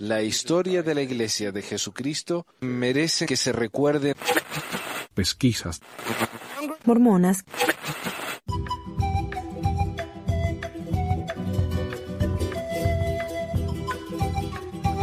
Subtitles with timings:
[0.00, 4.14] La historia de la Iglesia de Jesucristo merece que se recuerde.
[5.14, 5.80] Pesquisas.
[6.84, 7.44] Mormonas.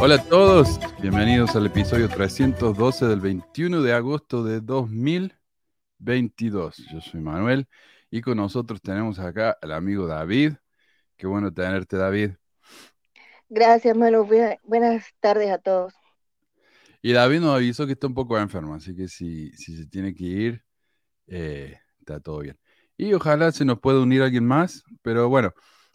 [0.00, 6.76] Hola a todos, bienvenidos al episodio 312 del 21 de agosto de 2022.
[6.92, 7.68] Yo soy Manuel
[8.10, 10.54] y con nosotros tenemos acá al amigo David.
[11.16, 12.32] Qué bueno tenerte, David.
[13.54, 14.26] Gracias, Manu.
[14.64, 15.92] Buenas tardes a todos.
[17.02, 20.14] Y David nos avisó que está un poco enfermo, así que si, si se tiene
[20.14, 20.64] que ir,
[21.26, 22.58] eh, está todo bien.
[22.96, 25.52] Y ojalá se nos pueda unir alguien más, pero bueno,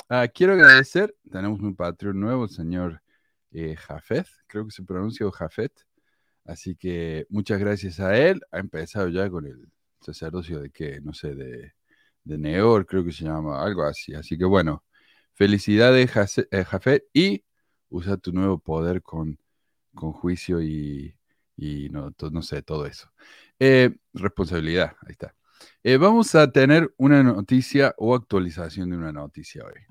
[0.08, 3.02] ah, quiero agradecer, tenemos un Patreon nuevo, el señor
[3.50, 5.74] eh, Jafet, creo que se pronuncia Jafet,
[6.46, 9.68] así que muchas gracias a él, ha empezado ya con el
[10.00, 11.74] sacerdocio de que, no sé, de,
[12.24, 14.84] de Neor, creo que se llama, algo así, así que bueno,
[15.34, 16.12] felicidades
[16.52, 17.47] eh, Jafet y
[17.90, 19.40] usa tu nuevo poder con,
[19.94, 21.16] con juicio y,
[21.92, 23.12] no, no sé, todo eso.
[23.60, 25.36] Eh, responsabilidad, ahí está.
[25.84, 29.82] Eh, vamos a tener una noticia o actualización de una noticia hoy.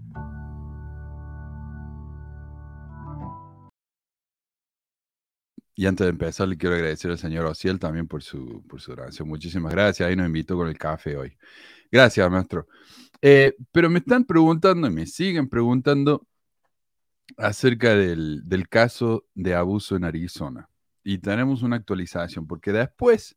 [5.79, 8.95] Y antes de empezar, le quiero agradecer al señor Ociel también por su, por su
[8.95, 9.29] donación.
[9.29, 10.09] Muchísimas gracias.
[10.09, 11.37] Ahí nos invitó con el café hoy.
[11.93, 12.67] Gracias, maestro.
[13.21, 16.27] Eh, pero me están preguntando y me siguen preguntando
[17.37, 20.69] acerca del, caso de abuso en Arizona.
[21.03, 23.37] Y tenemos una actualización, porque después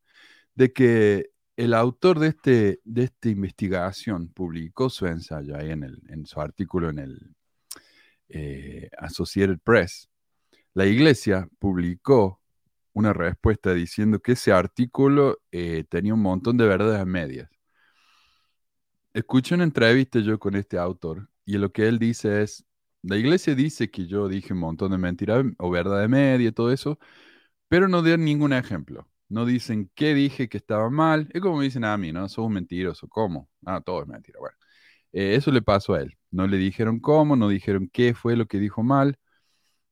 [0.56, 6.02] de que el autor de, este, de esta investigación publicó su ensayo ahí en, el,
[6.08, 7.36] en su artículo en el
[8.30, 10.10] eh, Associated Press,
[10.74, 12.42] la iglesia publicó
[12.94, 17.50] una respuesta diciendo que ese artículo eh, tenía un montón de verdades medias.
[19.14, 22.66] Escuché una entrevista yo con este autor y lo que él dice es,
[23.02, 26.52] la iglesia dice que yo dije un montón de mentiras o verdad de media y
[26.52, 27.00] todo eso,
[27.70, 29.08] pero no dan ningún ejemplo.
[29.30, 31.30] No dicen qué dije que estaba mal.
[31.34, 32.30] Es como dicen a mí, ¿no?
[32.30, 33.08] Sos un mentiroso.
[33.10, 33.50] ¿Cómo?
[33.66, 34.40] Ah, todo es mentira.
[34.40, 34.58] Bueno,
[35.14, 36.18] eh, eso le pasó a él.
[36.32, 39.18] No le dijeron cómo, no dijeron qué fue lo que dijo mal.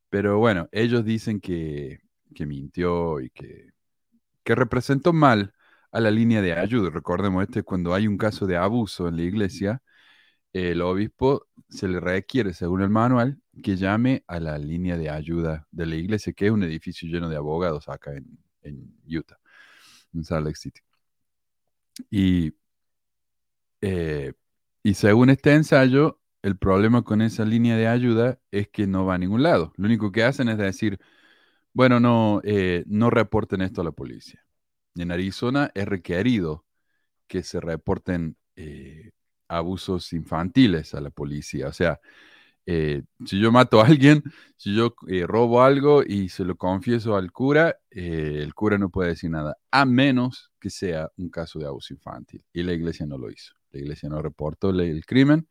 [0.09, 1.99] Pero bueno, ellos dicen que,
[2.35, 3.71] que mintió y que,
[4.43, 5.53] que representó mal
[5.91, 6.89] a la línea de ayuda.
[6.91, 9.81] Recordemos, este cuando hay un caso de abuso en la iglesia,
[10.53, 15.67] el obispo se le requiere, según el manual, que llame a la línea de ayuda
[15.71, 18.39] de la iglesia, que es un edificio lleno de abogados acá en,
[19.07, 19.39] Utah,
[20.13, 20.81] en Salt Lake City.
[22.09, 22.53] Y,
[23.81, 24.33] eh,
[24.83, 29.15] y según este ensayo, el problema con esa línea de ayuda es que no va
[29.15, 29.73] a ningún lado.
[29.77, 30.99] Lo único que hacen es decir,
[31.73, 34.45] bueno, no, eh, no reporten esto a la policía.
[34.95, 36.65] En Arizona es requerido
[37.27, 39.06] que se reporten eh,
[39.47, 41.67] abusos infantiles a la policía.
[41.67, 41.99] O sea,
[42.65, 44.23] eh, si yo mato a alguien,
[44.57, 48.89] si yo eh, robo algo y se lo confieso al cura, eh, el cura no
[48.89, 52.43] puede decir nada, a menos que sea un caso de abuso infantil.
[52.53, 53.53] Y la iglesia no lo hizo.
[53.71, 55.47] La iglesia no reportó el crimen.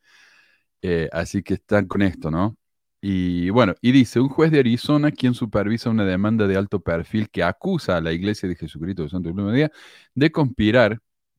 [1.13, 2.57] así que están con esto, ¿no?
[3.01, 7.31] Y bueno, y dice, un juez de Arizona, quien supervisa una demanda de alto perfil
[7.31, 9.71] que acusa a la Iglesia de Jesucristo de Santo Último Día
[10.15, 10.99] de conspirar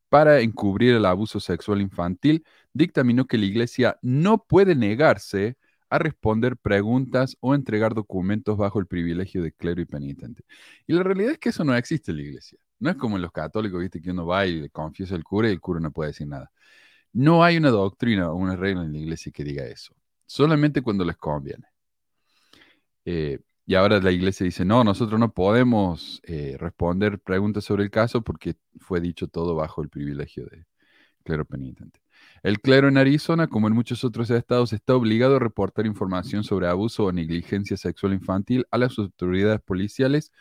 [0.09, 5.57] para encubrir el abuso sexual infantil, dictaminó que la Iglesia no puede negarse
[5.89, 10.43] a responder preguntas o entregar documentos bajo el privilegio de clero y penitente.
[10.85, 12.59] Y la realidad es que eso no existe en la Iglesia.
[12.79, 15.49] No es como en los católicos, viste, que uno va y le confiesa al cura
[15.49, 16.51] y el cura no puede decir nada.
[17.13, 19.95] No hay una doctrina o una regla en la Iglesia que diga eso.
[20.25, 21.65] Solamente cuando les conviene.
[23.05, 27.91] Eh, y ahora la iglesia dice, no, nosotros no podemos eh, responder preguntas sobre el
[27.91, 30.65] caso porque fue dicho todo bajo el privilegio de
[31.23, 31.99] clero penitente.
[32.43, 36.67] El clero en Arizona, como en muchos otros estados, está obligado a reportar información sobre
[36.67, 40.31] abuso o negligencia sexual infantil a las autoridades policiales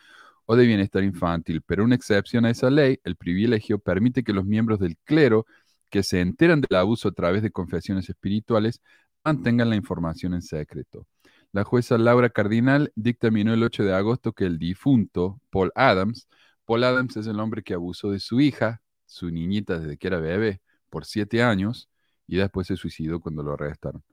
[0.46, 4.44] o de bienestar infantil, pero una excepción a esa ley, el privilegio, permite que los
[4.44, 5.46] miembros del clero
[5.90, 8.80] que se enteran del abuso a través de confesiones espirituales
[9.24, 11.08] mantengan la información en secreto.
[11.56, 16.28] La jueza Laura Cardinal dictaminó el 8 de agosto que el difunto Paul Adams,
[16.66, 20.20] Paul Adams es el hombre que abusó de su hija, su niñita desde que era
[20.20, 20.60] bebé,
[20.90, 21.88] por siete años,
[22.26, 24.04] y después se suicidó cuando lo arrestaron.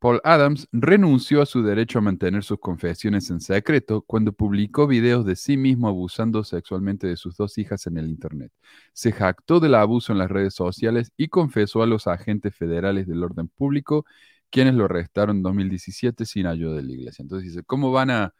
[0.00, 5.24] Paul Adams renunció a su derecho a mantener sus confesiones en secreto cuando publicó videos
[5.24, 8.50] de sí mismo abusando sexualmente de sus dos hijas en el Internet.
[8.92, 13.22] Se jactó del abuso en las redes sociales y confesó a los agentes federales del
[13.22, 14.04] orden público
[14.54, 17.22] quienes lo arrestaron en 2017 sin ayuda de la iglesia.
[17.24, 18.32] Entonces dice, ¿cómo van a...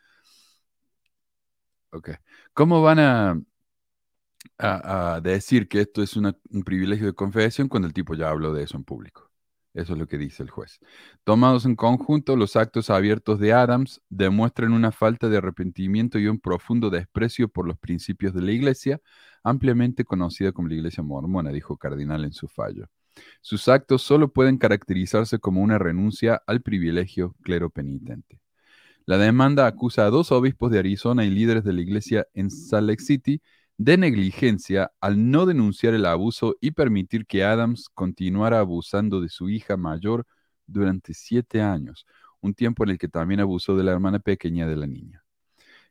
[1.91, 2.11] Ok,
[2.53, 3.41] ¿cómo van a,
[4.59, 6.33] a, decir que esto es un
[6.65, 9.29] privilegio de confesión cuando el tipo ya habló de eso en público?
[9.75, 10.79] Eso es lo que dice el juez.
[11.25, 16.39] Tomados en conjunto, los actos abiertos de Adams demuestran una falta de arrepentimiento y un
[16.39, 19.01] profundo desprecio por los principios de la Iglesia,
[19.43, 22.89] ampliamente conocida como la Iglesia mormona, dijo Cardinal en su fallo.
[23.41, 28.41] Sus actos solo pueden caracterizarse como una renuncia al privilegio clero penitente.
[29.07, 32.89] La demanda acusa a dos obispos de Arizona y líderes de la iglesia en Salt
[32.89, 33.43] Lake City
[33.77, 39.51] de negligencia al no denunciar el abuso y permitir que Adams continuara abusando de su
[39.51, 40.27] hija mayor
[40.67, 42.07] durante siete años,
[42.41, 45.25] un tiempo en el que también abusó de la hermana pequeña de la niña.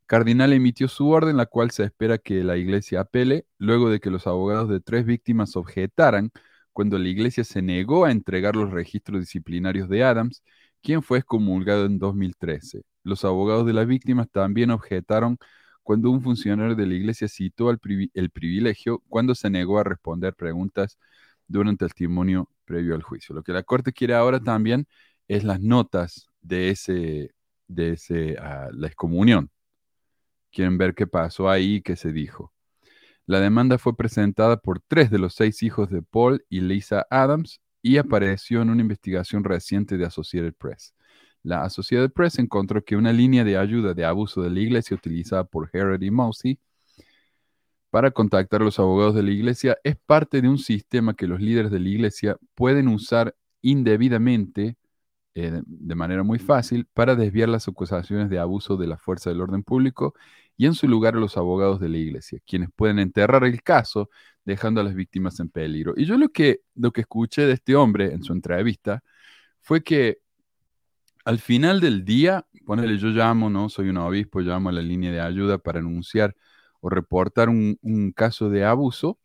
[0.06, 4.10] Cardinal emitió su orden, la cual se espera que la iglesia apele, luego de que
[4.10, 6.32] los abogados de tres víctimas objetaran
[6.74, 10.44] cuando la iglesia se negó a entregar los registros disciplinarios de Adams,
[10.82, 12.84] quien fue excomulgado en 2013.
[13.04, 15.38] Los abogados de las víctimas también objetaron
[15.84, 20.98] cuando un funcionario de la iglesia citó el, privilegio cuando se negó a responder preguntas
[21.48, 23.36] durante el testimonio previo al juicio.
[23.36, 24.88] Lo que la corte quiere ahora también
[25.28, 27.34] es las notas de ese,
[27.68, 29.52] de ese, ah, la excomunión.
[30.52, 32.54] Quieren ver qué pasó ahí, qué se dijo.
[33.26, 37.62] La demanda fue presentada por tres de los seis hijos de Paul y Lisa Adams
[37.82, 40.94] y apareció en una investigación reciente de Associated Press.
[41.42, 45.46] La Associated Press encontró que una línea de ayuda de abuso de la iglesia utilizada
[45.46, 46.60] por Herod y Mousy
[47.90, 51.40] para contactar a los abogados de la iglesia es parte de un sistema que los
[51.40, 54.78] líderes de la iglesia pueden usar indebidamente,
[55.36, 59.42] eh, de manera muy fácil, para desviar las acusaciones de abuso de la fuerza del
[59.42, 60.16] orden público
[60.58, 64.10] y en su lugar a los abogados de la iglesia, quienes pueden enterrar el caso
[64.46, 65.94] dejando a las víctimas en peligro.
[65.98, 69.04] Y yo lo que, lo que escuché de este hombre en su entrevista
[69.62, 70.20] fue que
[71.26, 73.70] al final del día, ponele, yo llamo, ¿no?
[73.70, 76.36] Soy un obispo, llamo a la línea de ayuda para anunciar
[76.82, 79.20] o reportar un, caso de abuso.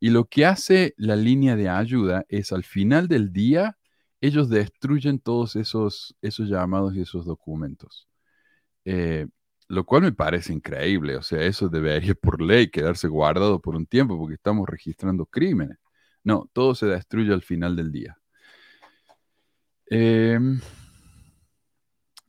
[0.00, 3.78] Y lo que hace la línea de ayuda es al final del día,
[4.20, 8.08] ellos destruyen todos esos, esos llamados y esos documentos.
[8.84, 9.26] Eh,
[9.70, 11.16] lo cual me parece increíble.
[11.16, 15.78] O sea, eso debería por ley quedarse guardado por un tiempo porque estamos registrando crímenes.
[16.24, 18.18] No, todo se destruye al final del día.
[19.90, 20.38] Eh,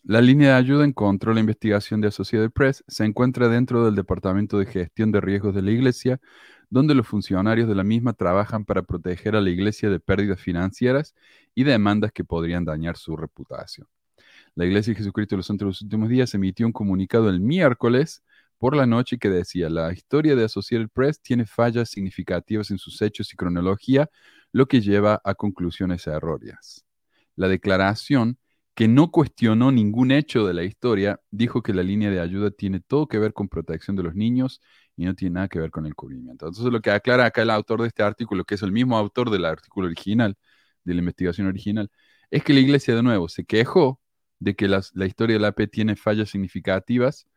[0.04, 3.96] la línea de ayuda en control e investigación de Associated Press se encuentra dentro del
[3.96, 6.20] Departamento de Gestión de Riesgos de la Iglesia,
[6.70, 11.16] donde los funcionarios de la misma trabajan para proteger a la Iglesia de pérdidas financieras
[11.56, 13.88] y demandas que podrían dañar su reputación.
[14.56, 17.40] La Iglesia de Jesucristo de los Santos de los Últimos Días emitió un comunicado el
[17.40, 18.24] miércoles
[18.58, 23.02] por la noche que decía, la historia de Associated Press tiene fallas significativas en sus
[23.02, 24.10] hechos y cronología,
[24.52, 26.86] lo que lleva a conclusiones erróneas.
[27.36, 28.38] La declaración
[28.76, 32.80] que no cuestionó ningún hecho de la historia, dijo que la línea de ayuda tiene
[32.80, 34.62] todo que ver con protección de los niños
[34.96, 36.48] y no tiene nada que ver con el cubrimiento.
[36.48, 39.30] Entonces, lo que aclara acá el autor de este artículo, que es el mismo autor
[39.30, 40.38] del artículo original,
[40.84, 41.92] de la investigación original,
[42.30, 44.00] es que la iglesia de nuevo se quejó
[44.42, 47.28] de que la historia de la AP tiene fallas significativas,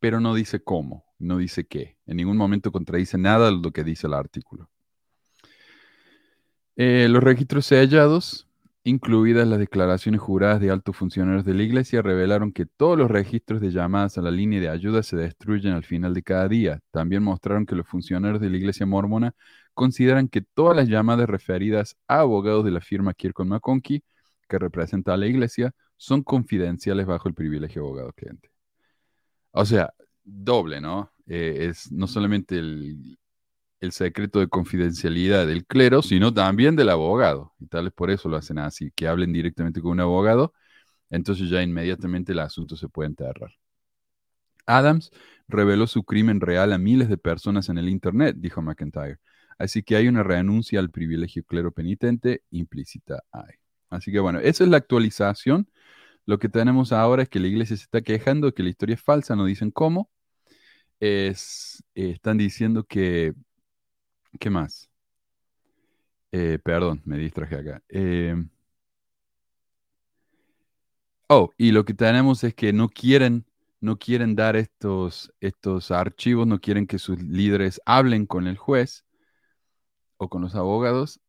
[0.00, 1.96] pero no dice cómo, no dice qué.
[2.06, 4.68] En ningún momento contradice nada de lo que dice el artículo.
[6.76, 8.50] Eh, los registros sellados
[8.82, 13.60] incluidas las declaraciones juradas de altos funcionarios de la Iglesia, revelaron que todos los registros
[13.60, 16.80] de llamadas a la línea de ayuda se destruyen al final de cada día.
[16.90, 19.34] También mostraron que los funcionarios de la Iglesia mormona
[19.74, 24.02] consideran que todas las llamadas referidas a abogados de la firma Kirkon McConkie,
[24.48, 28.50] que representa a la Iglesia, son confidenciales bajo el privilegio abogado cliente.
[29.52, 29.92] O sea,
[30.24, 31.12] doble, ¿no?
[31.26, 33.18] Eh, es no solamente el,
[33.80, 37.54] el secreto de confidencialidad del clero, sino también del abogado.
[37.60, 40.54] Y tal vez por eso lo hacen así, que hablen directamente con un abogado,
[41.10, 43.52] entonces ya inmediatamente el asunto se puede enterrar.
[44.66, 45.10] Adams
[45.48, 49.18] reveló su crimen real a miles de personas en el Internet, dijo McIntyre.
[49.58, 53.59] Así que hay una renuncia al privilegio clero penitente implícita ahí.
[53.90, 55.68] Así que bueno, esa es la actualización.
[56.26, 59.02] Lo que tenemos ahora es que la iglesia se está quejando que la historia es
[59.02, 60.10] falsa, no dicen cómo.
[61.00, 63.34] Es, eh, están diciendo que
[64.38, 64.88] ¿Qué más?
[66.32, 67.82] Eh, perdón, me distraje acá.
[67.88, 68.34] Eh,
[71.28, 73.46] oh, y lo que tenemos es que no quieren,
[73.80, 79.04] no quieren dar estos, estos archivos, no quieren que sus líderes hablen con el juez
[80.18, 81.20] o con los abogados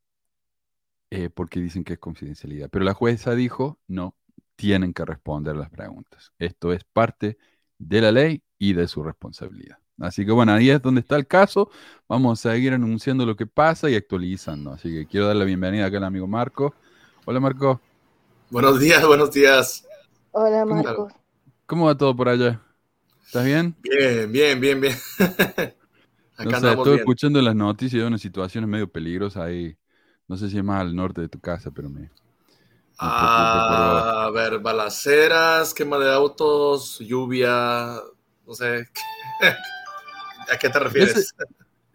[1.14, 2.70] eh, porque dicen que es confidencialidad.
[2.70, 4.16] Pero la jueza dijo, no,
[4.56, 6.32] tienen que responder las preguntas.
[6.38, 7.36] Esto es parte
[7.76, 9.76] de la ley y de su responsabilidad.
[9.98, 11.70] Así que bueno, ahí es donde está el caso.
[12.08, 14.72] Vamos a seguir anunciando lo que pasa y actualizando.
[14.72, 16.74] Así que quiero dar la bienvenida acá al amigo Marco.
[17.26, 17.78] Hola Marco.
[18.48, 19.86] Buenos días, buenos días.
[20.30, 21.08] Hola Marco.
[21.66, 22.62] ¿Cómo va todo por allá?
[23.26, 23.76] ¿Estás bien?
[23.82, 24.96] Bien, bien, bien, bien.
[26.38, 29.76] acá no estoy escuchando las noticias de una situación medio peligrosa ahí.
[30.32, 32.08] No sé si es más al norte de tu casa, pero me,
[32.96, 38.00] a ver, balaceras, quema de autos, lluvia,
[38.46, 38.88] no sé.
[40.50, 41.34] ¿A qué te refieres?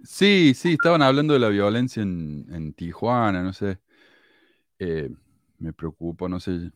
[0.04, 3.80] sí, sí, estaban hablando de la violencia en, Tijuana, no sé.
[4.78, 5.10] Eh,
[5.58, 6.72] me preocupa, no sé.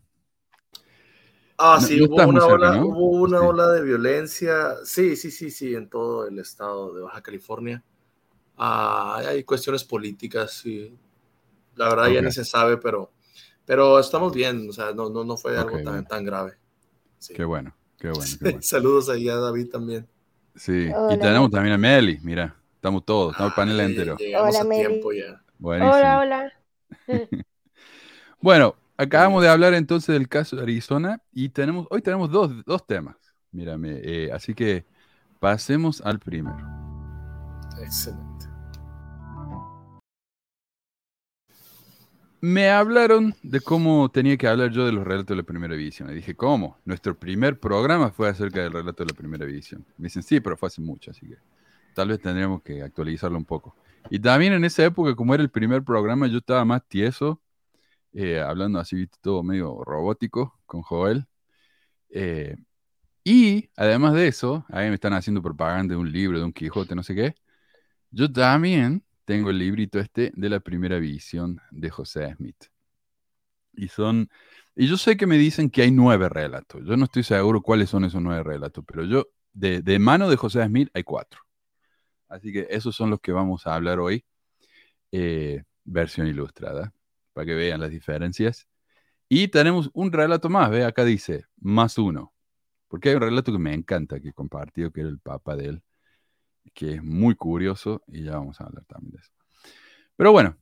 [1.59, 4.77] Ah, sí, hubo, una, ola, hubo una ola de violencia.
[4.83, 7.83] Sí, sí, sí, sí, en todo el estado de Baja California.
[8.57, 10.97] Ah, hay cuestiones políticas, sí.
[11.75, 13.11] La verdad ya ni se sabe, pero,
[13.65, 16.53] pero estamos bien, o sea, no, no, no fue algo tan, tan grave.
[17.35, 18.09] Qué bueno, qué
[18.41, 18.61] bueno.
[18.61, 20.07] Saludos ahí a David también.
[20.55, 24.17] Sí, y tenemos también a Meli, mira, estamos todos, estamos el panel entero.
[24.37, 25.01] Hola, Meli.
[25.61, 26.53] Hola, hola.
[28.41, 32.85] bueno, acabamos de hablar entonces del caso de Arizona y tenemos, hoy tenemos dos, dos
[32.85, 33.15] temas,
[33.51, 34.85] mírame, eh, así que
[35.39, 36.67] pasemos al primero.
[37.81, 38.30] Excelente.
[42.43, 46.10] Me hablaron de cómo tenía que hablar yo de los relatos de la primera edición.
[46.10, 46.75] Y dije, ¿cómo?
[46.86, 49.86] Nuestro primer programa fue acerca del relato de la primera edición.
[49.98, 51.38] Me dicen, sí, pero fue hace mucho, así que
[51.93, 53.75] tal vez tendríamos que actualizarlo un poco.
[54.10, 57.39] Y también en esa época, como era el primer programa, yo estaba más tieso,
[58.13, 61.27] eh, hablando así todo medio robótico con Joel.
[62.10, 62.55] Eh,
[63.24, 66.95] y además de eso, ahí me están haciendo propaganda de un libro, de un Quijote,
[66.95, 67.36] no sé qué.
[68.10, 72.65] Yo también tengo el librito este de la primera visión de José Smith.
[73.71, 74.29] Y son,
[74.75, 76.81] y yo sé que me dicen que hay nueve relatos.
[76.83, 80.35] Yo no estoy seguro cuáles son esos nueve relatos, pero yo, de, de mano de
[80.35, 81.39] José Smith hay cuatro.
[82.27, 84.25] Así que esos son los que vamos a hablar hoy,
[85.13, 86.93] eh, versión ilustrada,
[87.31, 88.67] para que vean las diferencias.
[89.29, 92.33] Y tenemos un relato más, ve, acá dice, más uno.
[92.89, 95.67] Porque hay un relato que me encanta, que he compartido, que era el papa de
[95.67, 95.83] él,
[96.73, 99.31] que es muy curioso y ya vamos a hablar también de eso.
[100.15, 100.57] Pero bueno,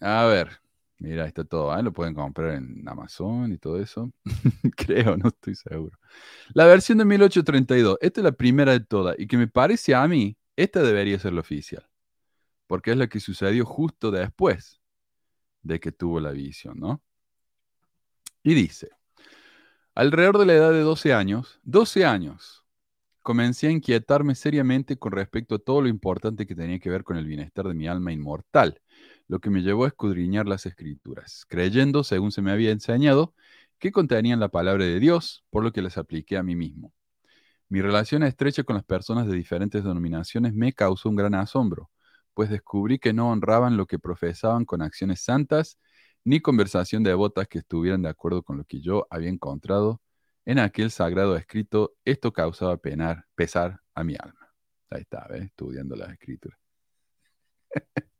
[0.00, 0.60] a ver,
[0.98, 1.82] mira, está todo, ¿eh?
[1.82, 4.12] lo pueden comprar en Amazon y todo eso.
[4.76, 5.98] Creo, no estoy seguro.
[6.54, 10.06] La versión de 1832, esta es la primera de todas y que me parece a
[10.08, 11.86] mí, esta debería ser la oficial,
[12.66, 14.80] porque es la que sucedió justo después
[15.62, 17.02] de que tuvo la visión, ¿no?
[18.42, 18.90] Y dice,
[19.94, 22.61] alrededor de la edad de 12 años, 12 años,
[23.22, 27.16] comencé a inquietarme seriamente con respecto a todo lo importante que tenía que ver con
[27.16, 28.80] el bienestar de mi alma inmortal,
[29.28, 33.34] lo que me llevó a escudriñar las escrituras, creyendo, según se me había enseñado,
[33.78, 36.92] que contenían la palabra de Dios, por lo que las apliqué a mí mismo.
[37.68, 41.90] Mi relación estrecha con las personas de diferentes denominaciones me causó un gran asombro,
[42.34, 45.78] pues descubrí que no honraban lo que profesaban con acciones santas,
[46.24, 50.01] ni conversación devotas que estuvieran de acuerdo con lo que yo había encontrado
[50.44, 54.48] en aquel sagrado escrito, esto causaba penar, pesar a mi alma.
[54.90, 56.58] Ahí está, estudiando las escrituras.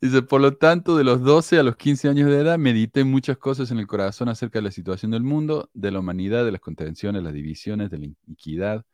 [0.00, 3.36] Dice, por lo tanto, de los 12 a los 15 años de edad, medité muchas
[3.36, 6.60] cosas en el corazón acerca de la situación del mundo, de la humanidad, de las
[6.60, 8.84] contenciones, las divisiones, de la iniquidad,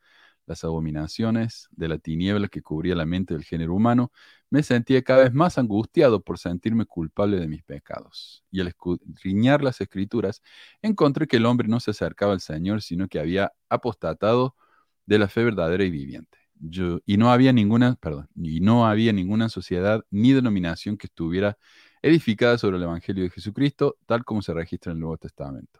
[0.49, 4.11] las abominaciones, de la tiniebla que cubría la mente del género humano,
[4.49, 8.43] me sentía cada vez más angustiado por sentirme culpable de mis pecados.
[8.51, 10.41] Y al escudriñar las escrituras,
[10.81, 14.55] encontré que el hombre no se acercaba al Señor, sino que había apostatado
[15.05, 16.39] de la fe verdadera y viviente.
[17.05, 21.57] Y no había ninguna, perdón, y no había ninguna sociedad ni denominación que estuviera
[22.01, 25.79] edificada sobre el Evangelio de Jesucristo, tal como se registra en el Nuevo Testamento.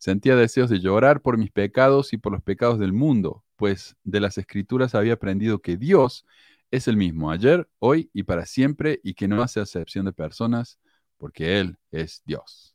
[0.00, 4.20] Sentía deseos de llorar por mis pecados y por los pecados del mundo, pues de
[4.20, 6.24] las escrituras había aprendido que Dios
[6.70, 10.80] es el mismo ayer, hoy y para siempre, y que no hace acepción de personas,
[11.18, 12.74] porque Él es Dios.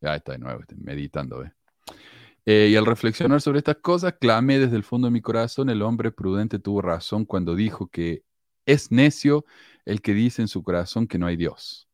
[0.00, 1.44] Ya está de nuevo, estoy meditando.
[2.46, 5.82] Eh, y al reflexionar sobre estas cosas, clamé desde el fondo de mi corazón, el
[5.82, 8.22] hombre prudente tuvo razón cuando dijo que
[8.64, 9.44] es necio
[9.84, 11.88] el que dice en su corazón que no hay Dios.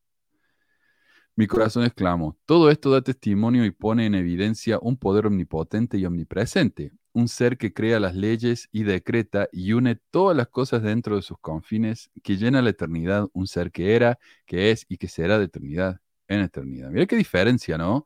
[1.41, 6.05] Mi corazón exclamó, todo esto da testimonio y pone en evidencia un poder omnipotente y
[6.05, 11.15] omnipresente, un ser que crea las leyes y decreta y une todas las cosas dentro
[11.15, 15.07] de sus confines, que llena la eternidad, un ser que era, que es y que
[15.07, 16.91] será de eternidad en eternidad.
[16.91, 18.05] Mira qué diferencia, ¿no?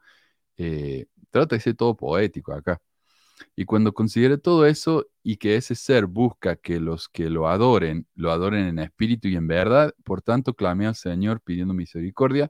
[0.55, 2.81] Eh, trata de ser todo poético acá.
[3.53, 8.07] Y cuando considere todo eso y que ese ser busca que los que lo adoren,
[8.15, 12.49] lo adoren en espíritu y en verdad, por tanto clamé al Señor pidiendo misericordia,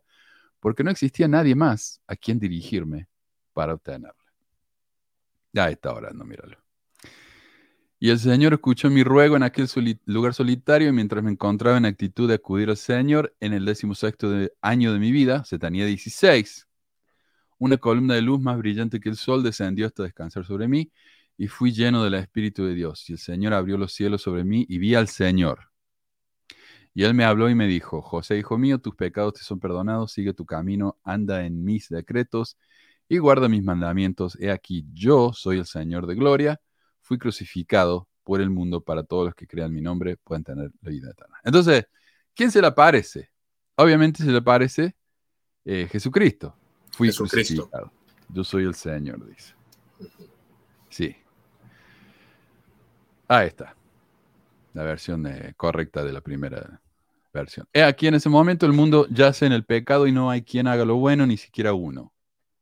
[0.60, 3.08] porque no existía nadie más a quien dirigirme
[3.54, 4.16] para obtenerlo.
[5.54, 6.58] Ya está orando, míralo.
[7.98, 9.68] Y el Señor escuchó mi ruego en aquel
[10.06, 14.30] lugar solitario mientras me encontraba en actitud de acudir al Señor en el decimosexto
[14.62, 16.68] año de mi vida, se tenía 16.
[17.58, 20.92] Una columna de luz más brillante que el sol descendió hasta descansar sobre mí
[21.38, 23.10] y fui lleno del Espíritu de Dios.
[23.10, 25.72] Y el Señor abrió los cielos sobre mí y vi al Señor.
[26.98, 30.14] Y él me habló y me dijo, José, hijo mío, tus pecados te son perdonados,
[30.14, 32.58] sigue tu camino, anda en mis decretos
[33.10, 34.38] y guarda mis mandamientos.
[34.40, 36.62] He aquí, yo soy el Señor de gloria,
[37.02, 40.90] fui crucificado por el mundo para todos los que crean mi nombre puedan tener la
[40.90, 41.38] vida eterna.
[41.44, 41.86] Entonces,
[42.34, 43.30] ¿quién se le aparece?
[43.76, 44.96] Obviamente se le aparece
[45.66, 46.56] eh, Jesucristo.
[46.94, 47.92] Fui crucificado.
[48.30, 49.54] Yo soy el Señor, dice.
[50.90, 51.14] Sí.
[53.28, 53.76] Ahí está.
[54.74, 56.82] La versión eh, correcta de la primera
[57.40, 57.68] versión.
[57.74, 60.68] He aquí en ese momento el mundo yace en el pecado y no hay quien
[60.68, 62.14] haga lo bueno, ni siquiera uno.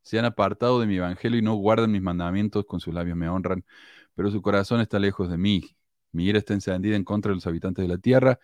[0.02, 3.30] Se han apartado de mi evangelio y no guardan mis mandamientos, con sus labios me
[3.30, 3.64] honran,
[4.16, 5.76] pero su corazón está lejos de mí.
[6.12, 8.40] Mi ira está encendida en contra de los habitantes de la tierra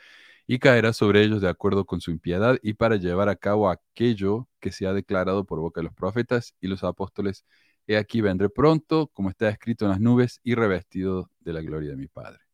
[0.47, 4.47] y caerá sobre ellos de acuerdo con su impiedad y para llevar a cabo aquello
[4.59, 7.45] que se ha declarado por boca de los profetas y los apóstoles.
[7.85, 11.91] He aquí vendré pronto, como está escrito en las nubes, y revestido de la gloria
[11.91, 12.48] de mi Padre.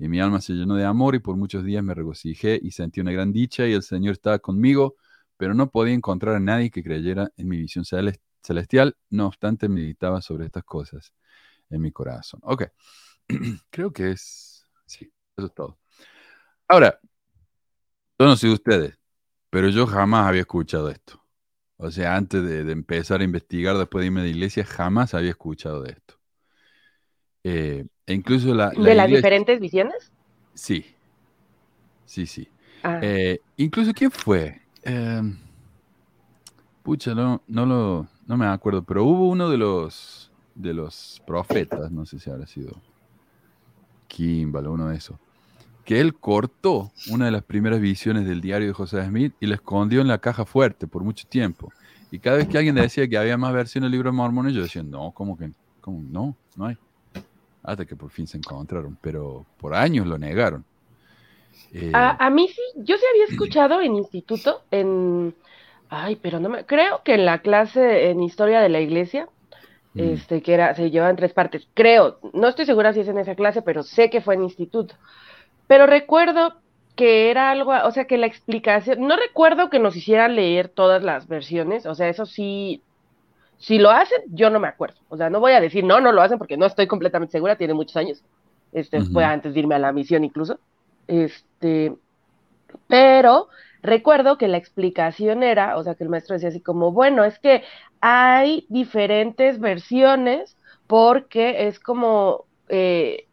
[0.00, 3.02] Y mi alma se llenó de amor y por muchos días me regocijé y sentí
[3.02, 4.96] una gran dicha y el Señor estaba conmigo,
[5.36, 8.96] pero no podía encontrar a nadie que creyera en mi visión celestial.
[9.10, 11.12] No obstante, meditaba sobre estas cosas
[11.68, 12.40] en mi corazón.
[12.44, 12.64] Ok,
[13.70, 15.78] creo que es, sí, eso es todo.
[16.66, 16.98] Ahora,
[18.18, 18.98] yo no sé ustedes,
[19.50, 21.22] pero yo jamás había escuchado esto.
[21.76, 25.82] O sea, antes de, empezar a investigar, después de irme de iglesia, jamás había escuchado
[25.82, 26.14] de esto.
[27.44, 30.10] Eh, e incluso la, ¿De las diferentes visiones?
[30.52, 30.84] Sí,
[32.04, 32.48] sí, sí.
[32.82, 32.98] Ah.
[33.00, 34.62] Eh, incluso, ¿quién fue?
[34.82, 35.38] Em,
[36.82, 41.92] pucha, no, no, lo, no me acuerdo, pero hubo uno de los, de los profetas,
[41.92, 42.72] no sé si habrá sido
[44.08, 45.16] Kimball o uno de esos,
[45.84, 49.54] que él cortó una de las primeras visiones del diario de José Smith y la
[49.54, 51.72] escondió en la caja fuerte por mucho tiempo.
[52.10, 54.62] Y cada vez que alguien decía que había más versiones del libro de Mormón, yo
[54.62, 55.52] decía, no, ¿cómo que?
[55.80, 56.02] ¿Cómo?
[56.02, 56.76] No, no hay
[57.62, 60.64] hasta que por fin se encontraron, pero por años lo negaron.
[61.72, 65.34] Eh, a, mí sí, yo sí había escuchado en instituto, en,
[65.88, 69.28] ay, pero no me, creo que en la clase en historia de la iglesia,
[69.94, 70.00] mm.
[70.00, 73.18] este, que era, se llevaba en tres partes, creo, no estoy segura si es en
[73.18, 74.94] esa clase, pero sé que fue en instituto.
[75.66, 76.56] Pero recuerdo
[76.96, 81.02] que era algo, o sea, que la explicación, no recuerdo que nos hicieran leer todas
[81.02, 82.82] las versiones, o sea, eso sí,
[83.60, 84.96] si lo hacen, yo no me acuerdo.
[85.10, 87.56] O sea, no voy a decir, no, no lo hacen porque no estoy completamente segura,
[87.56, 88.24] tiene muchos años.
[88.72, 90.58] Este, fue antes de irme a la misión incluso.
[91.06, 91.94] Este,
[92.88, 93.48] pero
[93.82, 97.38] recuerdo que la explicación era, o sea, que el maestro decía así como, bueno, es
[97.38, 97.62] que
[98.00, 103.26] hay diferentes versiones porque es como, eh,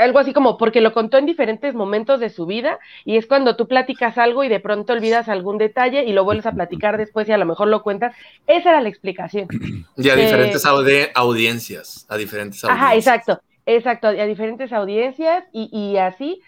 [0.00, 3.56] algo así como porque lo contó en diferentes momentos de su vida y es cuando
[3.56, 7.28] tú platicas algo y de pronto olvidas algún detalle y lo vuelves a platicar después
[7.28, 8.14] y a lo mejor lo cuentas.
[8.46, 9.48] Esa era la explicación.
[9.96, 12.70] Y a diferentes audiencias, a diferentes audiencias.
[12.70, 16.40] Ajá, exacto, exacto, a diferentes audiencias y, y así,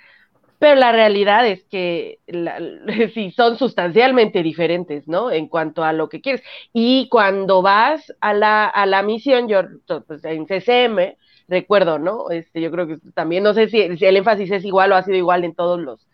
[0.63, 2.21] pero la realidad es que
[3.15, 5.33] sí, son sustancialmente diferentes, ¿no?
[5.33, 6.41] En cuanto a lo que quieres.
[6.73, 9.63] Y cuando vas a la, a la misión, yo
[10.07, 11.17] pues, en CCM,
[11.53, 12.31] recuerdo, ¿no?
[12.31, 15.17] Este, yo creo que también, no sé si, el énfasis es igual o ha sido
[15.17, 16.09] igual en todos los,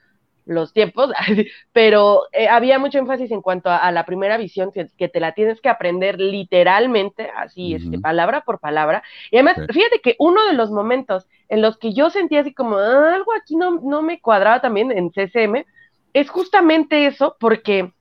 [0.44, 1.10] los tiempos,
[1.72, 5.60] pero eh, había mucho énfasis en cuanto a, la primera visión, que, te la tienes
[5.60, 9.02] que aprender literalmente, así, este, palabra por palabra.
[9.30, 12.76] Y además, fíjate que uno de los momentos en los que yo sentía así como
[12.76, 15.64] ah, algo aquí no, no me cuadraba también en CCM,
[16.12, 17.92] es justamente eso, porque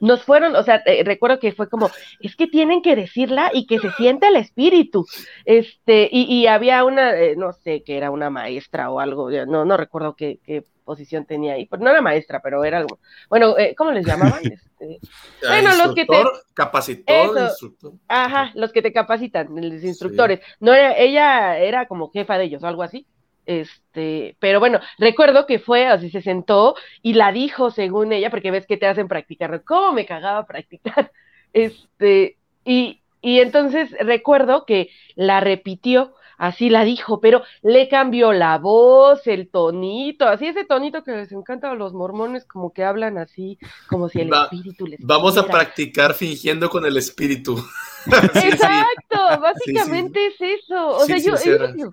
[0.00, 3.66] nos fueron, o sea, eh, recuerdo que fue como, es que tienen que decirla y
[3.66, 5.06] que se sienta el espíritu.
[5.44, 9.64] Este, y, y había una, eh, no sé, que era una maestra o algo, no,
[9.64, 13.56] no recuerdo qué, qué posición tenía ahí, pues no era maestra, pero era algo, bueno,
[13.58, 14.40] eh, ¿cómo les llamaban?
[14.80, 15.00] Este,
[15.46, 17.92] bueno, los que te capacitor, instructor.
[18.06, 20.40] Ajá, los que te capacitan, los instructores.
[20.60, 23.06] No era, ella era como jefa de ellos o algo así.
[23.46, 28.50] Este, pero bueno, recuerdo que fue, así se sentó y la dijo según ella, porque
[28.50, 31.10] ves que te hacen practicar, ¿cómo me cagaba practicar?
[31.56, 38.58] Este, y, y entonces recuerdo que la repitió, así la dijo, pero le cambió la
[38.58, 43.18] voz, el tonito, así ese tonito que les encanta a los mormones, como que hablan
[43.18, 43.56] así,
[43.88, 44.98] como si el espíritu les.
[45.00, 47.56] Vamos a practicar fingiendo con el espíritu.
[48.34, 50.88] Exacto, básicamente es eso.
[50.88, 51.86] O sea, yo, yo,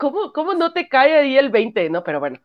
[0.00, 1.90] ¿cómo, ¿cómo no te cae ahí el 20?
[1.90, 2.40] No, pero bueno,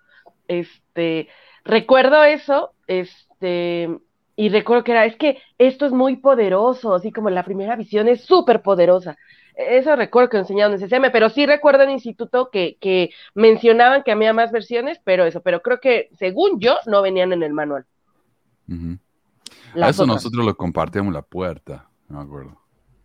[0.48, 1.30] este,
[1.64, 3.90] recuerdo eso, este,
[4.36, 8.08] y recuerdo que era, es que esto es muy poderoso, así como la primera visión
[8.08, 9.18] es súper poderosa.
[9.56, 14.12] Eso recuerdo que enseñaron en CCM, pero sí recuerdo en instituto que, que mencionaban que
[14.12, 17.86] había más versiones, pero eso, pero creo que según yo no venían en el manual.
[19.82, 22.62] A eso nosotros lo compartíamos la puerta, no me acuerdo,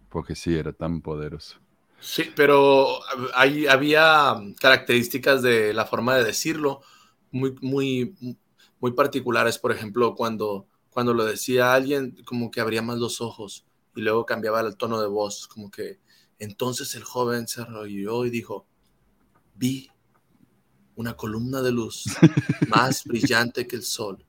[0.08, 1.60] porque sí, era tan poderoso.
[2.00, 3.00] Sí, pero
[3.34, 6.80] había características de la forma de decirlo
[7.30, 8.14] muy, muy,
[8.80, 13.66] muy particulares, por ejemplo, cuando, cuando lo decía alguien, como que abría más los ojos
[13.94, 16.00] y luego cambiaba el tono de voz, como que
[16.38, 18.66] entonces el joven se arrolló y dijo,
[19.54, 19.90] vi
[20.96, 22.04] una columna de luz
[22.68, 24.24] más brillante que el sol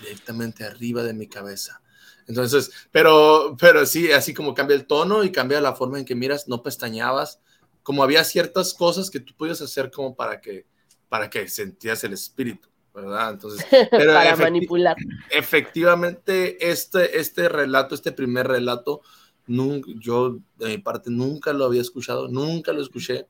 [0.00, 1.82] directamente arriba de mi cabeza.
[2.26, 6.14] Entonces, pero, pero sí, así como cambia el tono y cambia la forma en que
[6.14, 7.40] miras, no pestañabas,
[7.82, 10.66] como había ciertas cosas que tú podías hacer como para que,
[11.08, 13.32] para que sentías el espíritu, ¿verdad?
[13.32, 14.96] Entonces, para manipular.
[15.30, 19.02] Efectivamente, este, este relato, este primer relato,
[19.46, 23.26] nunca, yo de mi parte nunca lo había escuchado, nunca lo escuché,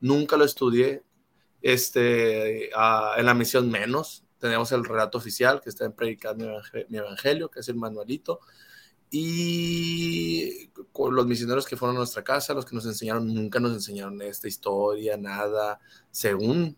[0.00, 1.02] nunca lo estudié,
[1.62, 6.96] este, ah, en la misión menos, tenemos el relato oficial que está en Predicar mi
[6.98, 8.40] evangelio, que es el manualito.
[9.10, 14.20] Y los misioneros que fueron a nuestra casa, los que nos enseñaron, nunca nos enseñaron
[14.22, 15.80] esta historia, nada.
[16.10, 16.76] Según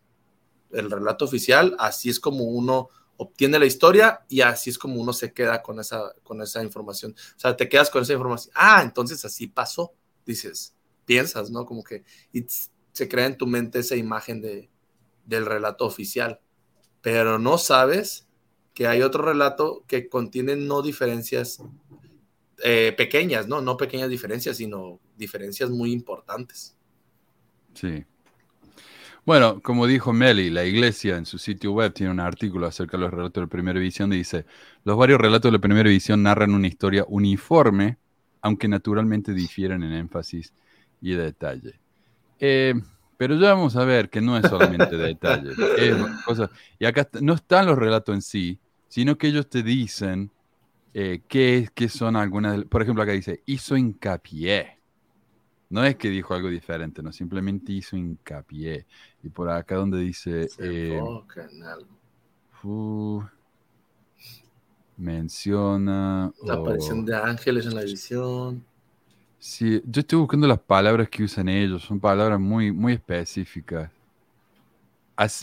[0.73, 5.13] el relato oficial, así es como uno obtiene la historia y así es como uno
[5.13, 7.15] se queda con esa, con esa información.
[7.37, 8.53] O sea, te quedas con esa información.
[8.57, 9.95] Ah, entonces así pasó,
[10.27, 11.65] dices, piensas, ¿no?
[11.65, 12.03] Como que
[12.93, 14.71] se crea en tu mente esa imagen de,
[15.27, 16.41] del relato oficial
[17.03, 18.27] pero no sabes
[18.75, 21.63] que hay otro relato que contiene no diferencias
[22.65, 23.61] eh, pequeñas, ¿no?
[23.61, 26.77] No pequeñas diferencias, sino diferencias muy importantes.
[27.75, 28.05] Sí.
[29.25, 33.03] Bueno, como dijo Meli, la iglesia en su sitio web tiene un artículo acerca de
[33.03, 34.47] los relatos de la primera visión dice,
[34.85, 37.99] los varios relatos de la primera visión narran una historia uniforme,
[38.41, 40.53] aunque naturalmente difieren en énfasis
[41.01, 41.79] y detalle.
[42.41, 42.75] Eh,
[43.17, 45.51] pero ya vamos a ver que no es solamente detalle.
[46.79, 50.31] y acá no están los relatos en sí, sino que ellos te dicen
[50.95, 52.65] eh, qué, son algunas.
[52.65, 54.79] Por ejemplo, acá dice, hizo hincapié.
[55.71, 58.87] No es que dijo algo diferente, no, simplemente hizo hincapié.
[59.23, 60.49] Y por acá donde dice...
[60.59, 61.01] Eh,
[64.99, 66.31] menciona...
[66.45, 68.65] La aparición de ángeles en la visión.
[69.45, 73.91] Sí, yo estoy buscando las palabras que usan ellos, son palabras muy, muy específicas.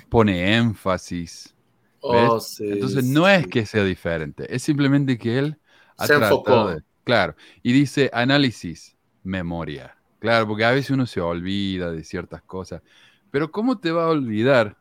[0.07, 1.53] pone énfasis.
[1.99, 5.57] Oh, Entonces no es que sea diferente, es simplemente que él
[5.97, 6.77] ha se enfocó.
[7.03, 9.97] claro, y dice análisis, memoria.
[10.19, 12.81] Claro, porque a veces uno se olvida de ciertas cosas,
[13.31, 14.77] pero ¿cómo te va a olvidar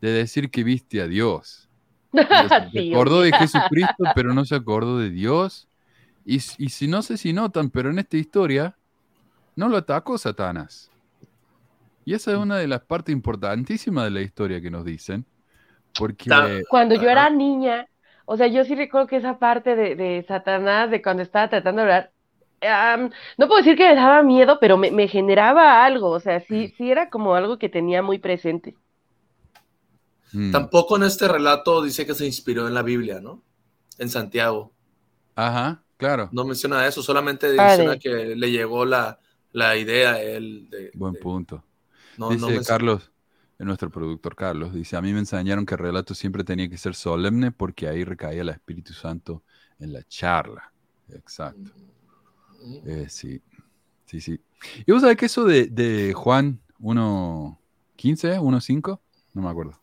[0.00, 1.68] de decir que viste a Dios?
[2.72, 5.66] Se acordó de Jesucristo, pero no se acordó de Dios.
[6.24, 8.76] Y, si no sé si notan, pero en esta historia
[9.56, 10.90] no lo atacó Satanás.
[12.04, 15.24] Y esa es una de las partes importantísimas de la historia que nos dicen.
[15.98, 16.30] Porque.
[16.68, 17.88] Cuando yo era niña,
[18.24, 21.92] o sea, yo sí recuerdo que esa parte de, Satanás, de cuando estaba tratando de
[22.62, 26.10] hablar, no puedo decir que me daba miedo, pero me, generaba algo.
[26.10, 28.76] O sea, sí, sí era como algo que tenía muy presente.
[30.32, 30.52] Mm.
[30.52, 33.42] Tampoco en este relato dice que se inspiró en la Biblia, ¿no?
[33.98, 34.72] En Santiago.
[35.34, 35.82] Ajá.
[36.02, 36.28] Claro.
[36.32, 39.18] No menciona eso, solamente menciona que le llegó la,
[39.76, 40.68] idea a él.
[40.70, 41.64] De, Buen punto.
[42.30, 43.10] dice Carlos,
[43.58, 46.94] nuestro productor Carlos, dice, a mí me enseñaron que el relato siempre tenía que ser
[46.94, 49.42] solemne porque ahí recaía el Espíritu Santo
[49.78, 50.72] en la charla.
[51.08, 51.70] Exacto.
[52.62, 52.88] Mm.
[52.88, 53.40] Eh, sí,
[54.06, 54.40] sí, sí.
[54.86, 59.00] ¿Y vos sabés que eso de, de Juan 1.15, 1.5?
[59.34, 59.81] No me acuerdo.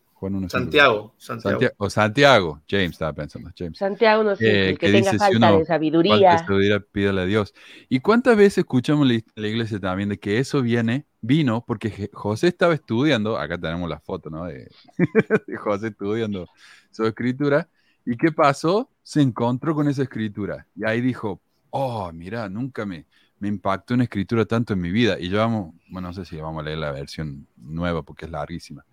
[0.50, 1.74] Santiago, Santiago.
[1.78, 3.52] O Santiago, James estaba pensando.
[3.58, 3.78] James.
[3.78, 6.38] Santiago no sé, eh, que, tenga falta de sabiduría.
[6.40, 7.54] sabiduría, pídale a Dios.
[7.88, 12.48] ¿Y cuántas veces escuchamos la, la, iglesia también de que eso viene, vino porque José
[12.48, 14.46] estaba estudiando, acá tenemos la foto, ¿no?
[15.48, 16.48] De, José estudiando
[16.92, 17.70] su escritura.
[18.06, 18.90] ¿Y qué pasó?
[19.04, 20.68] Se encontró con esa escritura.
[20.76, 23.06] Y ahí dijo, oh, mira, nunca me,
[23.40, 25.18] me impactó una escritura tanto en mi vida.
[25.20, 28.32] Y yo vamos, bueno, no sé si vamos a leer la versión nueva porque es
[28.32, 28.86] larguísima.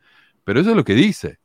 [0.47, 1.41] Pero eso es lo que dice.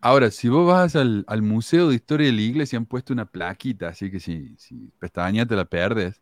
[0.00, 3.90] Ahora, si vos vas al, Museo de Historia de la Iglesia, han puesto una plaquita,
[3.90, 6.20] así que si, si pestaña te la perdes,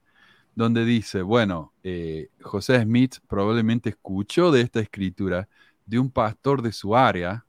[0.55, 5.49] donde dice, bueno, eh, José Smith probablemente escuchó de esta escritura
[5.87, 7.47] de un pastor de su área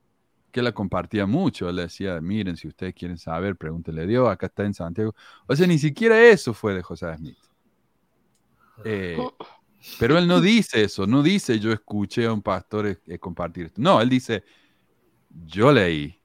[0.49, 1.67] que la compartía mucho.
[1.67, 5.13] Él decía, miren, si ustedes quieren saber, pregúntenle a Dios, acá está en Santiago.
[5.45, 7.37] O sea, ni siquiera eso fue de José Smith.
[8.85, 9.35] Eh, oh.
[9.99, 13.67] Pero él no dice eso, no dice yo escuché a un pastor eh, eh, compartir
[13.67, 13.81] esto.
[13.81, 14.43] No, él dice
[15.45, 16.19] yo leí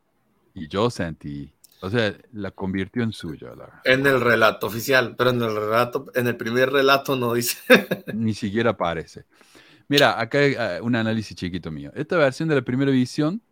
[0.55, 1.53] y yo sentí.
[1.81, 3.49] O sea, la convirtió en suya.
[3.85, 7.59] En el relato oficial, pero en el relato, en el primer relato no dice.
[8.15, 9.25] Ni siquiera aparece.
[9.89, 11.91] Mira, acá hay eh, un análisis chiquito mío.
[11.95, 13.43] Esta versión de la primera edición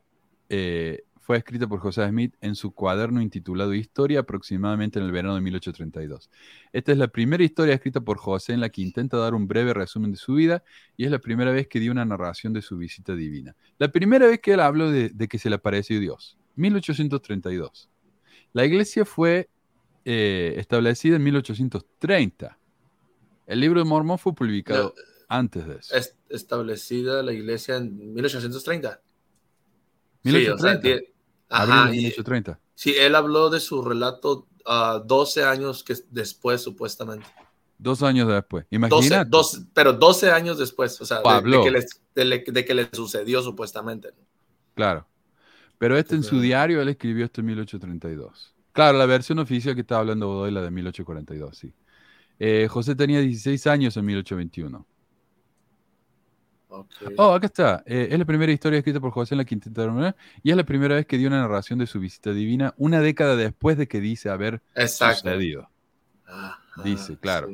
[0.48, 5.36] eh, fue escrita por José Smith en su cuaderno intitulado Historia aproximadamente en el verano
[5.36, 6.28] de 1832.
[6.72, 9.72] Esta es la primera historia escrita por José en la que intenta dar un breve
[9.72, 10.64] resumen de su vida
[10.96, 13.54] y es la primera vez que dio una narración de su visita divina.
[13.78, 16.36] La primera vez que él habló de, que se le apareció Dios.
[16.56, 17.88] 1832.
[18.52, 19.48] La iglesia fue
[20.04, 22.58] eh, establecida en 1830.
[23.46, 24.96] El libro de Mormón fue publicado
[25.28, 25.94] antes de eso.
[25.94, 29.00] Es establecida la iglesia en 1830.
[30.24, 30.88] 1830.
[30.88, 31.10] Sí,
[31.50, 32.58] Ajá, 1830.
[32.74, 37.26] sí, él habló de su relato 12 años que después, supuestamente.
[37.78, 38.66] Dos años después.
[38.70, 39.30] Imagínate.
[39.72, 44.10] pero 12 años después, o sea, de, que le, sucedió supuestamente.
[44.74, 45.06] Claro.
[45.78, 48.54] Pero este en su diario, él escribió esto en 1832.
[48.72, 51.72] Claro, la versión oficial que estaba hablando Godoy, la de 1842, sí.
[52.38, 54.86] Eh, José tenía 16 años en 1821.
[57.16, 57.82] Oh, acá está.
[57.86, 60.64] Eh, es la primera historia escrita por José en la Quinta de y es la
[60.64, 64.00] primera vez que dio una narración de su visita divina una década después de que
[64.00, 65.68] dice haber sucedido.
[66.84, 67.50] dice, claro.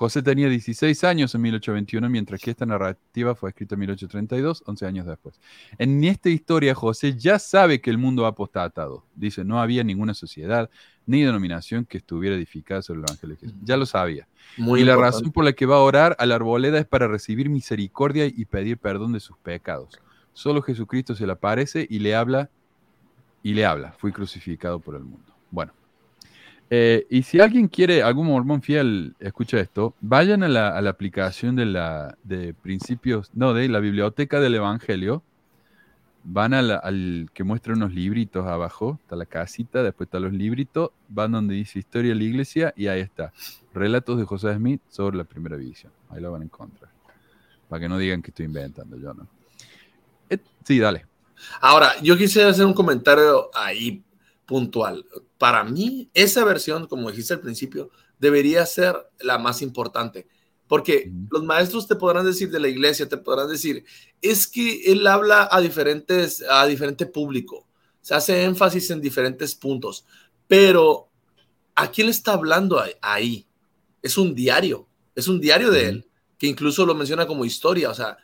[0.00, 4.86] José tenía 16 años en 1821, mientras que esta narrativa fue escrita en 1832, 11
[4.86, 5.38] años después.
[5.76, 9.04] En esta historia, José ya sabe que el mundo ha apostatado.
[9.14, 10.70] Dice, no había ninguna sociedad
[11.10, 13.58] ni denominación que estuviera edificada sobre el Evangelio de Jesús.
[13.64, 14.28] Ya lo sabía.
[14.56, 17.50] y la razón por la que va a orar a la arboleda es para recibir
[17.50, 19.98] misericordia y pedir perdón de sus pecados.
[20.32, 22.48] Solo Jesucristo se le aparece y le habla,
[23.42, 23.92] y le habla.
[23.98, 25.34] Fui crucificado por el mundo.
[25.50, 25.72] Bueno.
[26.72, 31.66] Eh, y si alguien quiere, algún mormón fiel escucha esto, vayan a la, aplicación de
[31.66, 35.24] la de principios, no, de la biblioteca del Evangelio,
[36.22, 41.32] van al que muestra unos libritos abajo, está la casita, después están los libritos, van
[41.32, 43.32] donde dice Historia de la Iglesia y ahí está,
[43.72, 45.92] Relatos de José Smith sobre la primera visión.
[46.08, 46.90] Ahí lo van a encontrar.
[47.68, 49.28] Para que no digan que estoy inventando yo, ¿no?
[50.64, 51.06] Sí, dale.
[51.60, 54.02] Ahora, yo quisiera hacer un comentario ahí
[54.46, 55.04] puntual.
[55.38, 60.26] Para mí, esa versión, como dijiste al principio, debería ser la más importante.
[60.70, 63.84] Porque los maestros te podrán decir de la iglesia, te podrán decir,
[64.22, 67.66] es que él habla a diferentes, a diferente público,
[68.00, 70.06] se hace énfasis en diferentes puntos,
[70.46, 71.08] pero
[71.74, 73.48] ¿a quién le está hablando ahí?
[74.00, 77.94] Es un diario, es un diario de él, que incluso lo menciona como historia, o
[77.94, 78.16] sea,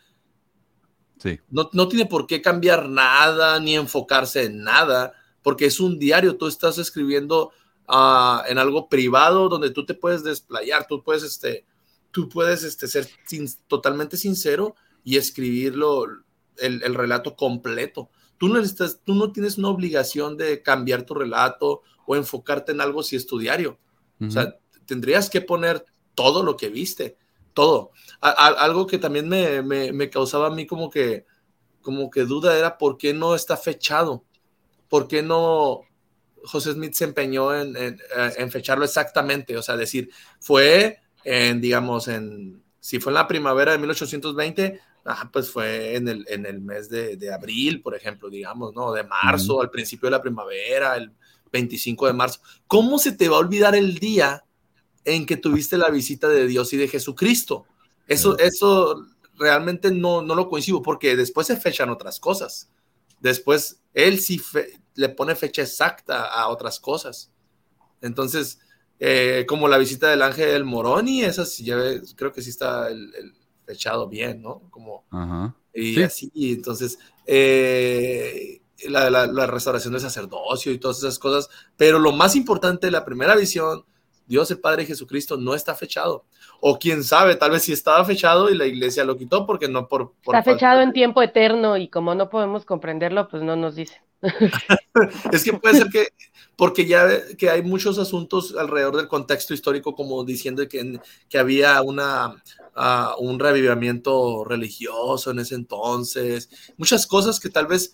[1.19, 1.41] sí.
[1.51, 6.37] no, no tiene por qué cambiar nada ni enfocarse en nada porque es un diario,
[6.37, 7.51] tú estás escribiendo
[7.89, 11.65] uh, en algo privado donde tú te puedes desplayar, tú puedes, este,
[12.17, 13.07] tú puedes este, ser
[13.67, 14.75] totalmente sincero
[15.05, 16.07] y escribirlo,
[16.57, 18.09] el, el relato completo.
[18.39, 22.81] Tú no, estás, tú no tienes una obligación de cambiar tu relato o enfocarte en
[22.81, 23.79] algo si es tu diario.
[24.19, 27.19] O sea, tendrías que poner todo lo que viste,
[27.53, 27.91] todo.
[28.21, 31.27] algo que también me, me, me, causaba a mí como que,
[31.83, 34.25] como que duda era por qué no está fechado.
[34.89, 35.83] ¿por qué no
[36.45, 39.57] José Smith se empeñó en, en, fecharlo exactamente?
[39.59, 45.29] O sea, decir, fue en, digamos, en, si fue en la primavera de 1820, ah,
[45.33, 48.93] pues fue en el, en el mes de, de, abril, por ejemplo, digamos, ¿no?
[48.93, 51.12] De marzo, al principio de la primavera, el
[51.51, 52.41] 25 de marzo.
[52.69, 54.45] ¿Cómo se te va a olvidar el día
[55.05, 57.67] en que tuviste la visita de Dios y de Jesucristo?
[58.07, 62.71] Eso, eso realmente no, no lo coincido, porque después se fechan otras cosas.
[63.19, 64.41] Después, él sí
[64.95, 67.33] le pone fecha exacta a otras cosas.
[68.01, 68.61] Entonces,
[68.99, 71.77] eh, como la visita del ángel Moroni, esas ya
[72.17, 74.63] creo que sí está el, fechado bien, ¿no?
[74.71, 75.05] Como,
[75.75, 81.51] Y así, entonces, eh, la, la, restauración del sacerdocio y todas esas cosas.
[81.77, 83.85] Pero lo más importante, la primera visión,
[84.27, 86.25] Dios el Padre Jesucristo no está fechado.
[86.61, 89.89] O quién sabe, tal vez sí estaba fechado y la iglesia lo quitó porque no
[89.89, 90.15] por...
[90.23, 94.01] está fechado en tiempo eterno y como no podemos comprenderlo, pues no nos dice.
[95.33, 96.09] es que puede ser que,
[96.57, 101.83] porque ya que hay muchos asuntos alrededor del contexto histórico, como diciendo que, que había
[101.83, 102.42] una,
[102.75, 107.92] ah, un revivimiento religioso en ese entonces, muchas cosas que tal vez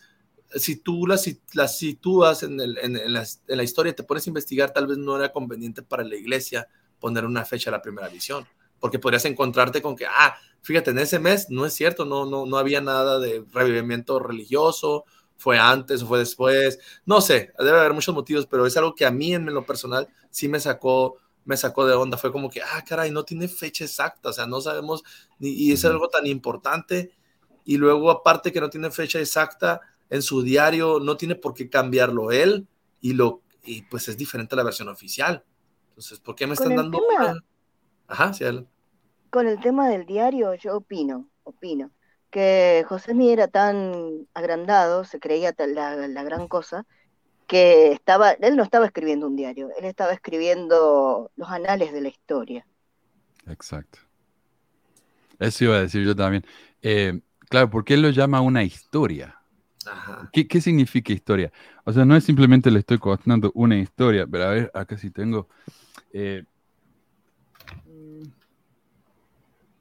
[0.55, 4.27] si tú las, las sitúas en, el, en, en, la, en, la, historia, te pones
[4.27, 6.69] a investigar, tal vez no era conveniente para la iglesia
[7.01, 8.47] poner una fecha a la primera visión,
[8.79, 12.47] porque podrías encontrarte con que, ah, fíjate, en ese mes no es cierto, no, no,
[12.47, 15.05] no había nada de revivimiento religioso,
[15.43, 19.05] fue antes o fue después, no sé, debe haber muchos motivos, pero es algo que
[19.05, 22.63] a mí en lo personal sí me sacó me sacó de onda, fue como que,
[22.63, 25.03] ah, caray, no tiene fecha exacta, o sea, no sabemos,
[25.41, 27.11] y es algo tan importante,
[27.65, 31.69] y luego aparte que no tiene fecha exacta, en su diario, no tiene por qué
[31.69, 32.69] cambiarlo él
[33.01, 35.43] y, lo, y pues es diferente a la versión oficial.
[35.89, 37.01] Entonces, ¿por qué me están dando...
[38.07, 38.45] Ajá, sí,
[39.31, 41.91] Con el tema del diario, yo opino, opino,
[42.33, 46.87] que José Mí era tan agrandado, se creía la, la gran cosa,
[47.47, 52.09] que estaba, él no estaba escribiendo un diario, él estaba escribiendo los anales de la
[52.09, 52.67] historia.
[53.47, 53.99] Exacto.
[55.39, 56.45] Eso iba a decir yo también.
[56.81, 59.39] Eh, claro, porque él lo llama una historia.
[60.33, 61.53] ¿Qué, significa historia?
[61.85, 65.11] O sea, no es simplemente le estoy contando una historia, pero a ver, acá sí
[65.11, 65.49] tengo.
[66.15, 66.45] Eh,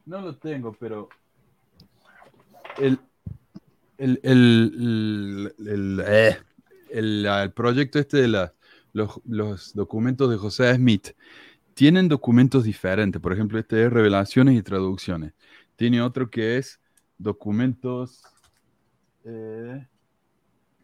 [0.06, 1.08] no lo tengo, pero
[2.78, 3.00] el,
[3.98, 4.20] el,
[5.60, 6.38] el, eh,
[6.90, 11.10] el proyecto este de los, los, documentos de José Smith
[11.74, 13.22] tienen documentos diferentes.
[13.22, 15.34] Por ejemplo, este es revelaciones y traducciones.
[15.76, 16.80] Tiene otro que es
[17.18, 18.22] documentos.
[19.24, 19.86] Eh,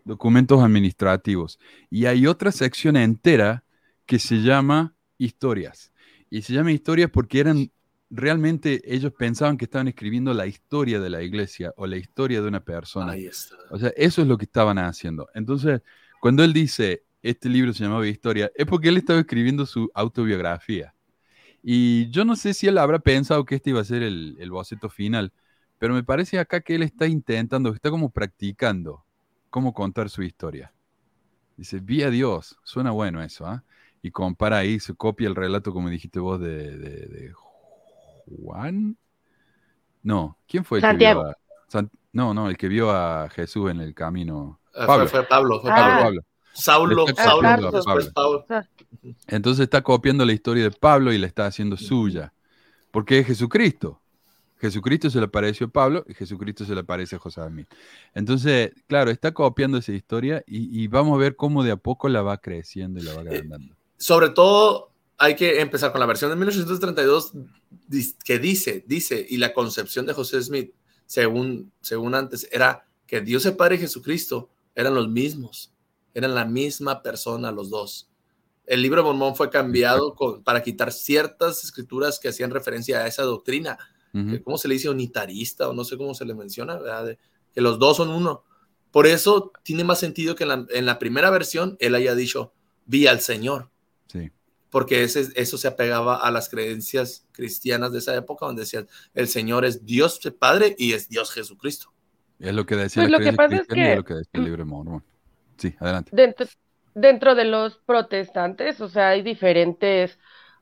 [0.08, 1.60] documentos administrativos.
[1.89, 3.63] Y hay otra sección entera
[4.06, 5.91] que se llama historias.
[6.30, 7.69] Y se llama historias porque eran
[8.10, 12.48] realmente ellos pensaban que estaban escribiendo la historia de la iglesia o la historia de
[12.48, 13.13] una persona.
[13.70, 15.30] O sea, eso es lo que estaban haciendo.
[15.34, 15.82] Entonces,
[16.22, 20.93] cuando él dice, este libro se llamaba Historia, es porque él estaba escribiendo su autobiografía.
[21.62, 24.52] Y yo no sé si él habrá pensado que este iba a ser el, el
[24.52, 25.34] boceto final,
[25.80, 29.04] pero me parece acá que él está intentando, está como practicando
[29.50, 30.72] cómo contar su historia.
[31.58, 33.63] Dice, vi a Dios, suena bueno eso, ¿ah?
[34.02, 37.34] Y compara ahí, se copia el relato, como dijiste vos, de,
[38.27, 38.97] Juan.
[40.03, 41.23] No, ¿quién fue el Santiago.
[41.23, 41.89] que vio a...
[42.13, 44.59] No, no, el que vio a Jesús en el camino.
[44.73, 45.07] Ah, Pablo.
[45.07, 46.03] Fue, Pablo, fue Pablo.
[46.03, 46.21] Pablo.
[46.53, 48.45] Saulo, Saulo,
[49.27, 52.33] Entonces está copiando la historia de Pablo y la está haciendo suya.
[52.89, 54.01] Porque es Jesucristo.
[54.59, 57.67] Jesucristo se le apareció a Pablo y Jesucristo se le aparece a José Smith.
[58.15, 62.23] Entonces, claro, está copiando esa historia y, vamos a ver cómo de a poco la
[62.23, 63.75] va creciendo y la va eh, agrandando.
[63.97, 67.34] sobre todo, hay que empezar con la versión de 1832
[68.23, 70.73] que dice, dice, y la concepción de José Smith,
[71.06, 75.73] según, según antes, era que Dios el Padre y Jesucristo eran los mismos,
[76.13, 78.10] eran la misma persona los dos.
[78.65, 83.23] El libro de Mormón fue cambiado para quitar ciertas escrituras que hacían referencia a esa
[83.23, 83.77] doctrina
[84.43, 84.89] ¿cómo se le dice?
[84.89, 86.80] Unitarista o no sé cómo se le menciona,
[87.53, 88.43] que los dos son uno.
[88.91, 92.53] Por eso tiene más sentido que en la, primera versión él haya dicho,
[92.86, 93.69] vi al Señor.
[94.08, 94.32] Sí.
[94.69, 99.27] Porque ese, eso se apegaba a las creencias cristianas de esa época, donde decían, el
[99.27, 101.93] Señor es Dios Padre y es Dios Jesucristo.
[102.39, 104.65] Es lo que decía pues lo que pasa es que, lo que decía el libro
[104.65, 105.03] de.
[105.58, 106.12] Sí, adelante.
[106.13, 106.45] Dentro,
[106.93, 110.19] dentro de los protestantes, o sea, hay diferentes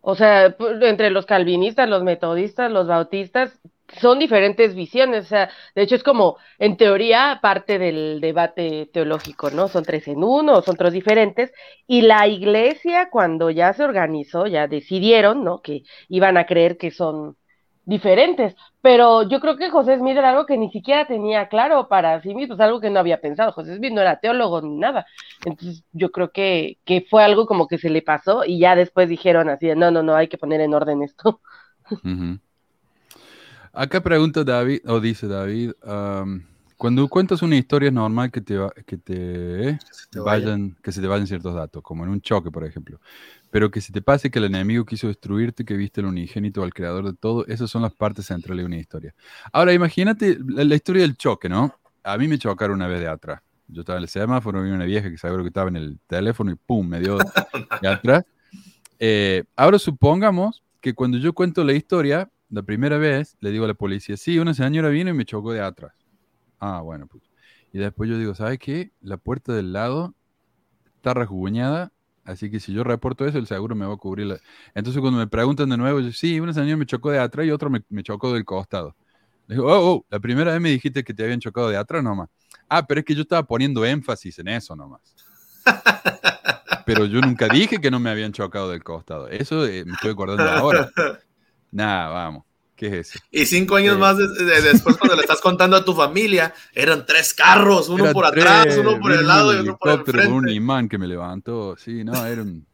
[0.08, 3.60] o sea, entre los calvinistas, los metodistas, los bautistas,
[4.00, 5.26] son diferentes visiones.
[5.26, 9.68] O sea, de hecho es como, en teoría, parte del debate teológico, ¿no?
[9.68, 11.52] Son tres en uno, son tres diferentes.
[11.88, 15.62] Y la iglesia, cuando ya se organizó, ya decidieron, ¿no?
[15.62, 17.38] Que iban a creer que son
[17.86, 22.22] diferentes, pero yo creo que José Smith era algo que ni siquiera tenía claro para
[22.22, 23.52] sí mismo, es algo que no había pensado.
[23.52, 25.06] José Smith no era teólogo ni nada.
[25.46, 29.08] Entonces yo creo que, que fue algo como que se le pasó y ya después
[29.10, 31.42] dijeron así, no, no, no, hay que poner en orden esto.
[33.76, 35.74] Acá pregunta David, o dice David,
[36.78, 39.78] cuando cuentas una historia es normal que te, que te,
[40.20, 43.00] vayan, que se te vayan ciertos datos, como en un choque, por ejemplo
[43.56, 46.74] pero que si te pase que el enemigo quiso destruirte, que viste el unigénito al
[46.74, 49.16] creador de todo, esas son las partes centrales de una historia.
[49.54, 51.74] Ahora, imagínate la, historia del choque, ¿no?
[52.04, 53.40] A mí me chocaron una vez de atrás.
[53.70, 56.52] Yo estaba en el semáforo, vi una vieja que seguro que estaba en el teléfono
[56.52, 56.86] y ¡pum!
[56.86, 57.18] me dio
[57.82, 58.26] de atrás.
[59.00, 63.68] Eh, ahora supongamos que cuando yo cuento la historia, la primera vez, le digo a
[63.68, 65.94] la policía, sí, una señora vino y me chocó de atrás.
[66.60, 67.24] Ah, bueno, pues.
[67.74, 68.92] Y después yo digo, ¿sabes qué?
[69.02, 70.16] La puerta del lado
[70.96, 71.92] está rasguñada
[72.26, 74.42] Así que si yo reporto eso, el seguro me va a cubrir.
[74.74, 77.52] Entonces, cuando me preguntan de nuevo, yo, sí, una señora me chocó de atrás y
[77.52, 78.96] otro me, chocó del costado.
[79.48, 82.04] Le digo, oh, oh, la primera vez me dijiste que te habían chocado de atrás
[82.04, 82.30] nomás.
[82.68, 85.02] Ah, pero es que yo estaba poniendo énfasis en eso nomás.
[86.88, 89.28] pero yo nunca dije que no me habían chocado del costado.
[89.30, 90.90] Eso eh, me estoy acordando ahora.
[91.76, 92.46] Nada, vamos.
[92.74, 93.20] ¿Qué es eso?
[93.32, 97.90] Y cinco años más después, cuando le estás contando a tu familia, eran tres carros,
[97.90, 100.32] uno por atrás, uno por el lado y otro por el frente.
[100.32, 102.66] un imán que me levantó, sí, no, era un...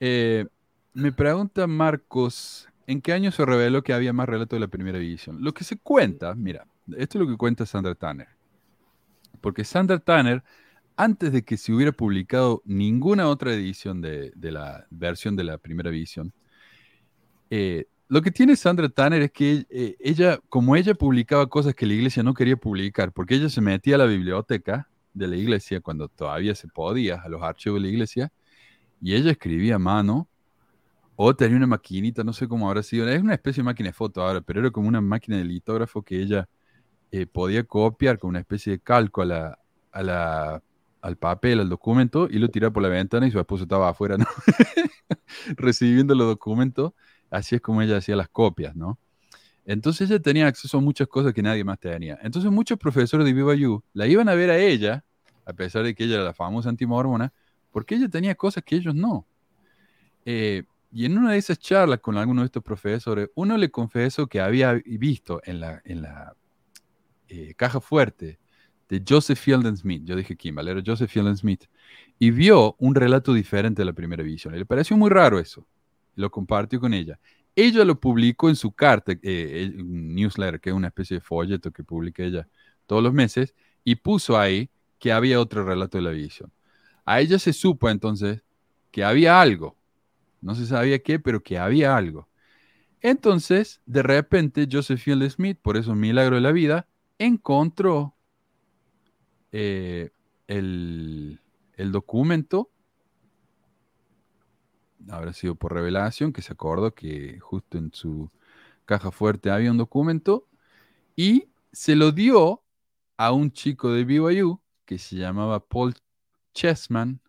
[0.00, 0.46] Eh,
[0.94, 4.96] me pregunta Marcos, ¿en qué año se reveló que había más relatos de la primera
[4.96, 5.42] edición?
[5.42, 8.28] Lo que se cuenta, mira, esto es lo que cuenta Sandra Tanner.
[9.42, 10.42] Porque Sandra Tanner,
[10.96, 15.58] antes de que se hubiera publicado ninguna otra edición de, de la versión de la
[15.58, 16.32] primera edición,
[17.50, 21.86] eh, lo que tiene Sandra Tanner es que eh, ella, como ella publicaba cosas que
[21.86, 25.80] la iglesia no quería publicar, porque ella se metía a la biblioteca de la iglesia
[25.80, 28.32] cuando todavía se podía, a los archivos de la iglesia,
[29.00, 30.28] y ella escribía a mano,
[31.16, 33.92] o tenía una maquinita, no sé cómo habrá sido, es una especie de máquina de
[33.94, 36.48] foto ahora, pero era como una máquina de litógrafo que ella
[37.10, 42.72] eh, podía copiar con una especie de calco al papel, al documento, y lo tiraba
[42.72, 44.26] por la ventana y su esposo estaba afuera, ¿no?
[45.56, 46.92] recibiendo los documentos
[47.36, 48.98] así es como ella hacía las copias, ¿no?
[49.64, 52.18] Entonces ella tenía acceso a muchas cosas que nadie más tenía.
[52.22, 55.04] Entonces muchos profesores de BYU la iban a ver a ella,
[55.44, 57.32] a pesar de que ella era la famosa antimormona,
[57.72, 59.26] porque ella tenía cosas que ellos no.
[60.24, 60.62] Eh,
[60.92, 64.40] y en una de esas charlas con alguno de estos profesores, uno le confesó que
[64.40, 66.34] había visto en la, en la
[67.28, 68.38] eh, caja fuerte
[68.88, 71.64] de Joseph Fielding Smith, yo dije Kimball, era Joseph Fielding Smith,
[72.20, 74.56] y vio un relato diferente de la primera visión.
[74.56, 75.66] Le pareció muy raro eso.
[76.16, 77.20] Lo compartió con ella.
[77.54, 81.70] Ella lo publicó en su carta, eh, un newsletter, que es una especie de folleto
[81.70, 82.48] que publica ella
[82.86, 83.54] todos los meses,
[83.84, 86.52] y puso ahí que había otro relato de la visión.
[87.04, 88.42] A ella se supo entonces
[88.90, 89.76] que había algo.
[90.40, 92.28] No se sabía qué, pero que había algo.
[93.00, 96.88] Entonces, de repente, Joseph Fielding Smith, por eso milagro de la vida,
[97.18, 98.16] encontró
[99.52, 100.10] eh,
[100.48, 101.40] el,
[101.76, 102.70] documento,
[105.10, 108.30] habrá sido por revelación, que se acordó que justo en su
[108.84, 110.48] caja fuerte había un documento,
[111.16, 112.62] y se lo dio
[113.16, 115.94] a un chico de BYU que se llamaba Paul
[116.54, 117.20] Chessman,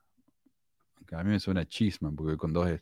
[1.11, 2.82] a mí me suena Chisman, porque con dos es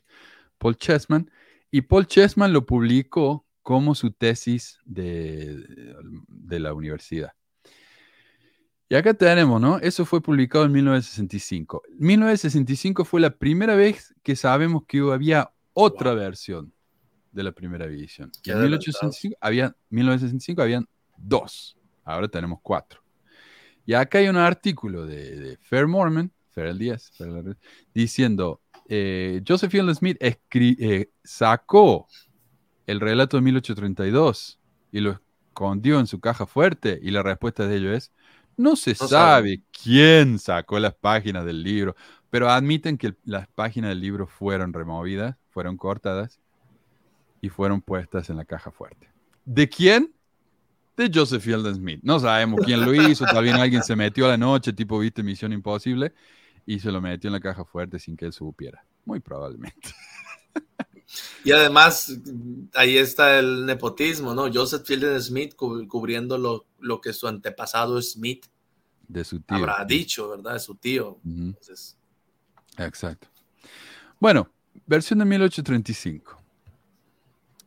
[0.58, 1.30] Paul Chessman,
[1.70, 5.56] y Paul Chessman lo publicó como su tesis de
[6.48, 7.35] la universidad.
[8.88, 9.78] Y acá tenemos, ¿no?
[9.78, 11.82] Eso fue publicado en 1965.
[11.98, 16.72] 1965 fue la primera vez que sabemos que había otra versión
[17.32, 18.30] de la primera edición.
[18.44, 21.76] Y en 1865 había, 1965 habían dos.
[22.04, 23.02] Ahora tenemos cuatro.
[23.84, 27.10] Y acá hay un artículo de, Fair Mormon, Fair Díaz,
[27.92, 32.06] diciendo, eh, Joseph Smith eh, sacó
[32.86, 34.60] el relato de 1832
[34.92, 38.12] y lo escondió en su caja fuerte y la respuesta de ello es,
[38.56, 41.94] no se sabe, quién sacó las páginas del libro,
[42.30, 46.40] pero admiten que las páginas del libro fueron removidas, fueron cortadas
[47.40, 49.10] y fueron puestas en la caja fuerte.
[49.44, 50.12] ¿De quién?
[50.96, 52.00] De Joseph Fielding Smith.
[52.02, 55.52] No sabemos quién lo hizo, también alguien se metió a la noche, tipo, viste, Misión
[55.52, 56.14] Imposible,
[56.64, 58.84] y se lo metió en la caja fuerte sin que él supiera.
[59.04, 59.94] Muy probablemente.
[61.44, 62.12] Y además,
[62.74, 64.52] ahí está el nepotismo, ¿no?
[64.52, 68.46] Joseph Fielding Smith cubriendo lo, que su antepasado Smith
[69.06, 69.56] de su tío.
[69.56, 70.54] habrá dicho, ¿verdad?
[70.54, 71.20] De su tío.
[72.78, 73.28] Exacto.
[74.18, 74.50] Bueno,
[74.86, 76.42] versión de 1835.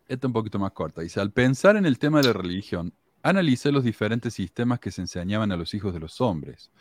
[0.07, 1.01] Esta un poquito más corta.
[1.01, 5.01] Dice, al pensar en el tema de la religión, analicé los diferentes sistemas que se
[5.01, 6.71] enseñaban a los hijos de los hombres,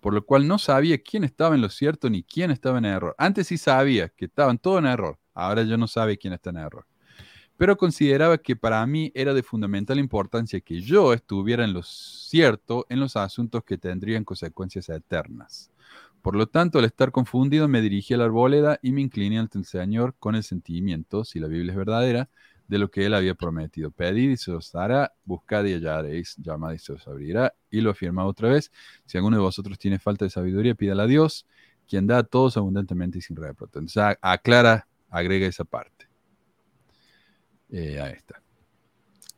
[0.00, 3.14] por lo cual no sabía quién estaba en lo cierto ni quién estaba en error.
[3.18, 6.56] Antes sí sabía que estaban todos en error, Ahora yo no sabe quién está en
[6.56, 6.86] error.
[7.56, 12.86] Pero consideraba que para mí era de fundamental importancia que yo estuviera en lo cierto
[12.88, 15.70] en los asuntos que tendrían consecuencias eternas.
[16.20, 19.58] Por lo tanto, al estar confundido, me dirigí a la arboleda y me incliné ante
[19.58, 22.28] el Señor con el sentimiento, si la Biblia es verdadera,
[22.66, 23.90] de lo que Él había prometido.
[23.90, 27.54] Pedid y se os dará, buscad y hallaréis, llamad y se os abrirá.
[27.70, 28.72] Y lo afirma otra vez,
[29.06, 31.46] si alguno de vosotros tiene falta de sabiduría, pídala a Dios,
[31.88, 33.78] quien da a todos abundantemente y sin reproche.
[34.20, 36.08] Aclara agrega esa parte.
[37.70, 38.42] Eh, ahí está.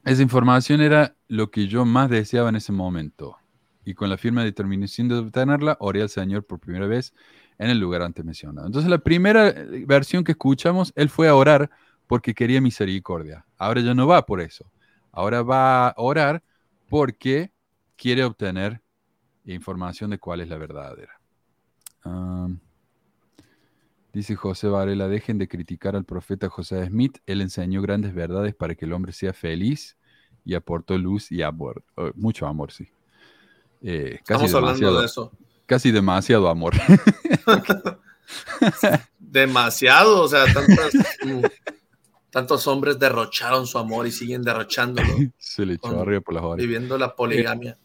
[0.04, 3.36] Esa información era lo que yo más deseaba en ese momento.
[3.84, 7.14] Y con la firme determinación de obtenerla, oré al Señor por primera vez
[7.58, 8.66] en el lugar antes mencionado.
[8.66, 11.70] Entonces, la primera eh, versión que escuchamos, él fue a orar
[12.06, 13.44] porque quería misericordia.
[13.56, 14.70] Ahora ya no va por eso.
[15.12, 16.42] Ahora va a orar
[16.88, 17.52] porque
[17.96, 18.82] quiere obtener
[19.44, 21.20] información de cuál es la verdadera.
[24.12, 27.18] Dice José Varela, dejen de criticar al profeta José Smith.
[27.26, 29.96] Él enseñó grandes verdades para que el hombre sea feliz
[30.44, 31.84] y aportó luz y amor.
[31.94, 32.88] Oh, mucho amor, sí.
[33.82, 35.32] Eh, Estamos hablando de eso.
[35.66, 36.74] Casi demasiado amor.
[39.18, 40.44] demasiado, o sea,
[42.30, 45.08] tantos hombres derrocharon su amor y siguen derrochándolo.
[45.38, 46.64] Se le echó arriba por las horas.
[46.64, 47.78] Viviendo la poligamia.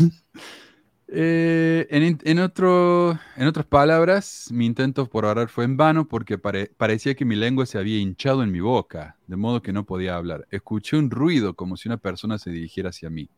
[0.00, 0.04] Eh,
[1.10, 7.24] en, otro, en otras palabras, mi intento por orar fue en vano porque parecía que
[7.24, 10.46] mi lengua se había hinchado en mi boca, de modo que no podía hablar.
[10.50, 13.30] Escuché un ruido como si una persona se dirigiera hacia mí.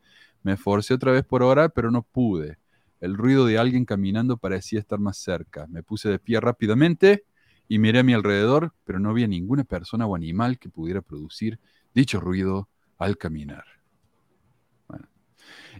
[0.43, 2.59] Me esforcé otra vez por orar, pero no pude.
[3.01, 5.67] El ruido de alguien caminando parecía estar más cerca.
[5.69, 7.25] Me puse de pie rápidamente
[7.69, 11.61] y miré a mi alrededor, pero no había ninguna persona o animal que pudiera producir
[11.95, 12.69] dicho ruido
[12.99, 13.80] al caminar.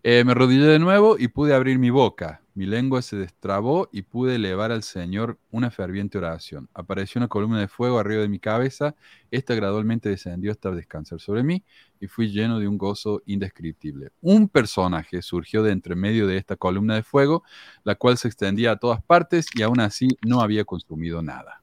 [0.03, 2.43] Eh, me arrodillé de nuevo y pude abrir mi boca.
[2.55, 6.69] Mi lengua se destrabó y pude elevar al Señor una ferviente oración.
[6.75, 8.95] Apareció una columna de fuego arriba de mi cabeza.
[9.31, 11.65] Esta gradualmente descendió hasta descansar sobre mí
[12.01, 14.11] y fui lleno de un gozo indescriptible.
[14.21, 17.45] Un personaje surgió de entre medio de esta columna de fuego,
[17.85, 21.63] la cual se extendía a todas partes y aún así no había consumido nada.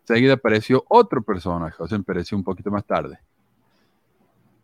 [0.00, 3.20] Enseguida apareció otro personaje, o sea, apareció un poquito más tarde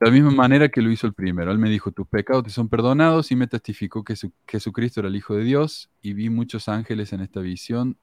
[0.00, 1.52] De la misma manera que lo hizo el primero.
[1.52, 4.14] Él me dijo, tus pecados te son perdonados y me testificó que
[4.48, 7.98] Jesucristo era el Hijo de Dios y vi muchos ángeles en esta visión.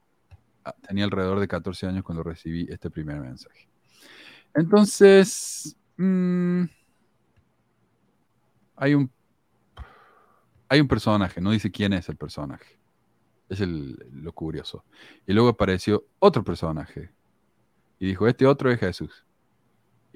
[0.64, 3.68] Ah, tenía alrededor de 14 años cuando recibí este primer mensaje.
[4.54, 6.64] Entonces, mm,
[8.76, 9.10] hay, un,
[10.68, 12.78] hay un personaje, no dice quién es el personaje.
[13.48, 14.84] Es lo curioso.
[15.26, 17.10] Y luego apareció otro personaje.
[17.98, 19.24] Y dijo, este otro es Jesús.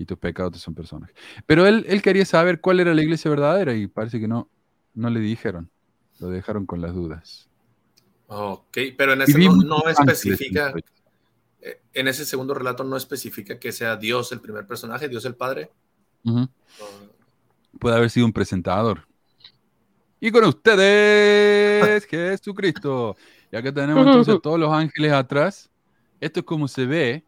[0.03, 1.15] Y tus pecados son personajes.
[1.47, 4.49] Pero él, él quería saber cuál era la iglesia verdadera y parece que no,
[4.95, 5.71] no le dijeron.
[6.19, 7.49] Lo dejaron con las dudas.
[8.27, 10.75] Ok, pero en ese no, especifica,
[11.61, 15.37] eh, en ese segundo relato no especifica que sea Dios el primer personaje, Dios el
[15.37, 15.71] Padre.
[17.79, 19.07] Puede haber sido un presentador.
[20.19, 23.17] Y con ustedes, Jesucristo.
[23.53, 25.71] Ya que tenemos entonces todos los ángeles atrás,
[26.21, 27.25] esto es como se ve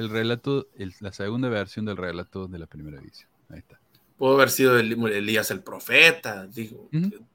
[0.00, 0.68] el relato,
[1.00, 3.28] la segunda versión del relato de la primera edición.
[3.50, 3.78] Ahí está.
[4.16, 6.88] Pudo haber sido Elías el profeta, digo.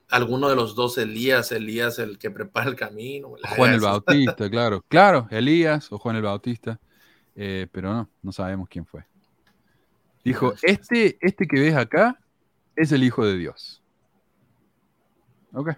[0.10, 3.36] Alguno de los dos Elías, Elías el que prepara el camino.
[3.56, 4.84] Juan el Bautista, claro.
[4.88, 6.80] Claro, Elías o Juan el Bautista.
[7.36, 9.06] Eh, pero no, no sabemos quién fue.
[10.24, 12.20] Dijo, este, este que ves acá
[12.76, 13.82] es el Hijo de Dios.
[15.54, 15.72] Ok.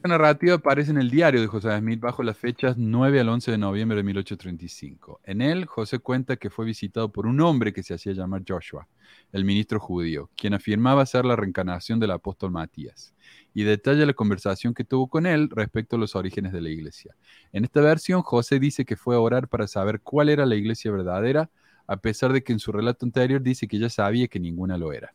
[0.00, 3.50] Esta narrativa aparece en el diario de José Smith bajo las fechas 9 al 11
[3.50, 5.20] de noviembre de 1835.
[5.24, 8.88] En él, José cuenta que fue visitado por un hombre que se hacía llamar Joshua,
[9.30, 13.12] el ministro judío, quien afirmaba ser la reencarnación del apóstol Matías,
[13.52, 17.14] y detalla la conversación que tuvo con él respecto a los orígenes de la iglesia.
[17.52, 20.90] En esta versión, José dice que fue a orar para saber cuál era la iglesia
[20.90, 21.50] verdadera,
[21.86, 24.94] a pesar de que en su relato anterior dice que ya sabía que ninguna lo
[24.94, 25.12] era.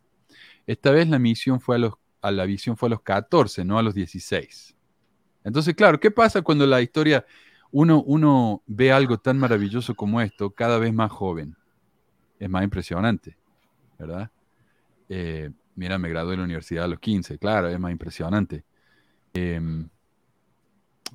[0.68, 1.94] Esta vez la misión fue a los
[2.26, 4.75] a la visión fue a los 14, no a los 16.
[5.46, 7.24] Entonces, claro, ¿qué pasa cuando la historia,
[7.72, 11.56] uno, uno ve algo tan maravilloso como esto cada vez más joven?
[12.40, 13.38] Es más impresionante,
[13.98, 14.32] ¿verdad?
[15.08, 18.66] Eh, mira, me gradué en la universidad a los 15, claro, es más impresionante.
[19.34, 19.88] Em,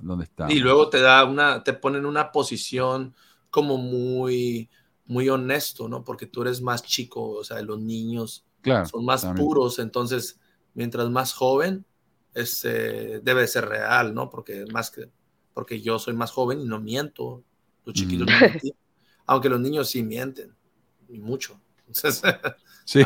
[0.00, 0.50] ¿Dónde está?
[0.50, 3.12] Y luego te da una, te ponen una posición
[3.50, 4.70] como muy,
[5.06, 6.04] muy honesto, ¿no?
[6.04, 8.46] Porque tú eres más chico, o sea, los niños
[8.88, 10.38] son más puros, entonces
[10.74, 11.84] mientras más joven,
[12.34, 14.30] este, debe ser real, ¿no?
[14.30, 15.08] Porque más que,
[15.54, 17.42] porque yo soy más joven y no miento,
[17.84, 18.72] los chiquitos no mienten,
[19.26, 20.52] aunque los niños sí mienten,
[21.08, 21.60] y mucho.
[22.84, 23.02] sí.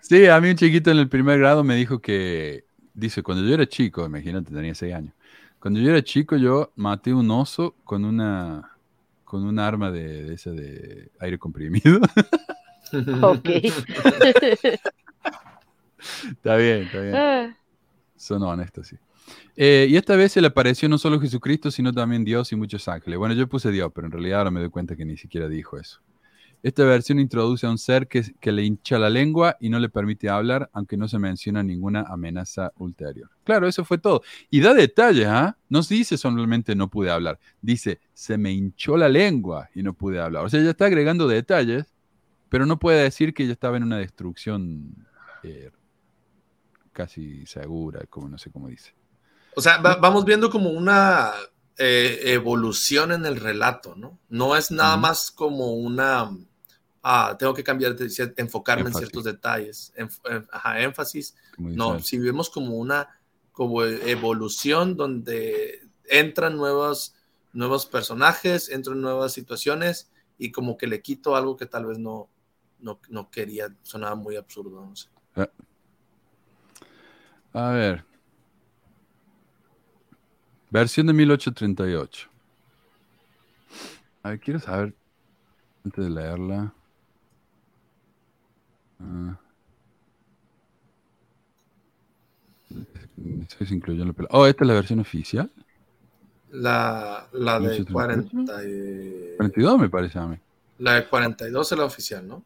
[0.00, 3.54] sí, a mí un chiquito en el primer grado me dijo que, dice, cuando yo
[3.54, 5.14] era chico, imagínate, tenía seis años,
[5.60, 8.76] cuando yo era chico yo maté un oso con una,
[9.24, 12.00] con un arma de, de esa de aire comprimido.
[13.22, 13.48] ok.
[16.30, 17.14] está bien, está bien.
[17.14, 17.56] Ah.
[18.18, 18.96] Son honestos, sí.
[19.56, 22.86] Eh, y esta vez se le apareció no solo Jesucristo, sino también Dios y muchos
[22.88, 23.18] ángeles.
[23.18, 25.78] Bueno, yo puse Dios, pero en realidad ahora me doy cuenta que ni siquiera dijo
[25.78, 26.00] eso.
[26.60, 30.28] Esta versión introduce a un ser que, le hincha la lengua y no le permite
[30.28, 33.30] hablar, aunque no se menciona ninguna amenaza ulterior.
[33.44, 34.22] Claro, eso fue todo.
[34.50, 35.56] Y da detalles, ¿ah?
[35.68, 39.92] No se dice solamente no pude hablar, dice se me hinchó la lengua y no
[39.92, 40.44] pude hablar.
[40.44, 41.94] O sea, ya está agregando detalles,
[42.48, 45.06] pero no puede decir que ya estaba en una destrucción
[45.44, 45.70] eh,
[46.98, 48.92] casi segura, como no sé cómo dice.
[49.54, 51.30] O sea, vamos viendo como una
[51.76, 54.18] eh, evolución en el relato, ¿no?
[54.28, 56.28] No es nada más como una,
[57.04, 59.92] ah, tengo que cambiar, de, enfocarme en ciertos detalles,
[60.50, 61.36] ajá, énfasis.
[61.56, 63.08] No, si vemos como una
[63.52, 67.14] como evolución donde entran nuevos,
[67.52, 72.28] nuevos personajes, entran nuevas situaciones y como que le quito algo que tal vez no,
[72.80, 75.08] no, no quería, sonaba muy absurdo, no sé.
[77.52, 78.04] A ver.
[80.70, 82.28] Versión de 1838.
[84.22, 84.94] A ver, quiero saber,
[85.84, 86.72] antes de leerla.
[89.00, 89.38] Ah.
[93.48, 95.50] Se incluyó en la Oh, ¿esta es la versión oficial?
[96.50, 98.52] La, la de 40
[99.36, 100.38] 42 me parece a mí.
[100.78, 102.44] La de 42 es la oficial, ¿no?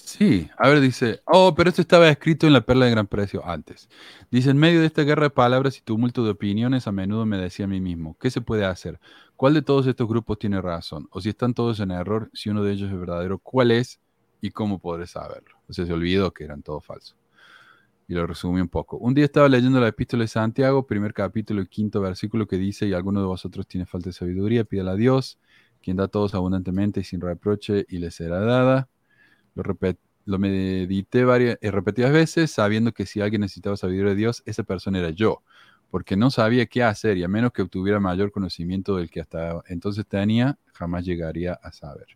[0.00, 3.44] Sí, a ver, dice, oh, pero esto estaba escrito en la perla de gran precio
[3.46, 3.88] antes.
[4.30, 7.36] Dice, en medio de esta guerra de palabras y tumulto de opiniones, a menudo me
[7.36, 9.00] decía a mí mismo, ¿qué se puede hacer?
[9.36, 11.08] ¿Cuál de todos estos grupos tiene razón?
[11.10, 14.00] O si están todos en error, si uno de ellos es verdadero, ¿cuál es
[14.40, 15.58] y cómo podré saberlo?
[15.68, 17.16] O sea, se olvidó que eran todos falsos.
[18.08, 18.96] Y lo resumí un poco.
[18.98, 22.86] Un día estaba leyendo la epístola de Santiago, primer capítulo y quinto versículo que dice,
[22.86, 25.38] y alguno de vosotros tiene falta de sabiduría, pídala a Dios,
[25.82, 28.88] quien da a todos abundantemente y sin reproche, y le será dada
[29.54, 29.64] lo,
[30.24, 34.62] lo medité varias, eh, repetidas veces sabiendo que si alguien necesitaba sabiduría de Dios, esa
[34.62, 35.42] persona era yo,
[35.90, 39.62] porque no sabía qué hacer y a menos que obtuviera mayor conocimiento del que hasta
[39.68, 42.06] entonces tenía, jamás llegaría a saber.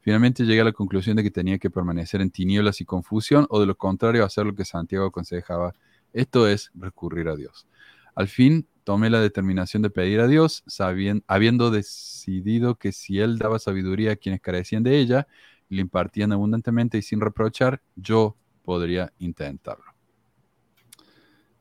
[0.00, 3.60] Finalmente llegué a la conclusión de que tenía que permanecer en tinieblas y confusión, o
[3.60, 5.74] de lo contrario, hacer lo que Santiago aconsejaba,
[6.12, 7.66] esto es recurrir a Dios.
[8.14, 13.36] Al fin tomé la determinación de pedir a Dios, sabiendo, habiendo decidido que si Él
[13.38, 15.26] daba sabiduría a quienes carecían de ella,
[15.68, 19.84] le impartían abundantemente y sin reprochar, yo podría intentarlo.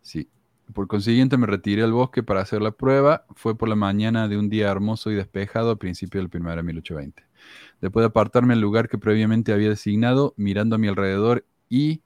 [0.01, 0.29] Sí.
[0.73, 3.25] Por consiguiente me retiré al bosque para hacer la prueba.
[3.35, 6.63] Fue por la mañana de un día hermoso y despejado a principio del primero de
[6.63, 7.23] 1820.
[7.79, 12.01] Después de apartarme al lugar que previamente había designado, mirando a mi alrededor y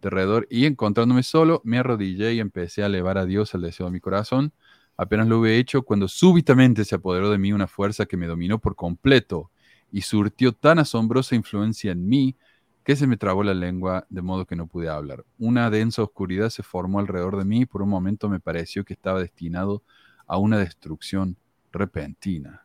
[0.00, 3.86] de alrededor y encontrándome solo, me arrodillé y empecé a elevar a Dios el deseo
[3.86, 4.52] de mi corazón.
[4.96, 8.58] Apenas lo hube hecho cuando súbitamente se apoderó de mí una fuerza que me dominó
[8.60, 9.50] por completo
[9.94, 12.34] y surtió tan asombrosa influencia en mí
[12.82, 15.24] que se me trabó la lengua de modo que no pude hablar.
[15.38, 18.92] Una densa oscuridad se formó alrededor de mí y por un momento me pareció que
[18.92, 19.84] estaba destinado
[20.26, 21.36] a una destrucción
[21.70, 22.64] repentina.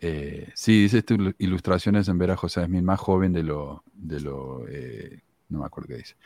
[0.00, 4.18] Eh, sí, dice estas ilustraciones en ver a José Smith más joven de lo, de
[4.18, 6.16] lo eh, no me acuerdo qué dice.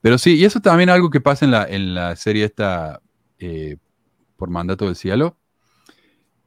[0.00, 3.02] Pero sí, y eso también es algo que pasa en la, en la serie esta
[3.40, 3.76] eh,
[4.36, 5.36] por mandato del cielo,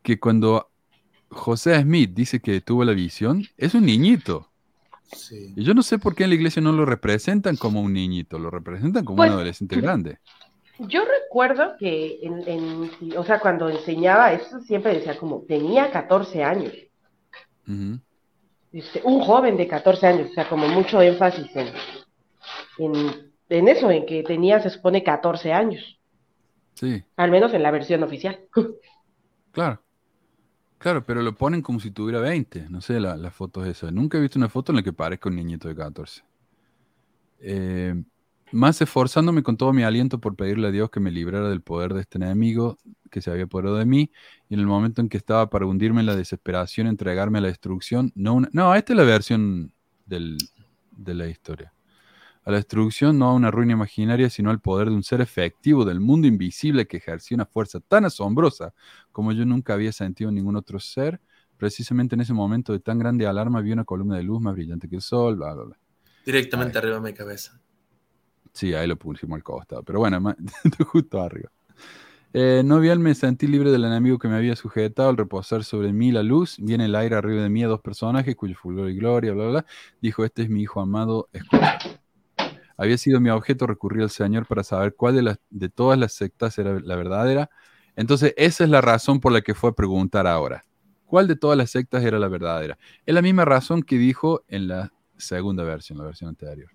[0.02, 0.73] que cuando
[1.34, 4.50] José Smith dice que tuvo la visión, es un niñito.
[5.30, 8.40] Y yo no sé por qué en la iglesia no lo representan como un niñito,
[8.40, 10.18] lo representan como un pues, adolescente grande.
[10.80, 16.74] Yo recuerdo que, en, o sea, cuando enseñaba eso, siempre decía como, tenía 14 años.
[18.72, 21.68] Este, un joven de 14 años, o sea, como mucho énfasis en,
[23.50, 26.00] en, eso, en que tenía, se supone, 14 años.
[26.74, 27.04] Sí.
[27.18, 28.40] Al menos en la versión oficial.
[29.54, 29.83] Claro.
[30.84, 32.68] Claro, pero lo ponen como si tuviera 20.
[32.70, 33.94] No sé, las la fotos esas.
[33.94, 36.24] Nunca he visto una foto en la que parezca un niñito de 14.
[37.40, 38.04] Eh,
[38.52, 41.94] más esforzándome con todo mi aliento por pedirle a Dios que me librara del poder
[41.94, 42.80] de este enemigo
[43.10, 44.12] que se había apoderado de mí,
[44.50, 47.48] y en el momento en que estaba para hundirme en la desesperación, entregarme a la
[47.48, 49.72] destrucción, no, no, esta es la versión
[50.06, 50.38] del,
[50.92, 51.72] de la historia.
[52.46, 55.86] A la destrucción no a una ruina imaginaria, sino al poder de un ser efectivo
[55.86, 58.74] del mundo invisible que ejercía una fuerza tan asombrosa
[59.12, 61.22] como yo nunca había sentido en ningún otro ser.
[61.58, 64.90] Precisamente en ese momento de tan grande alarma vi una columna de luz más brillante
[64.90, 65.80] que el sol, bla, bla, bla.
[66.26, 67.62] Directamente arriba de mi cabeza.
[68.52, 69.84] Sí, ahí lo pusimos al costado.
[69.84, 70.36] Pero bueno,
[70.88, 71.50] justo arriba.
[72.34, 75.94] Eh, no bien me sentí libre del enemigo que me había sujetado al reposar sobre
[75.94, 76.58] mí la luz.
[76.60, 79.52] Viene el aire arriba de mí a dos personajes cuyo fulgor y gloria, bla, bla,
[79.52, 79.66] bla.
[80.02, 81.78] Dijo, este es mi hijo amado, escucha.
[82.78, 86.14] Había sido mi objeto recurrir al Señor para saber cuál de, las, de todas las
[86.14, 87.50] sectas era la verdadera.
[87.96, 90.66] Entonces, esa es la razón por la que fue a preguntar ahora.
[91.06, 92.78] ¿Cuál de todas las sectas era la verdadera?
[93.06, 96.70] Es la misma razón que dijo en la segunda versión, la versión anterior.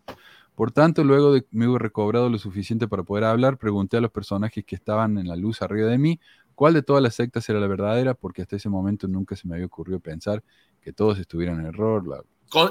[0.54, 4.00] Por tanto, luego de que me hubo recobrado lo suficiente para poder hablar, pregunté a
[4.00, 6.20] los personajes que estaban en la luz arriba de mí
[6.58, 9.54] cuál de todas las sectas era la verdadera, porque hasta ese momento nunca se me
[9.54, 10.42] había ocurrido pensar
[10.80, 12.26] que todos estuvieran en error.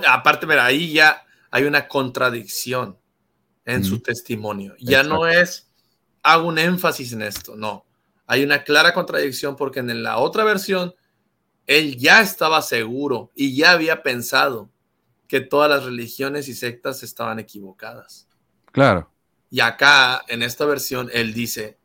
[0.05, 2.97] aparte, mira, ahí ya hay una contradicción
[3.67, 4.75] en su testimonio.
[4.79, 5.69] Ya no es,
[6.23, 7.85] hago un énfasis en esto, no.
[8.25, 10.95] Hay una clara contradicción porque en la otra versión,
[11.65, 14.71] él ya estaba seguro y ya había pensado
[15.27, 18.29] que todas las religiones y sectas estaban equivocadas.
[18.71, 19.11] Claro.
[19.49, 21.77] Y acá, en esta versión, él dice,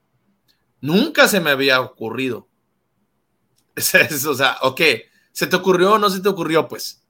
[0.81, 2.49] nunca se me había ocurrido.
[4.29, 4.81] o sea, ok,
[5.33, 6.69] ¿se te ocurrió o no se te ocurrió?
[6.69, 7.02] Pues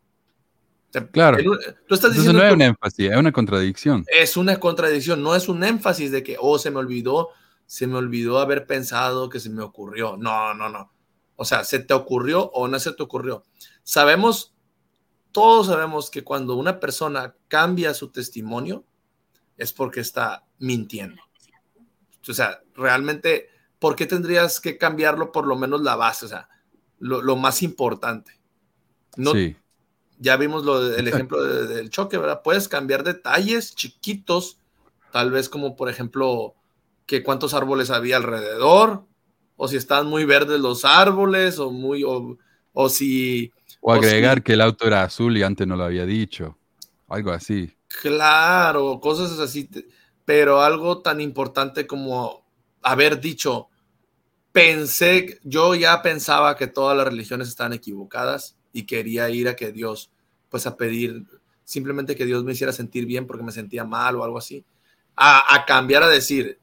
[1.00, 1.38] Claro.
[1.86, 4.04] tú estás diciendo no es un énfasis, es una contradicción.
[4.08, 7.30] Es una contradicción, no es un énfasis de que, oh, se me olvidó,
[7.64, 10.16] se me olvidó haber pensado que se me ocurrió.
[10.18, 10.92] No, no, no.
[11.36, 13.42] O sea, ¿se te ocurrió o no se te ocurrió?
[13.82, 14.54] Sabemos,
[15.32, 18.84] todos sabemos que cuando una persona cambia su testimonio
[19.56, 21.22] es porque está mintiendo.
[22.28, 26.26] O sea, realmente, ¿por qué tendrías que cambiarlo por lo menos la base?
[26.26, 26.48] O sea,
[26.98, 28.38] lo, más importante.
[29.16, 29.56] No, sí
[30.22, 32.42] ya vimos lo, el ejemplo del choque, ¿verdad?
[32.44, 34.56] Puedes cambiar detalles chiquitos,
[35.10, 36.54] tal vez como por ejemplo
[37.06, 39.04] que cuántos árboles había alrededor,
[39.56, 43.52] o si están muy verdes los árboles, o muy, o, si...
[43.80, 46.56] O agregar que el auto era azul y antes no lo había dicho,
[47.08, 47.74] algo así.
[48.00, 49.68] Claro, cosas así,
[50.24, 52.44] pero algo tan importante como
[52.80, 53.70] haber dicho,
[54.52, 59.72] pensé, yo ya pensaba que todas las religiones estaban equivocadas y quería ir a que
[59.72, 60.11] Dios,
[60.52, 61.24] pues a pedir
[61.64, 64.62] simplemente que Dios me hiciera sentir bien porque me sentía mal o algo así,
[65.16, 66.58] a, cambiar a decir,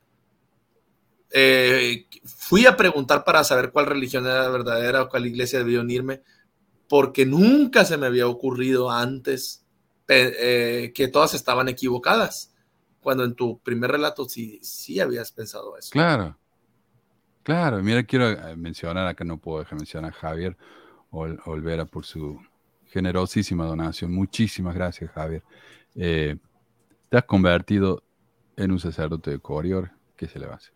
[1.31, 6.21] eh, fui a preguntar para saber cuál religión era verdadera o cuál iglesia debía unirme,
[6.87, 9.65] porque nunca se me había ocurrido antes
[10.07, 12.53] eh, que todas estaban equivocadas,
[13.01, 15.89] cuando en tu primer relato sí, sí habías pensado eso.
[15.89, 16.37] Claro,
[17.41, 20.55] claro, mira, quiero eh, mencionar, acá no puedo dejar mencionar a Javier,
[21.11, 22.39] Olvera por su
[22.89, 24.11] generosísima donación.
[24.11, 25.43] Muchísimas gracias, Javier.
[25.95, 26.35] Eh,
[27.09, 28.03] te has convertido
[28.57, 29.91] en un sacerdote de Corior.
[30.15, 30.73] ¿Qué se le va a hacer?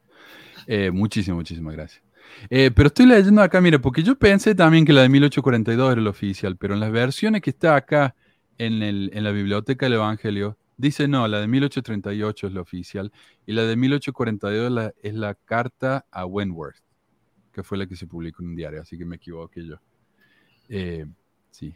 [0.67, 2.03] Eh, muchísimas, muchísimas gracias.
[2.49, 6.01] Eh, pero estoy leyendo acá, mire, porque yo pensé también que la de 1842 era
[6.01, 8.15] la oficial, pero en las versiones que está acá
[8.57, 13.11] en, en la biblioteca del Evangelio, dice no, la de 1838 es la oficial
[13.45, 16.77] y la de 1842 es la carta a Wentworth,
[17.51, 19.79] que fue la que se publicó en un diario, así que me equivoqué yo.
[21.51, 21.75] Sí.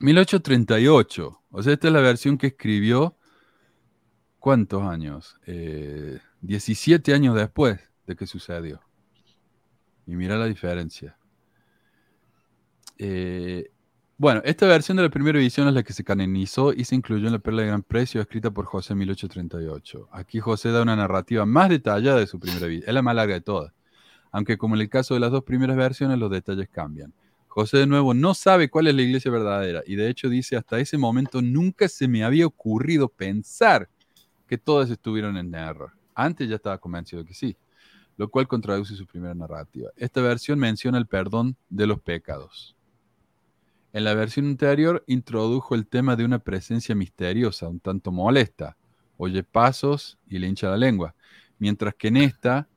[0.00, 3.16] 1838, o sea, esta es la versión que escribió,
[4.38, 5.38] ¿cuántos años?
[6.40, 8.80] 17 años después de que sucedió.
[10.06, 11.16] Y mira la diferencia.
[12.98, 13.70] Eh,
[14.16, 17.26] bueno, esta versión de la primera edición es la que se canonizó y se incluyó
[17.26, 20.08] en la Perla de Gran Precio, escrita por José en 1838.
[20.12, 22.84] Aquí José da una narrativa más detallada de su primera vida.
[22.86, 23.72] Es la más larga de todas.
[24.32, 27.14] Aunque como en el caso de las dos primeras versiones, los detalles cambian.
[27.50, 30.80] José de nuevo no sabe cuál es la iglesia verdadera y de hecho dice, hasta
[30.80, 33.90] ese momento nunca se me había ocurrido pensar
[34.46, 35.92] que todas estuvieron en error.
[36.14, 37.56] Antes ya estaba convencido que sí
[38.20, 39.88] lo cual contraduce su primera narrativa.
[39.96, 42.76] Esta versión menciona el perdón de los pecados.
[43.94, 48.76] En la versión anterior introdujo el tema de una presencia misteriosa, un tanto molesta,
[49.16, 51.14] oye pasos y le hincha la lengua,
[51.58, 52.68] mientras que en esta,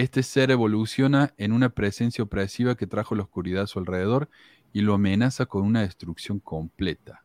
[0.00, 4.28] este ser evoluciona en una presencia opresiva que trajo la oscuridad a su alrededor
[4.72, 7.24] y lo amenaza con una destrucción completa.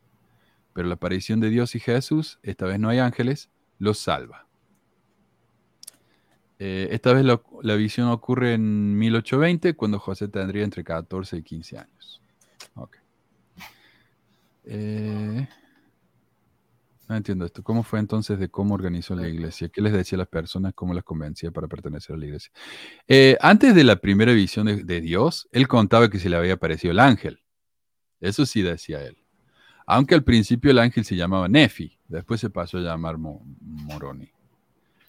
[0.73, 4.47] Pero la aparición de Dios y Jesús, esta vez no hay ángeles, los salva.
[6.57, 11.77] Eh, esta vez la visión ocurre en 1820, cuando José tendría entre 14 y 15
[11.77, 12.21] años.
[14.65, 15.47] Eh,
[17.07, 17.63] no entiendo esto.
[17.63, 19.69] ¿Cómo fue entonces de cómo organizó la iglesia?
[19.69, 20.73] ¿Qué les decía a las personas?
[20.73, 22.51] ¿Cómo las convencía para pertenecer a la iglesia?
[23.07, 26.91] Eh, antes de la primera visión de, Dios, él contaba que se le había aparecido
[26.91, 27.41] el ángel.
[28.21, 29.17] Eso sí decía él.
[29.85, 34.31] Aunque al principio el ángel se llamaba Nefi, después se pasó a llamar Moroni.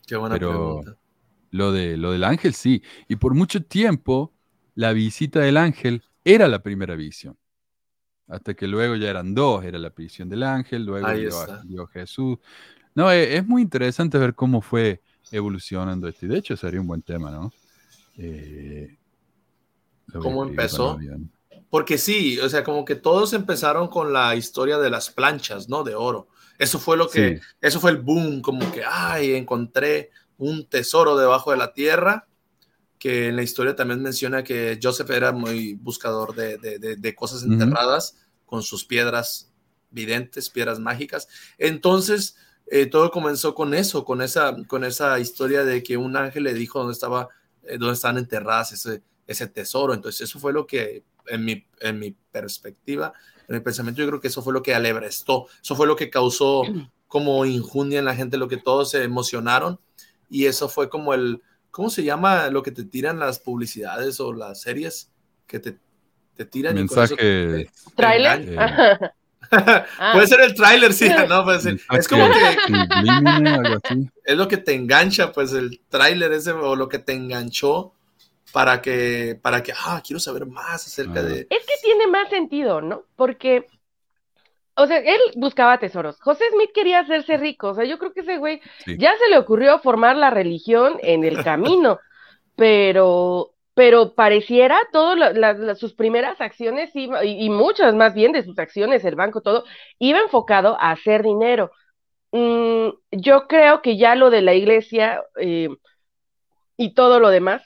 [0.07, 0.97] Qué buena pregunta.
[1.51, 2.83] Lo, de, lo del ángel sí.
[3.07, 4.35] Y por mucho tiempo
[4.75, 7.39] la visita del ángel era la primera visión.
[8.29, 11.07] Hasta que luego ya eran dos, era la visión del ángel, luego
[11.65, 12.39] dio, Jesús.
[12.95, 16.27] No, e, es, muy interesante ver cómo fue evolucionando esto.
[16.27, 17.53] Y de hecho sería un buen tema, ¿no?
[18.17, 18.97] Eh,
[20.13, 20.99] ¿Cómo empezó?
[21.69, 25.83] Porque sí, o sea, como que todos empezaron con la historia de las planchas, ¿no?
[25.83, 26.29] De oro.
[26.59, 31.51] Eso fue lo que, eso fue el boom, como que, ay, encontré un tesoro debajo
[31.51, 32.27] de la tierra,
[32.99, 38.17] que en la historia también menciona que Joseph era muy buscador de, cosas enterradas
[38.47, 39.51] con sus piedras
[39.91, 41.29] videntes, piedras mágicas.
[41.59, 42.37] Entonces,
[42.67, 46.55] eh, todo comenzó con eso, con esa, con esa historia de que un ángel le
[46.55, 47.29] dijo dónde, estaba,
[47.63, 49.95] eh, dónde estaban enterradas ese, ese tesoro.
[49.95, 53.13] Entonces, eso fue lo que, en mi, en mi perspectiva,
[53.49, 56.11] en mi pensamiento, yo creo que eso fue lo que alebrestó, eso fue lo que
[56.11, 56.63] causó
[57.07, 59.79] como injundia en la gente, lo que todos se emocionaron
[60.31, 61.43] y eso fue como el,
[61.75, 65.11] ¿cómo se llama lo que te tiran las publicidades o las series
[65.45, 65.77] que te,
[66.37, 66.77] te tiran?
[66.77, 67.69] Mensaje.
[67.97, 69.13] ¿Trailer?
[70.13, 71.81] puede ser el tráiler, sí, no, puede ser.
[71.91, 72.57] Es como que
[74.25, 77.93] es lo que te engancha, pues el tráiler ese o lo que te enganchó
[78.53, 81.41] para que, para que, ah, quiero saber más acerca de.
[81.51, 83.03] Es que tiene más sentido, ¿no?
[83.17, 83.67] Porque
[84.77, 86.21] o sea, él buscaba tesoros.
[86.21, 87.69] José Smith quería hacerse rico.
[87.69, 91.25] O sea, yo creo que ese güey ya se le ocurrió formar la religión en
[91.25, 92.01] el camino,
[92.57, 99.15] pero, pero pareciera todas sus primeras acciones y, muchas más bien de sus acciones, el
[99.15, 99.65] banco, todo,
[99.99, 101.71] iba enfocado a hacer dinero.
[102.33, 105.69] Mm, yo creo que ya lo de la iglesia eh,
[106.77, 107.63] y todo lo demás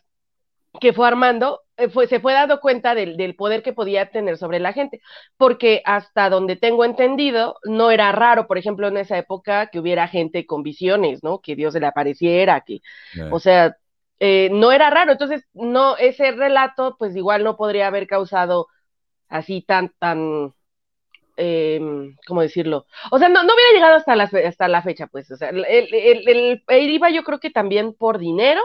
[0.81, 4.73] que fue armando eh, se fue dando cuenta del, poder que podía tener sobre la
[4.73, 5.01] gente,
[5.37, 10.09] porque hasta donde tengo entendido, no era raro, por ejemplo, en esa época que hubiera
[10.09, 11.41] gente con visiones, ¿no?
[11.41, 12.81] Que Dios se le apareciera, que,
[13.31, 13.77] o sea,
[14.19, 18.67] eh, no era raro, entonces, no, ese relato, pues igual no podría haber causado
[19.29, 20.53] así tan, tan,
[21.37, 22.87] em, ¿cómo decirlo?
[23.13, 25.65] O sea, no, no hubiera llegado hasta la, hasta la fecha, pues, o sea, el,
[25.65, 28.63] el, el, iba yo creo que también por dinero,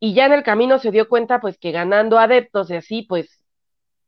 [0.00, 3.40] y ya en el camino se dio cuenta pues que ganando adeptos y así pues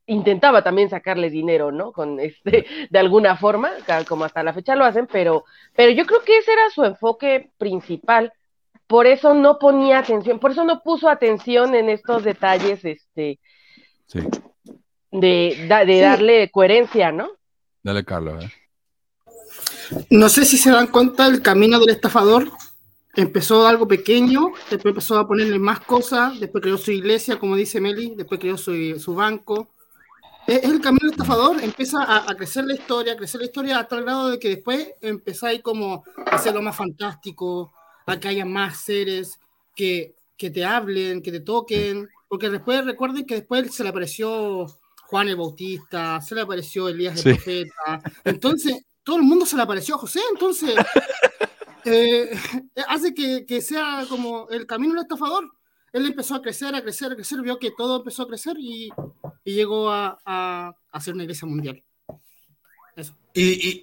[0.07, 1.93] intentaba también sacarles dinero, ¿no?
[1.93, 3.71] Con este, de alguna forma,
[4.09, 7.51] como hasta la fecha lo hacen, pero, pero yo creo que ese era su enfoque
[7.59, 8.33] principal.
[8.87, 13.41] Por eso no ponía atención, por eso no puso atención en estos detalles, este,
[15.11, 17.31] de, de darle coherencia, ¿no?
[17.83, 18.45] Dale, Carlos.
[18.45, 18.49] ¿eh?
[20.11, 22.53] No sé si se dan cuenta el camino del estafador
[23.17, 27.81] empezó algo pequeño, después empezó a ponerle más cosas, después creó su iglesia, como dice
[27.81, 29.71] Meli, después creó su, su banco,
[30.47, 34.03] es el camino estafador, empieza a, crecer la historia, a crecer la historia a tal
[34.03, 37.73] grado de que después empezáis como a hacerlo más fantástico,
[38.07, 39.41] a que haya más seres
[39.75, 44.67] que, que te hablen, que te toquen, porque después recuerden que después se le apareció
[45.07, 49.63] Juan el Bautista, se le apareció Elías el Profeta, entonces todo el mundo se le
[49.63, 50.75] apareció a José, entonces
[51.87, 52.31] eh,
[52.89, 55.51] hace que, que sea como el camino del estafador,
[55.93, 58.91] él empezó a crecer, a crecer, a crecer, vio que todo empezó a crecer y,
[59.45, 61.83] llegó a, a, ser una iglesia mundial.
[62.97, 63.15] Eso.
[63.33, 63.83] Y,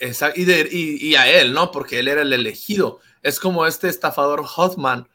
[0.00, 1.70] y, a él, ¿no?
[1.70, 3.00] Porque él era el elegido.
[3.22, 5.08] Es como este estafador Hoffman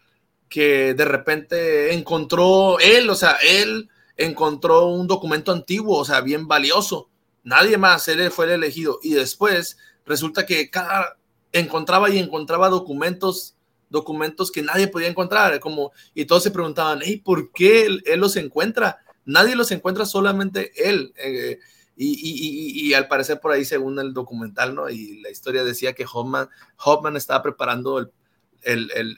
[0.49, 6.47] que de repente encontró él, o sea, él encontró un documento antiguo, o sea, bien
[6.47, 7.09] valioso.
[7.43, 8.99] Nadie más, él fue el elegido.
[9.01, 11.17] Y después resulta que cada
[11.53, 13.55] encontraba y encontraba documentos
[13.93, 18.35] documentos que nadie podía encontrar, como, y todos se preguntaban, hey, ¿por qué él, los
[18.35, 18.97] encuentra?
[19.23, 21.13] Nadie los encuentra, solamente él.
[21.15, 21.59] Eh,
[21.95, 24.89] y, al parecer por ahí, según el documental, ¿no?
[24.89, 26.49] Y la historia decía que Hoffman,
[26.83, 28.11] Hoffman estaba preparando el,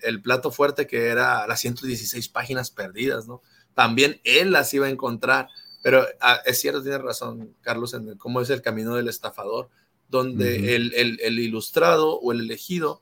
[0.03, 3.41] el, plato fuerte que era las 116 páginas perdidas, ¿no?
[3.73, 5.47] También él las iba a encontrar.
[5.83, 9.69] Pero ah, es cierto, tiene razón, Carlos, en cómo es el camino del estafador,
[10.07, 13.01] donde el, el, ilustrado o el elegido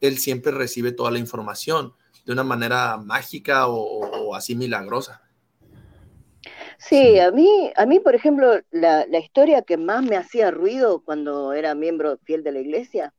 [0.00, 1.94] él siempre recibe toda la información
[2.24, 5.22] de una manera mágica o, así milagrosa.
[6.78, 11.52] Sí, a mí, a mí, por ejemplo, la, historia que más me hacía ruido cuando
[11.52, 13.14] era miembro fiel de la iglesia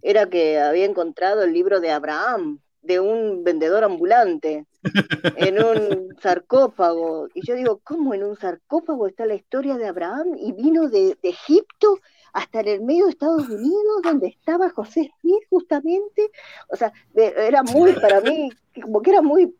[0.00, 4.66] era que había encontrado el libro de Abraham, de un vendedor ambulante,
[5.36, 7.28] en un sarcófago.
[7.34, 10.36] Y yo digo, ¿cómo en un sarcófago está la historia de Abraham?
[10.38, 12.00] Y vino de, de Egipto
[12.34, 16.30] hasta en el medio de Estados Unidos, donde estaba José Smith justamente.
[16.68, 18.50] O sea, era muy, para mí,
[18.82, 19.54] como que era muy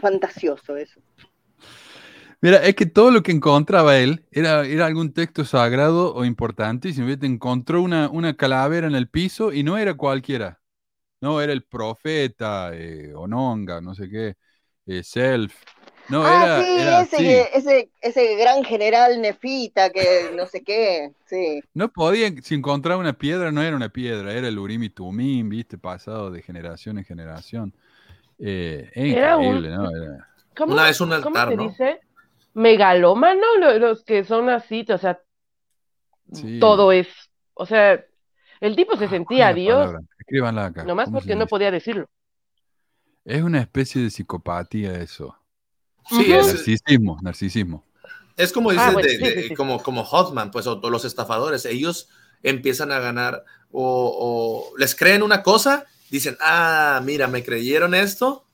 [0.00, 1.00] fantasioso eso.
[2.40, 6.88] Mira, es que todo lo que encontraba él era, era algún texto sagrado o importante,
[6.88, 10.60] y si te encontró una, una calavera en el piso y no era cualquiera.
[11.20, 14.34] No, era el profeta, eh, Ononga, no sé qué,
[14.86, 15.54] eh, Self,
[16.12, 21.62] no, ah, era, sí, ese, Ese, gran general Nefita que no sé qué, sí.
[21.72, 25.48] No podían, si encontraba una piedra, no era una piedra, era el Urim y Tumim,
[25.48, 27.74] viste, pasado de generación en generación.
[28.38, 29.88] Eh, era increíble, ¿no?
[30.54, 32.00] ¿Cómo, una vez un altar, ¿cómo se dice?
[32.52, 35.18] Megalómano, los, que son así, o sea,
[36.60, 37.08] todo es,
[37.54, 38.04] o sea,
[38.60, 39.94] el tipo se ah, sentía Dios.
[40.18, 40.84] Escríbanla acá.
[40.84, 42.06] Nomás porque no podía decirlo.
[43.24, 45.38] Es una especie de psicopatía eso.
[46.08, 47.84] Sí, es, narcisismo, narcisismo.
[48.36, 52.08] Es como ah, dices, como, como Hoffman, pues, o los estafadores, ellos
[52.42, 58.46] empiezan a ganar o, les creen una cosa, dicen, ah, mira, me creyeron esto,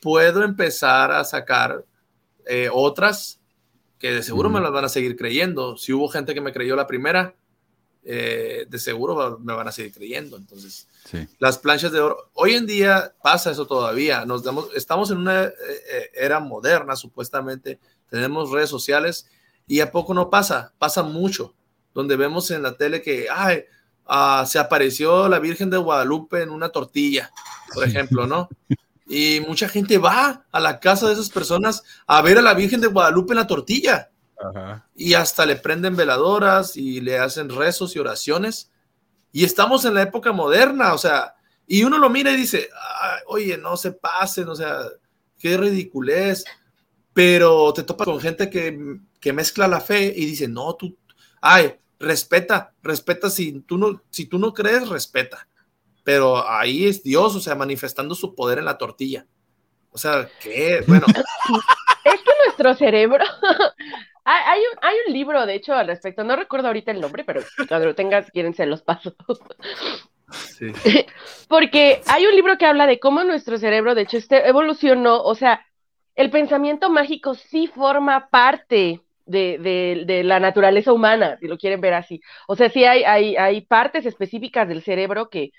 [0.00, 1.84] puedo empezar a sacar
[2.46, 3.40] eh, otras
[3.98, 5.76] que de seguro me las van a seguir creyendo.
[5.76, 7.36] Si hubo gente que me creyó la primera,
[8.04, 10.36] eh, de seguro me van a seguir creyendo.
[10.36, 10.88] Entonces,
[11.38, 14.24] las planchas de oro, hoy en día pasa eso todavía.
[14.24, 17.78] Nos damos, estamos en una eh, eh, era moderna, supuestamente.
[18.10, 19.26] Tenemos redes sociales
[19.66, 21.54] y a poco no pasa, pasa mucho.
[21.94, 23.64] Donde vemos en la tele que, ay,
[24.06, 27.30] ah, se apareció la Virgen de Guadalupe en una tortilla,
[27.74, 28.48] por ejemplo, ¿no?
[29.04, 32.80] Y mucha gente va a la casa de esas personas a ver a la Virgen
[32.80, 34.11] de Guadalupe en la tortilla.
[34.94, 38.70] Y hasta le prenden veladoras y le hacen rezos y oraciones.
[39.32, 41.34] Y estamos en la época moderna, o sea,
[41.66, 42.68] y uno lo mira y dice,
[43.26, 44.80] oye, no se pasen, o sea,
[45.38, 46.44] qué ridiculez.
[47.14, 50.96] Pero te topas con gente que, que mezcla la fe y dice, no, tú,
[51.40, 55.46] ay, respeta, respeta si tú no, si tú no crees, respeta.
[56.04, 59.26] Pero ahí es Dios, o sea, manifestando su poder en la tortilla.
[59.90, 61.06] O sea, que, bueno.
[62.04, 63.24] Es que nuestro cerebro
[64.24, 66.24] hay, un, hay un libro, de hecho, al respecto.
[66.24, 69.14] No recuerdo ahorita el nombre, pero cuando lo tengas, quieren se los paso.
[70.30, 70.72] Sí.
[71.48, 75.22] Porque hay un libro que habla de cómo nuestro cerebro, de hecho, este evolucionó.
[75.22, 75.64] O sea,
[76.14, 81.94] el pensamiento mágico sí forma parte de, de, la naturaleza humana, si lo quieren ver
[81.94, 82.20] así.
[82.46, 85.52] O sea, sí hay, hay, hay partes específicas del cerebro que,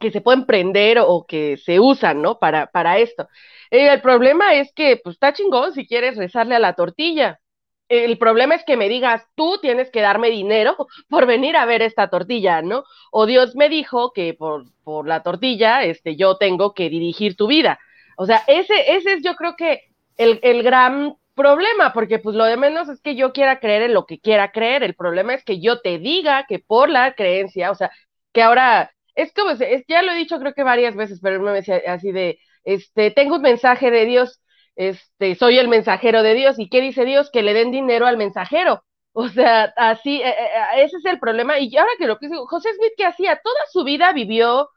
[0.00, 2.38] que se pueden prender o que se usan, ¿no?
[2.38, 3.28] Para, para esto.
[3.70, 7.40] Eh, el problema es que, pues, está chingón si quieres rezarle a la tortilla,
[7.88, 10.76] el problema es que me digas, tú tienes que darme dinero
[11.08, 12.84] por venir a ver esta tortilla, ¿no?
[13.10, 17.46] O Dios me dijo que por, por la tortilla, este, yo tengo que dirigir tu
[17.46, 17.78] vida.
[18.16, 19.82] O sea, ese, ese es yo creo que
[20.16, 23.94] el, el gran problema, porque pues lo de menos es que yo quiera creer en
[23.94, 24.82] lo que quiera creer.
[24.82, 27.90] El problema es que yo te diga que por la creencia, o sea,
[28.32, 31.52] que ahora, es como, es, ya lo he dicho creo que varias veces, pero me
[31.52, 34.40] decía así de, este, tengo un mensaje de Dios
[34.76, 36.58] este, soy el mensajero de Dios.
[36.58, 37.30] ¿Y qué dice Dios?
[37.30, 38.82] Que le den dinero al mensajero.
[39.18, 41.58] O sea, así, eh, eh, ese es el problema.
[41.58, 43.40] Y ahora que lo que dice José Smith, ¿qué hacía?
[43.42, 44.68] Toda su vida vivió,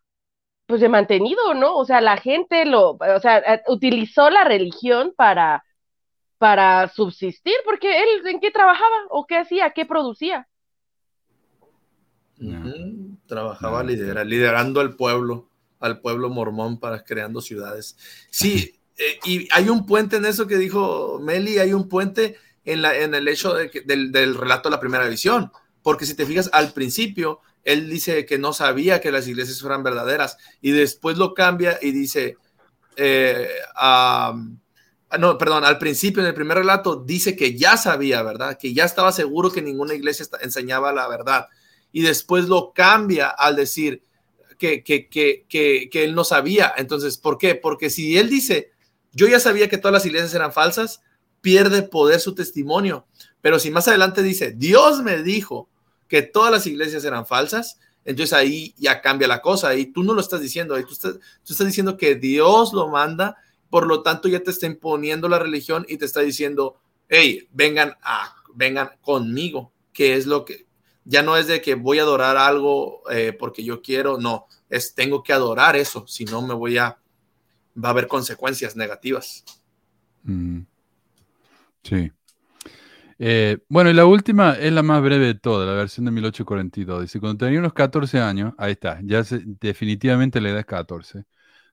[0.65, 1.75] pues, de mantenido, ¿no?
[1.75, 5.65] O sea, la gente lo, o sea, eh, utilizó la religión para,
[6.37, 8.95] para subsistir, porque él, ¿en qué trabajaba?
[9.09, 9.71] ¿O qué hacía?
[9.71, 10.47] ¿Qué producía?
[13.27, 15.49] Trabajaba liderando al pueblo,
[15.81, 17.97] al pueblo mormón para creando ciudades.
[18.31, 18.78] Sí,
[19.25, 23.15] y hay un puente en eso que dijo Meli, hay un puente en, la, en
[23.15, 25.51] el hecho del, relato de la primera visión.
[25.81, 29.83] Porque si te fijas, al principio, él dice que no sabía que las iglesias fueran
[29.83, 32.37] verdaderas y después lo cambia y dice,
[32.97, 33.47] eh,
[35.17, 38.57] no, perdón, al principio, en el primer relato, dice que ya sabía, ¿verdad?
[38.59, 41.47] Que ya estaba seguro que ninguna iglesia enseñaba la verdad.
[41.91, 44.03] Y después lo cambia al decir
[44.59, 46.73] que, que, que, que él no sabía.
[46.77, 47.55] Entonces, ¿por qué?
[47.55, 48.71] Porque si él dice,
[49.11, 51.01] yo ya sabía que todas las iglesias eran falsas,
[51.41, 53.05] pierde poder su testimonio.
[53.41, 55.69] Pero si más adelante dice, Dios me dijo
[56.07, 59.75] que todas las iglesias eran falsas, entonces ahí ya cambia la cosa.
[59.75, 63.37] Y tú no lo estás diciendo, ahí tú estás, diciendo que Dios lo manda,
[63.69, 67.95] por lo tanto ya te está imponiendo la religión y te está diciendo, hey, vengan,
[68.01, 70.65] a, vengan conmigo, que es lo que,
[71.05, 74.93] ya no es de que voy a adorar algo eh, porque yo quiero, no, es
[74.95, 76.97] tengo que adorar eso, si no me voy a,
[77.83, 79.43] va a haber consecuencias negativas.
[80.23, 80.61] Mm.
[81.83, 82.11] Sí.
[83.21, 87.01] Eh, bueno, y la última es la más breve de todas, la versión de 1842.
[87.01, 89.23] Dice, cuando tenía unos 14 años, ahí está, ya
[89.59, 91.25] definitivamente la edad es 14,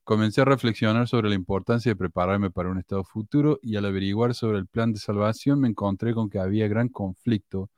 [0.04, 4.34] comencé a reflexionar sobre la importancia de prepararme para un estado futuro y al averiguar
[4.34, 7.70] sobre el plan de salvación me encontré con que había gran conflicto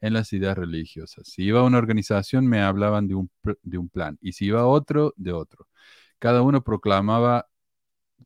[0.00, 1.28] en las ideas religiosas.
[1.28, 3.30] Si iba a una organización me hablaban de un,
[3.62, 5.68] de un plan y si iba a otro, de otro.
[6.18, 7.49] Cada uno proclamaba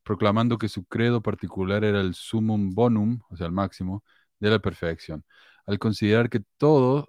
[0.05, 4.05] proclamando que su credo particular era el sumum bonum, o sea, el máximo,
[4.39, 5.25] de la perfección.
[5.65, 7.07] Al considerar que todos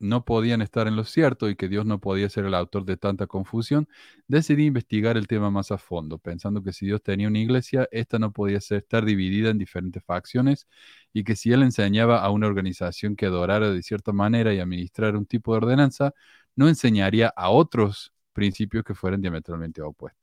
[0.00, 2.96] no podían estar en lo cierto y que Dios no podía ser el autor de
[2.96, 3.88] tanta confusión,
[4.28, 8.18] decidí investigar el tema más a fondo, pensando que si Dios tenía una iglesia, esta
[8.18, 10.68] no podía ser, estar dividida en diferentes facciones
[11.12, 15.18] y que si Él enseñaba a una organización que adorara de cierta manera y administrara
[15.18, 16.14] un tipo de ordenanza,
[16.56, 20.17] no enseñaría a otros principios que fueran diametralmente opuestos.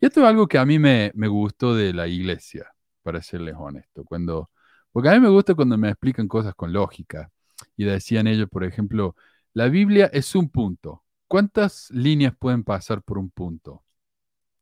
[0.00, 4.04] Y esto es algo que a mí me, gustó de la iglesia, para serles honesto.
[4.04, 4.50] Cuando,
[4.92, 7.30] porque a mí me gusta cuando me explican cosas con lógica.
[7.76, 9.14] Y decían ellos, por ejemplo,
[9.52, 11.04] la Biblia es un punto.
[11.28, 13.84] ¿Cuántas líneas pueden pasar por un punto?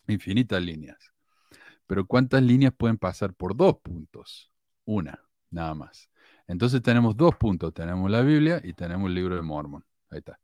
[0.06, 0.98] Infinitas líneas.
[1.86, 4.52] Pero ¿cuántas líneas pueden pasar por dos puntos?
[4.84, 5.20] Una,
[5.50, 6.10] nada más.
[6.46, 7.72] Entonces tenemos dos puntos.
[7.74, 9.84] Tenemos la Biblia y tenemos el libro de Mormon.
[10.10, 10.38] Ahí está.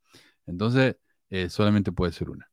[0.47, 0.97] Entonces,
[1.31, 2.49] eh, solamente puede ser una.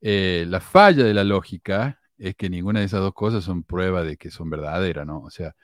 [0.00, 4.02] Eh, la falla de la lógica es que ninguna de esas dos cosas son prueba
[4.02, 5.20] de que son verdaderas, ¿no?
[5.20, 5.54] O sea,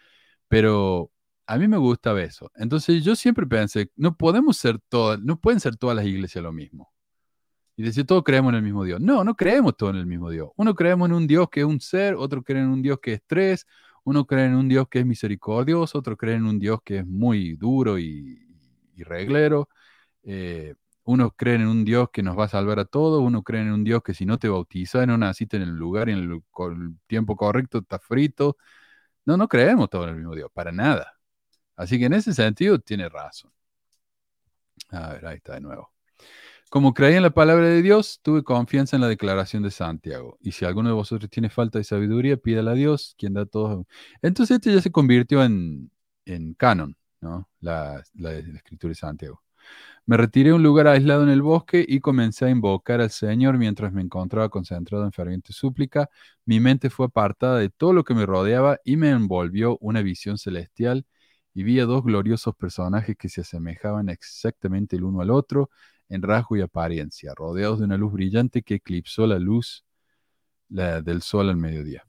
[0.49, 1.11] pero
[1.47, 2.51] a mí me gusta eso.
[2.57, 6.53] Entonces yo siempre pensé, no podemos ser todas, no pueden ser todas las iglesias lo
[6.53, 6.93] mismo.
[7.77, 9.01] Y decir, todos creemos en el mismo Dios.
[9.01, 10.51] No, no creemos todos en el mismo Dios.
[10.57, 13.15] Uno creemos en un Dios que es un ser, otro cree en un Dios que
[13.15, 13.67] es tres,
[14.05, 17.07] uno cree en un Dios que es misericordioso, otro cree en un Dios que es
[17.07, 18.39] muy duro y,
[18.95, 19.69] y reglero.
[20.23, 20.75] Eh,
[21.05, 23.73] unos creen en un Dios que nos va a salvar a todos, uno cree en
[23.73, 26.43] un Dios que si no te bautiza, no naciste en el lugar y en el,
[27.07, 28.57] tiempo correcto, está frito.
[29.25, 31.19] No, no creemos todos en el mismo Dios, para nada.
[31.77, 33.53] Así que en ese sentido tiene razón.
[34.91, 35.93] A ver, ahí está de nuevo.
[36.71, 40.39] Como creí en la palabra de Dios, tuve confianza en la declaración de Santiago.
[40.41, 43.87] Y si alguno de vosotros tiene falta de sabiduría, pídale a Dios, quien da todo.
[44.23, 45.91] Entonces este ya se convirtió en,
[46.25, 47.49] en canon, ¿no?
[47.61, 48.03] la
[48.55, 49.43] escritura de Santiago.
[50.05, 53.57] Me retiré a un lugar aislado en el bosque y comencé a invocar al Señor
[53.57, 56.11] mientras me encontraba concentrado en ferviente súplica.
[56.45, 60.39] Mi mente fue apartada de todo lo que me rodeaba y me envolvió una visión
[60.39, 61.07] celestial
[61.55, 65.71] y vi a dos gloriosos personajes que se asemejaban exactamente el uno al otro
[66.09, 69.85] en rasgo y apariencia, rodeados de una luz brillante que eclipsó la luz
[70.69, 72.05] del sol al mediodía.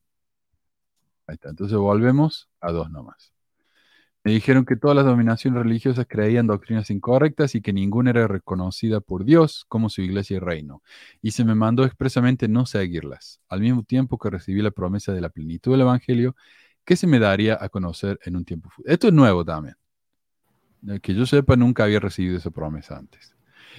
[1.28, 1.50] Ahí está.
[1.50, 3.33] Entonces volvemos a dos nomás.
[4.24, 9.02] Me dijeron que todas las dominaciones religiosas creían doctrinas incorrectas y que ninguna era reconocida
[9.02, 10.82] por Dios como su iglesia y reino.
[11.22, 15.20] Y se me mandó expresamente no seguirlas, al mismo tiempo que recibí la promesa de
[15.20, 16.36] la plenitud del Evangelio
[16.86, 18.94] que se me daría a conocer en un tiempo futuro.
[18.94, 19.76] Esto es nuevo también.
[21.02, 23.36] Que yo sepa, nunca había recibido esa promesa antes.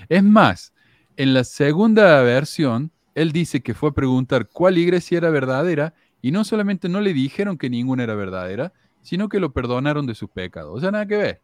[0.08, 0.72] Es más,
[1.16, 6.32] en la segunda versión, él dice que fue a preguntar cuál iglesia era verdadera y
[6.32, 8.72] no solamente no le dijeron que ninguna era verdadera,
[9.04, 10.76] sino que lo perdonaron de sus pecados.
[10.76, 11.40] O sea, nada que ver.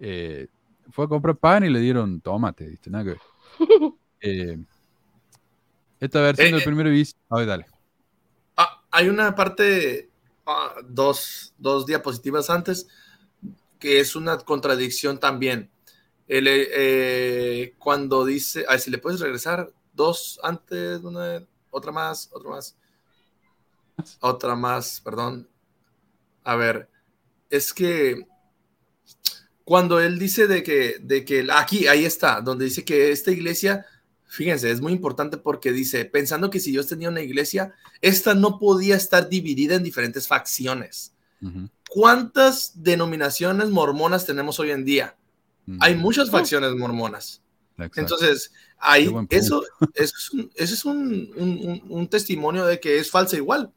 [0.00, 0.48] Eh,
[0.90, 2.90] fue a comprar pan y le dieron tomate, ¿viste?
[2.90, 3.20] Nada que ver.
[4.26, 4.56] Eh,
[6.00, 7.14] esta versión eh, del primer bis.
[7.28, 7.66] A ver, dale.
[8.56, 10.08] Ah, hay una parte
[10.46, 12.88] ah, dos, dos diapositivas antes,
[13.78, 15.68] que es una contradicción también.
[16.26, 22.48] Eh, cuando dice, a ver si le puedes regresar dos antes, una, otra más, otra
[22.48, 22.76] más,
[24.20, 25.46] otra más, perdón.
[26.44, 26.88] A ver,
[27.50, 28.26] es que
[29.64, 33.86] cuando él dice de que, de que aquí, ahí está, donde dice que esta iglesia,
[34.26, 38.58] fíjense, es muy importante porque dice, pensando que si Dios tenía una iglesia, esta no
[38.58, 41.12] podía estar dividida en diferentes facciones.
[41.90, 45.16] ¿Cuántas denominaciones mormonas tenemos hoy en día?
[45.80, 47.42] Hay muchas facciones mormonas.
[47.96, 49.64] Entonces, ahí, eso,
[49.94, 53.72] es, un, es un, testimonio de que es falsa igual,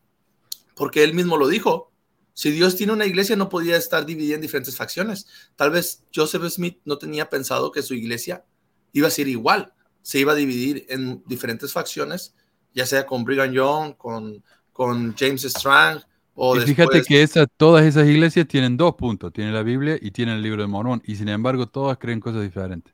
[0.75, 1.91] porque él mismo lo dijo.
[2.37, 5.25] Si Dios tiene una iglesia, no podía estar dividida en diferentes facciones.
[5.55, 8.45] Tal vez Joseph Smith no tenía pensado que su iglesia
[8.93, 9.73] iba a ser igual.
[10.03, 12.35] Se iba a dividir en diferentes facciones,
[12.75, 16.03] ya sea con Brigham Young, con, con James Strang,
[16.37, 20.35] y fíjate que esa, todas esas iglesias tienen dos puntos, tienen la Biblia y tienen
[20.35, 22.93] el libro de Mormón, y sin embargo todas creen cosas diferentes.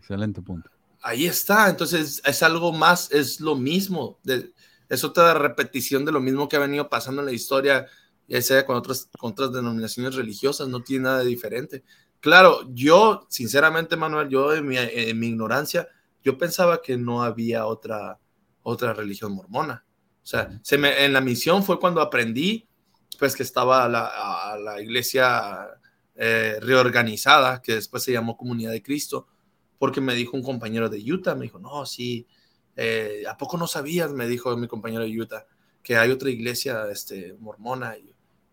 [0.00, 0.68] Excelente punto.
[1.00, 4.52] Ahí está, entonces es algo más, es lo mismo, de,
[4.90, 7.86] es otra repetición de lo mismo que ha venido pasando en la historia,
[8.30, 11.82] ya sea con otras, con otras denominaciones religiosas, no tiene nada de diferente.
[12.20, 15.88] Claro, yo, sinceramente, Manuel, yo en mi, en mi ignorancia,
[16.22, 18.20] yo pensaba que no había otra,
[18.62, 19.84] otra religión mormona.
[20.22, 22.68] O sea, se me, en la misión fue cuando aprendí,
[23.18, 25.66] pues que estaba la, la iglesia
[26.14, 29.26] eh, reorganizada, que después se llamó Comunidad de Cristo,
[29.76, 32.28] porque me dijo un compañero de Utah, me dijo, no, sí,
[32.76, 34.12] eh, ¿a poco no sabías?
[34.12, 35.46] Me dijo mi compañero de Utah,
[35.82, 37.96] que hay otra iglesia este, mormona.
[37.96, 38.09] Y,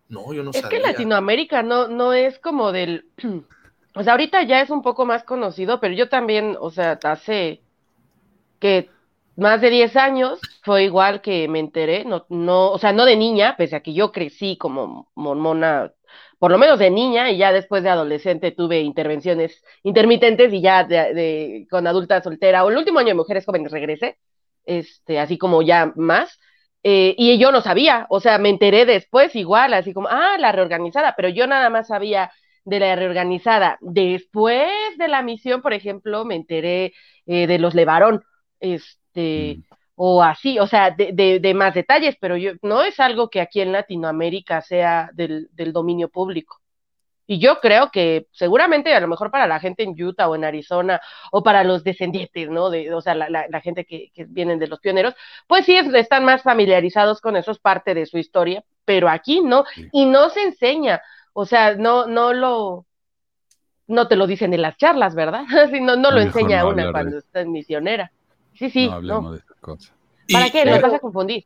[0.08, 0.68] no, yo no sabía.
[0.68, 3.06] Es que Latinoamérica no, no es como del...
[3.94, 7.62] O sea, ahorita ya es un poco más conocido, pero yo también, o sea, hace
[8.60, 8.90] que
[9.34, 13.16] más de 10 años, fue igual que me enteré, no, no, o sea, no de
[13.16, 15.92] niña, pese a que yo crecí como mormona,
[16.38, 20.84] por lo menos de niña, y ya después de adolescente tuve intervenciones intermitentes y ya
[20.84, 24.18] de, con adulta soltera, o el último año de mujeres jóvenes regresé,
[24.64, 26.38] este, así como ya más,
[26.82, 30.52] eh, y yo no sabía, o sea, me enteré después igual, así como, ah, la
[30.52, 32.30] reorganizada, pero yo nada más sabía
[32.64, 33.78] de la reorganizada.
[33.80, 36.92] Después de la misión, por ejemplo, me enteré
[37.26, 38.22] eh, de los Levarón,
[38.60, 39.62] este, este,
[39.96, 43.72] o así, o sea, de, más detalles, pero yo, no es algo que aquí en
[43.72, 46.57] Latinoamérica sea del, dominio público.
[47.30, 50.44] Y yo creo que seguramente a lo mejor para la gente en Utah o en
[50.44, 50.98] Arizona
[51.30, 52.70] o para los descendientes, ¿no?
[52.70, 55.14] De, o sea, la, gente que, vienen de los pioneros,
[55.46, 59.64] pues sí están más familiarizados con eso, es parte de su historia, pero aquí no,
[59.92, 61.02] y no se enseña,
[61.34, 62.86] o sea, no, no lo,
[63.86, 65.44] no te lo dicen en las charlas, ¿verdad?
[65.82, 68.10] no, no lo enseña una cuando está misionera.
[68.54, 68.88] Sí, sí.
[68.88, 69.92] No hablemos de estas cosas.
[70.32, 70.64] ¿Para qué?
[70.64, 71.44] ¿Lo vas a confundir?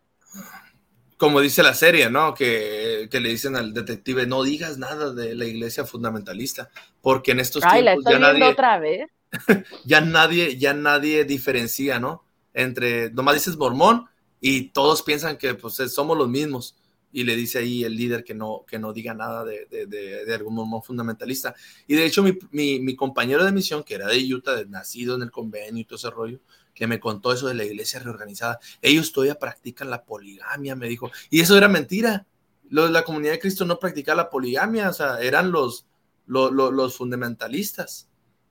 [1.23, 2.35] Como dice la serie, ¿no?
[2.35, 6.69] Que, le dicen al detective, no digas nada de la iglesia fundamentalista,
[7.01, 9.09] porque en estos Ay, la estoy viendo otra vez.
[9.85, 12.25] ya nadie, ya nadie diferencia, ¿no?
[12.53, 14.07] Entre, nomás dices mormón
[14.41, 16.75] y todos piensan que pues somos los mismos
[17.13, 20.57] y le dice ahí el líder que no, que no diga nada de, de, algún
[20.57, 21.55] mormón fundamentalista.
[21.87, 25.23] Y de hecho mi, mi, mi, compañero de misión, que era de Utah, nacido en
[25.23, 26.41] el convenio y todo ese rollo,
[26.75, 28.59] que me contó eso de la iglesia reorganizada.
[28.81, 31.11] Ellos todavía practican la poligamia, me dijo.
[31.31, 32.27] Y eso era mentira.
[32.69, 35.87] Los, la comunidad de Cristo no practicaba la poligamia, o sea, eran los,
[36.27, 38.09] los, fundamentalistas.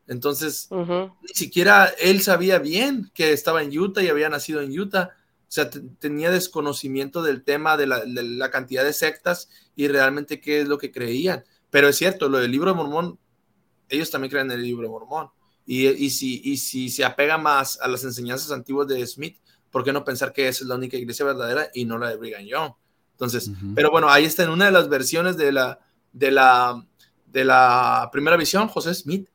[0.08, 5.12] Entonces, ni siquiera él sabía bien que estaba en Utah y había nacido en Utah.
[5.42, 5.70] O sea,
[6.00, 10.68] tenía desconocimiento del tema de la, de la, cantidad de sectas y realmente qué es
[10.68, 11.44] lo que creían.
[11.70, 13.20] Pero es cierto, lo del libro de Mormón,
[13.90, 15.30] ellos también creen en el libro de Mormón.
[15.74, 19.38] Y, si, y si se apega más a las enseñanzas antiguas de Smith,
[19.70, 22.18] ¿por qué no pensar que esa es la única iglesia verdadera y no la de
[22.18, 22.74] Brigham Young?
[23.14, 25.80] Entonces, pero bueno, ahí está en una de las versiones de la,
[26.12, 26.86] de la,
[27.26, 29.30] de la primera visión, José Smith,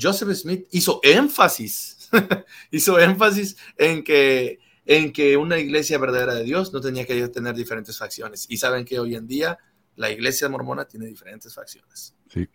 [0.00, 2.08] Joseph Smith hizo énfasis,
[2.70, 7.56] hizo énfasis en que, en que una iglesia verdadera de Dios no tenía que tener
[7.56, 8.46] diferentes facciones.
[8.48, 9.58] Y saben que hoy en día
[9.96, 12.14] la iglesia mormona tiene diferentes facciones.
[12.32, 12.48] Sí.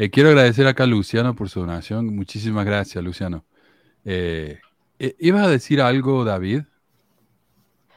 [0.00, 2.06] Eh, quiero agradecer acá a Luciano por su donación.
[2.16, 3.44] Muchísimas gracias, Luciano.
[4.06, 4.58] Eh,
[4.98, 6.62] eh, ¿Ibas a decir algo, David?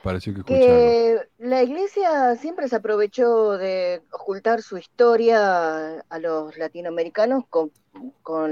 [0.04, 7.72] Pareció que la iglesia siempre se aprovechó de ocultar su historia a los latinoamericanos con,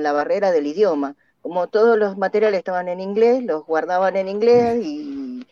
[0.02, 1.18] la barrera del idioma.
[1.41, 5.45] Como todos los materiales estaban en inglés, los guardaban en inglés y,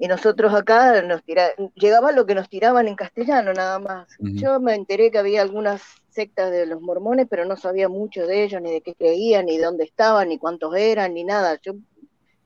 [0.00, 4.08] y nosotros acá nos tira, llegaba lo que nos tiraban en castellano nada más.
[4.18, 5.80] Yo me enteré que había algunas
[6.16, 9.58] sectas de los mormones, pero no sabía mucho de ellos, ni de qué creían, ni
[9.58, 11.60] de dónde estaban, ni cuántos eran, ni nada.
[11.62, 11.74] Yo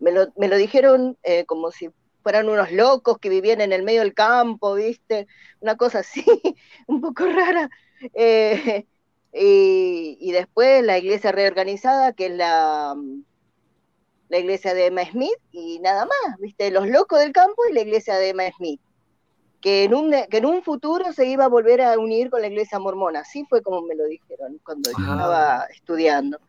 [0.01, 1.91] me lo, me lo dijeron eh, como si
[2.23, 5.27] fueran unos locos que vivían en el medio del campo, ¿viste?
[5.61, 6.25] Una cosa así,
[6.87, 7.71] un poco rara.
[8.15, 8.87] Eh,
[9.33, 12.97] y, después la iglesia reorganizada, que es la,
[14.29, 16.71] la iglesia de Emma Smith, y nada más, ¿viste?
[16.71, 18.81] Los locos del campo y la iglesia de Emma Smith.
[19.61, 22.47] Que en, un, que en un futuro se iba a volver a unir con la
[22.47, 23.21] iglesia mormona.
[23.21, 26.41] Así fue como me lo dijeron cuando yo estaba estudiando.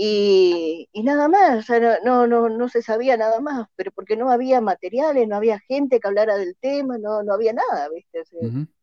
[0.00, 4.30] Y, nada más, o sea, no, no, no se sabía nada más, pero porque no
[4.30, 8.22] había materiales, no había gente que hablara del tema, no, no había nada, ¿viste?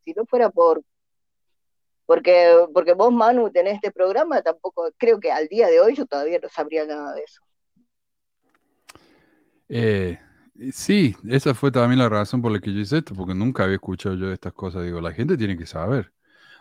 [0.04, 0.82] Si no fuera por,
[2.06, 6.06] porque, porque vos, Manu, tenés este programa, tampoco, creo que al día de hoy yo
[6.06, 7.42] todavía no sabría nada de eso.
[9.68, 10.18] Eh,
[10.72, 13.76] sí, esa fue también la razón por la que yo hice esto, porque nunca había
[13.76, 14.84] escuchado yo de estas cosas.
[14.84, 16.12] Digo, la gente tiene que saber.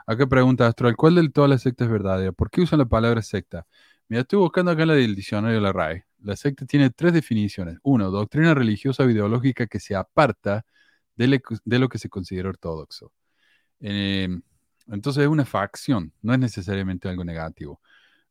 [0.08, 2.32] Acá pregunta Astral, ¿cuál de todas las sectas es verdadera?
[2.32, 3.66] ¿Por qué usan la palabra secta?
[4.08, 6.06] Mira, estoy buscando acá en la del diccionario de la RAE.
[6.22, 7.78] La secta tiene tres definiciones.
[7.84, 10.66] Uno, doctrina religiosa o ideológica que se aparta
[11.16, 11.28] de,
[11.80, 13.14] lo que se considera ortodoxo.
[13.80, 14.42] Em,
[14.88, 17.82] entonces es una facción, no es necesariamente algo negativo.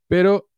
[0.07, 0.49] Pero,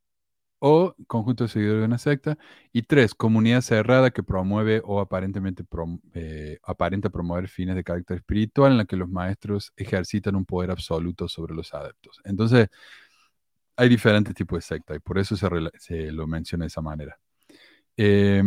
[0.60, 2.38] o conjunto de seguidores de una secta.
[2.72, 5.64] Y tres, comunidad cerrada que promueve o aparentemente
[6.14, 10.72] eh, aparenta promover fines de carácter espiritual en la que los maestros ejercitan un poder
[10.72, 12.20] absoluto sobre los adeptos.
[12.24, 12.70] Entonces,
[13.76, 17.18] hay diferentes tipos de secta y por eso se, lo menciona de esa manera.
[17.96, 18.44] Eh,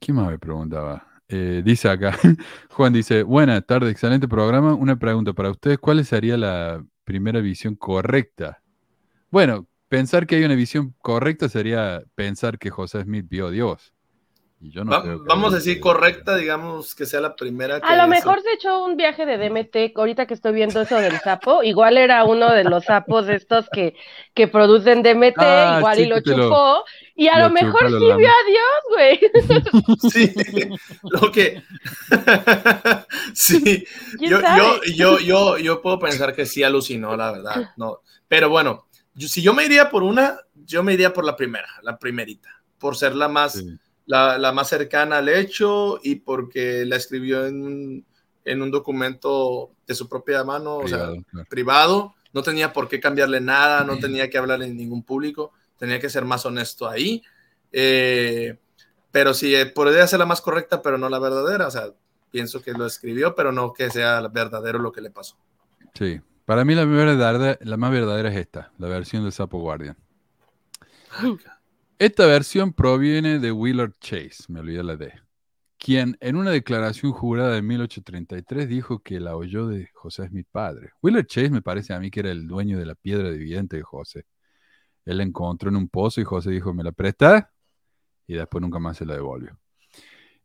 [0.00, 1.06] ¿Quién más me preguntaba?
[1.28, 2.16] Eh, dice acá,
[2.70, 4.74] Juan dice, buena tarde, excelente programa.
[4.74, 8.62] Una pregunta para ustedes, ¿cuál sería la primera visión correcta?
[9.30, 13.92] Bueno, pensar que hay una visión correcta sería pensar que José Smith vio a Dios
[15.26, 17.76] vamos a decir correcta, digamos que sea la primera.
[17.76, 21.18] a lo mejor se echó un viaje de DMT, ahorita que estoy viendo eso del
[21.20, 23.94] sapo, igual era uno de los sapos estos que,
[24.34, 26.84] que producen DMT, ah, igual y lo chupó,
[27.14, 29.20] y a lo, mejor sí vio a Dios, güey.
[30.10, 30.32] Sí,
[31.02, 31.62] lo que...
[33.34, 33.84] sí,
[34.20, 34.40] yo,
[34.94, 38.00] yo, yo, yo, puedo pensar que sí alucinó, la verdad, no.
[38.26, 38.87] Pero bueno,
[39.26, 42.96] si yo me iría por una, yo me iría por la primera, la primerita, por
[42.96, 43.62] ser la más
[44.08, 48.04] la, más cercana al hecho y porque la escribió en,
[48.46, 52.14] un documento de su propia mano, privado, o sea, privado.
[52.32, 56.08] No tenía por qué cambiarle nada, no tenía que hablar en ningún público, tenía que
[56.08, 57.22] ser más honesto ahí.
[57.72, 58.56] Eh,
[59.10, 61.66] pero sí, eh, podría ser la más correcta, pero no la verdadera.
[61.66, 61.92] O sea,
[62.30, 65.36] pienso que lo escribió, pero no que sea verdadero lo que le pasó.
[65.92, 69.98] Sí, para mí la, verdadera, la más verdadera es esta, la versión de Sapo Guardian.
[71.98, 75.12] Esta versión proviene de Willard Chase, me olvidé la D,
[75.76, 80.92] quien en una declaración jurada de 1833 dijo que la oyó de José Smith padre.
[81.02, 83.82] Willard Chase me parece a mí que era el dueño de la piedra dividente de
[83.82, 84.24] José.
[85.04, 87.52] Él la encontró en un pozo y José dijo, ¿me la presta?
[88.26, 89.60] Y después nunca más se la devolvió.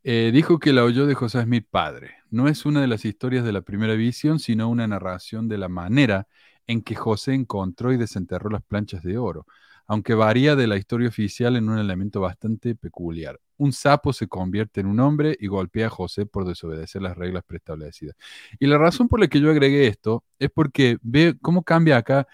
[0.04, 2.18] Eh, dijo que la oyó de José Smith padre.
[2.34, 5.70] No es una de las historias de la primera visión, sino una narración de la
[5.70, 6.28] manera
[6.68, 9.46] en que José encontró y desenterró las planchas de oro
[9.88, 13.40] aunque varía de la historia oficial en un elemento bastante peculiar.
[13.58, 17.44] Un sapo se convierte en un hombre y golpea a José por desobedecer las reglas
[17.46, 18.16] preestablecidas.
[18.60, 22.28] Y la razón por la que yo agregué esto es porque ve cómo cambia acá.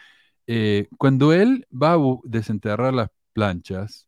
[0.48, 4.08] Eh, cuando él va a desenterrar las planchas,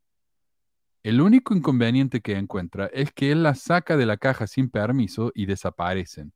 [1.03, 5.31] el único inconveniente que encuentra es que él las saca de la caja sin permiso
[5.33, 6.33] y desaparecen.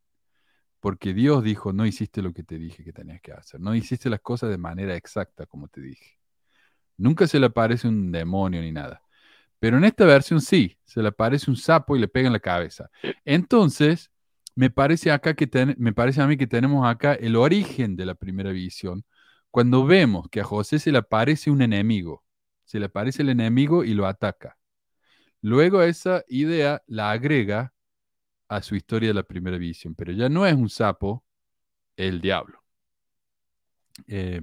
[0.79, 4.09] Porque Dios dijo, no hiciste lo que te dije que tenías que hacer, no hiciste
[4.09, 6.19] las cosas de manera exacta como te dije.
[6.97, 9.01] Nunca se le aparece un demonio ni nada.
[9.59, 12.39] Pero en esta versión sí, se le aparece un sapo y le pega en la
[12.39, 12.89] cabeza.
[13.23, 14.11] Entonces,
[14.55, 18.15] me parece, acá que me parece a mí que tenemos acá el origen de la
[18.15, 19.05] primera visión,
[19.51, 22.24] cuando vemos que a José se le aparece un enemigo,
[22.65, 24.57] se le aparece el enemigo y lo ataca.
[25.41, 27.73] Luego esa idea la agrega
[28.47, 31.23] a su historia de la primera visión, pero ya no es un sapo,
[31.95, 32.61] el diablo.
[34.07, 34.41] Eh,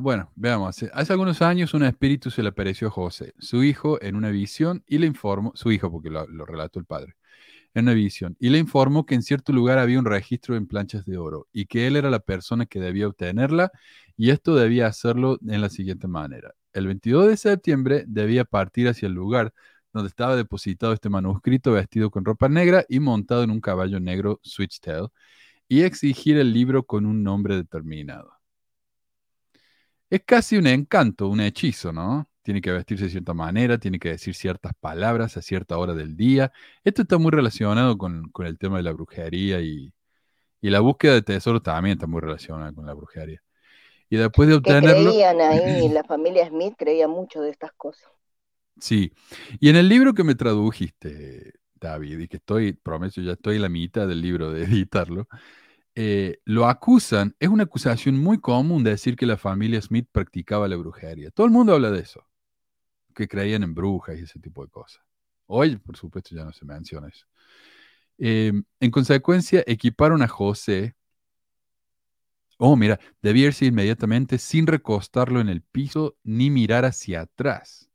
[0.00, 0.82] bueno, veamos.
[0.92, 4.82] Hace algunos años un espíritu se le apareció a José, su hijo, en una visión
[4.86, 7.16] y le informó, su hijo porque lo, relató el padre,
[7.74, 11.04] en una visión, y le informó que en cierto lugar había un registro en planchas
[11.04, 13.70] de oro y que él era la persona que debía obtenerla
[14.16, 16.54] y esto debía hacerlo en la siguiente manera.
[16.72, 19.52] El 22 de septiembre debía partir hacia el lugar
[19.92, 24.40] donde estaba depositado este manuscrito vestido con ropa negra y montado en un caballo negro
[24.42, 25.08] switchtail
[25.68, 28.34] y exigir el libro con un nombre determinado
[30.14, 32.28] es casi un encanto, un hechizo, ¿no?
[32.42, 36.16] Tiene que vestirse de cierta manera, tiene que decir ciertas palabras a cierta hora del
[36.16, 36.52] día.
[36.84, 39.92] Esto está muy relacionado con, el tema de la brujería y,
[40.62, 43.42] la búsqueda de tesoro también está muy relacionada con la brujería.
[44.10, 45.10] Y después de obtenerlo...
[45.10, 48.08] creían ahí, la familia Smith creía mucho de estas cosas.
[48.78, 49.12] Sí.
[49.60, 53.62] Y en el libro que me tradujiste, David, y que estoy, prometo, ya estoy en
[53.62, 55.28] la mitad del libro de editarlo,
[55.94, 60.66] eh, lo acusan, es una acusación muy común de decir que la familia Smith practicaba
[60.66, 61.30] la brujería.
[61.30, 62.26] Todo el mundo habla de eso,
[63.14, 65.02] que creían en brujas y ese tipo de cosas.
[65.46, 67.26] Hoy, por supuesto, ya no se menciona eso.
[68.18, 70.94] Em, en consecuencia, equiparon a José.
[72.58, 77.90] Oh, mira, debía irse inmediatamente sin recostarlo en el piso ni mirar hacia atrás.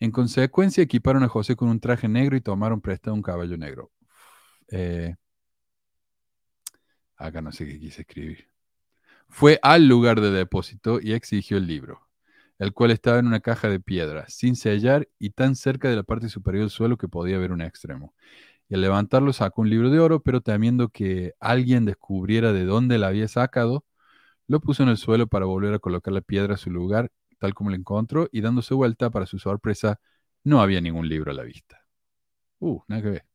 [0.00, 3.90] En consecuencia, equiparon a José con un traje negro y tomaron prestado un caballo negro.
[4.70, 5.14] Eh,
[7.16, 8.48] acá no sé qué quise escribir.
[9.28, 12.08] Fue al lugar de depósito y exigió el libro,
[12.58, 16.02] el cual estaba en una caja de piedra, sin sellar y tan cerca de la
[16.02, 18.14] parte superior del suelo que podía ver un extremo.
[18.68, 22.98] Y al levantarlo sacó un libro de oro, pero temiendo que alguien descubriera de dónde
[22.98, 23.84] la había sacado,
[24.46, 27.54] lo puso en el suelo para volver a colocar la piedra a su lugar, tal
[27.54, 30.00] como lo encontró, y dándose vuelta, para su sorpresa,
[30.44, 31.84] no había ningún libro a la vista.
[32.60, 33.26] Uh, nada que ver.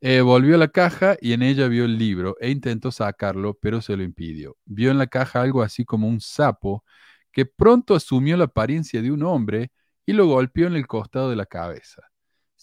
[0.00, 3.80] Eh, volvió a la caja y en ella vio el libro e intentó sacarlo, pero
[3.80, 4.56] se lo impidió.
[4.64, 6.84] Vio en la caja algo así como un sapo
[7.32, 9.72] que pronto asumió la apariencia de un hombre
[10.06, 12.02] y lo golpeó en el costado de la cabeza.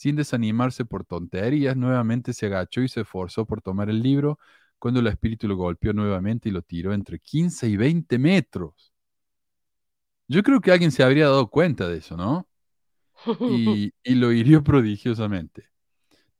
[0.01, 4.39] Sin desanimarse por tonterías, nuevamente se agachó y se esforzó por tomar el libro
[4.79, 8.91] cuando el espíritu lo golpeó nuevamente y lo tiró entre 15 y 20 metros.
[10.27, 12.47] Yo creo que alguien se habría dado cuenta de eso, ¿no?
[13.47, 15.69] Y, y lo hirió prodigiosamente.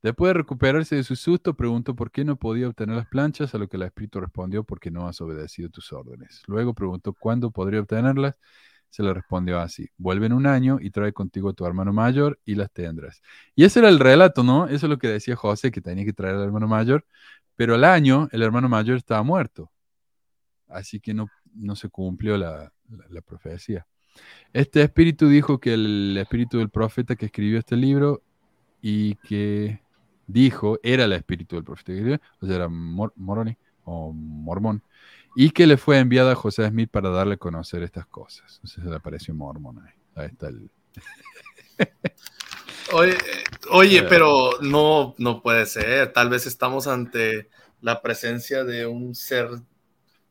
[0.02, 3.58] Después de recuperarse de su susto, preguntó por qué no podía obtener las planchas, a
[3.58, 6.42] lo que el espíritu respondió porque no has obedecido tus órdenes.
[6.48, 8.34] Luego preguntó cuándo podría obtenerlas
[8.92, 12.38] se le respondió así, vuelve en un año y trae contigo a tu hermano mayor
[12.44, 13.22] y las tendrás.
[13.56, 14.66] Y ese era el relato, ¿no?
[14.66, 17.06] Eso es lo que decía José, que tenía que traer al hermano mayor,
[17.56, 19.72] pero al año el hermano mayor estaba muerto.
[20.68, 22.70] Así que no, no se cumplió la,
[23.24, 23.86] profecía.
[24.52, 28.22] Este espíritu dijo que el espíritu del profeta que escribió este libro
[28.82, 29.80] y que
[30.26, 34.82] dijo, era el espíritu del profeta o sea, era Moroni o Mormón,
[35.34, 38.54] y que le fue enviada a José Smith para darle a conocer estas cosas.
[38.56, 39.92] Entonces se le apareció Mormon ahí.
[40.14, 40.70] Ahí está el...
[42.92, 43.16] oye,
[43.70, 44.06] oye eh.
[44.08, 46.12] pero no, no puede ser.
[46.12, 47.48] Tal vez estamos ante
[47.80, 49.48] la presencia de un ser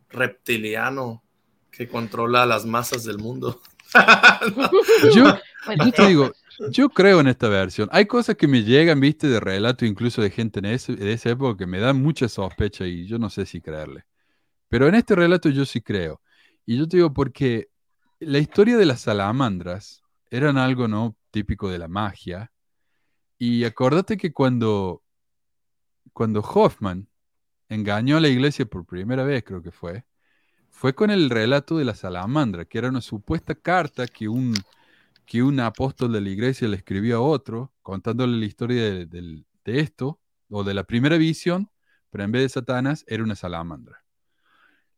[0.09, 1.23] reptiliano
[1.71, 3.61] que controla las masas del mundo.
[5.15, 5.39] yo,
[5.91, 6.31] te digo,
[6.69, 7.89] yo creo en esta versión.
[7.91, 11.29] Hay cosas que me llegan, viste, de relato incluso de gente en ese, de esa
[11.29, 14.05] época que me dan mucha sospecha y yo no sé si creerle.
[14.71, 16.21] Pero en este relato yo sí creo.
[16.65, 17.69] Y yo te digo porque
[18.19, 22.53] la historia de las salamandras eran algo no típico de la magia.
[23.37, 25.03] Y acuérdate que cuando,
[26.13, 27.09] cuando Hoffman
[27.67, 30.05] engañó a la iglesia por primera vez, creo que fue,
[30.69, 34.53] fue con el relato de la salamandra, que era una supuesta carta que un,
[35.25, 39.79] que un apóstol de la iglesia le escribió a otro, contándole la historia de, de
[39.81, 41.69] esto, o de la primera visión,
[42.09, 44.00] pero en vez de Satanás era una salamandra.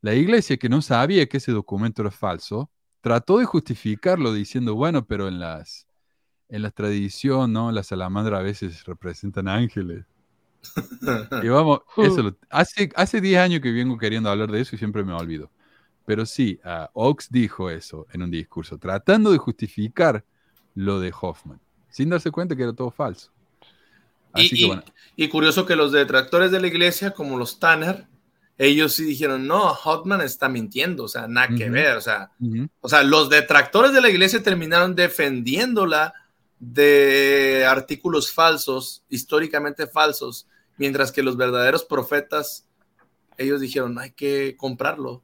[0.03, 2.69] La iglesia, que no sabía que ese documento era falso,
[2.99, 5.87] trató de justificarlo diciendo, bueno, pero en las,
[6.49, 7.71] en la tradición, ¿no?
[7.71, 10.03] Las salamandras a veces representan ángeles.
[11.41, 15.05] y vamos, eso hace, hace 10 años que vengo queriendo hablar de eso y siempre
[15.05, 15.49] me olvido.
[16.05, 20.25] Pero sí, uh, Oaks dijo eso en un discurso, tratando de justificar
[20.75, 23.31] lo de Hoffman, sin darse cuenta que era todo falso.
[24.35, 24.69] y,
[25.15, 28.07] y, curioso que los detractores de la iglesia, como los Tanner,
[28.57, 32.31] ellos sí dijeron, no, Hotman está mintiendo, o sea, nada que ver, o sea,
[32.81, 36.13] o sea, los detractores de la iglesia terminaron defendiéndola
[36.59, 40.47] de artículos falsos, históricamente falsos,
[40.77, 42.67] mientras que los verdaderos profetas,
[43.37, 45.23] ellos dijeron, hay que comprarlo.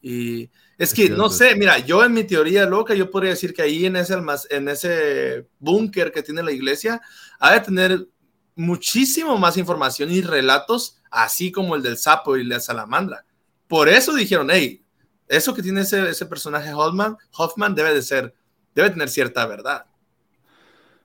[0.00, 3.62] Y es que, no sé, mira, yo en mi teoría loca, yo podría decir que
[3.62, 4.16] ahí en ese,
[4.50, 7.00] en ese búnker que tiene la iglesia,
[7.38, 8.08] ha de tener
[8.56, 13.24] muchísimo más información y relatos, así como el del sapo y la salamandra.
[13.68, 14.82] Por eso dijeron, hey,
[15.28, 18.34] eso que tiene ese, personaje Hoffman, Hoffman debe de ser,
[18.74, 19.86] debe tener cierta verdad.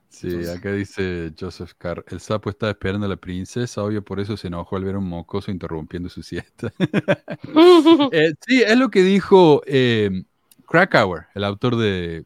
[0.08, 4.36] Sí, acá dice Joseph Carr, el sapo está esperando a la princesa, obvio, por eso
[4.36, 6.72] se enojó al ver a un mocoso interrumpiendo su siesta.
[8.12, 10.24] Eh, sí, es lo que dijo eh,
[10.68, 12.24] Krakauer, el autor de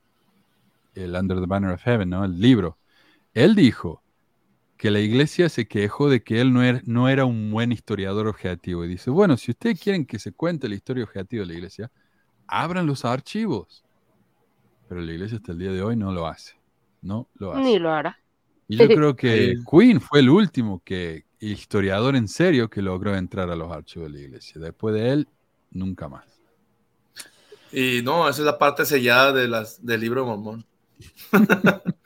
[0.94, 2.24] el Under the Banner of Heaven, ¿no?
[2.24, 2.78] El libro.
[3.34, 4.02] Él dijo,
[4.76, 8.26] que la iglesia se quejó de que él no era, no era un buen historiador
[8.26, 8.84] objetivo.
[8.84, 11.92] Y dice, bueno, si ustedes quieren que se cuente la historia objetiva de la iglesia,
[12.46, 13.84] abran los archivos.
[14.88, 16.54] Pero la iglesia hasta el día de hoy no lo hace.
[17.02, 17.62] No lo hace.
[17.62, 18.18] Ni lo hará.
[18.68, 23.50] Y yo creo que Queen fue el último que, historiador en serio que logró entrar
[23.50, 24.60] a los archivos de la iglesia.
[24.60, 25.28] Después de él,
[25.70, 26.24] nunca más.
[27.72, 30.66] Y no, esa es la parte sellada de las, del libro de Mormón.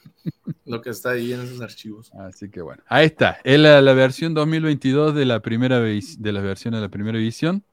[0.65, 2.13] lo que está ahí en esos archivos.
[2.15, 3.39] Así que bueno, ahí está.
[3.45, 7.65] Es la, versión 2022 de la primera de las versiones de la primera edición.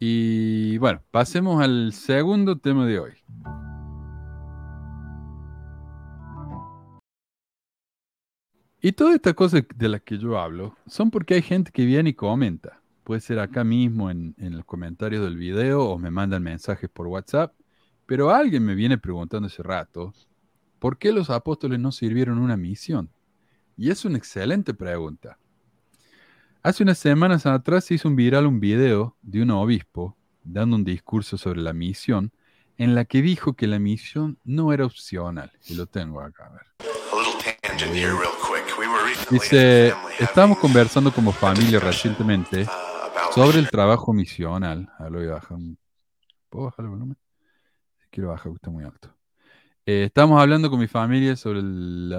[0.00, 3.12] Y bueno, pasemos al segundo tema de hoy.
[8.80, 12.10] Y todas estas cosas de las que yo hablo son porque hay gente que viene
[12.10, 12.80] y comenta.
[13.02, 17.08] Puede ser acá mismo en, en los comentarios del video o me mandan mensajes por
[17.08, 17.52] WhatsApp.
[18.06, 20.14] Pero alguien me viene preguntando hace rato,
[20.78, 23.10] ¿por qué los apóstoles no sirvieron una misión?
[23.76, 25.38] Y es una excelente pregunta.
[26.62, 30.84] Hace unas semanas atrás se hizo un viral un video de un obispo dando un
[30.84, 32.32] discurso sobre la misión
[32.76, 35.52] en la que dijo que la misión no era opcional.
[35.66, 36.62] Y lo tengo acá, a ver.
[39.30, 42.66] Dice, estamos conversando como familia recientemente
[43.34, 44.90] sobre el trabajo misional.
[44.98, 45.58] A lo voy a bajar
[46.48, 47.16] ¿Puedo bajar el volumen?
[48.10, 49.14] Quiero bajar, está muy alto.
[49.90, 52.14] Eh, estamos hablando con mi familia sobre el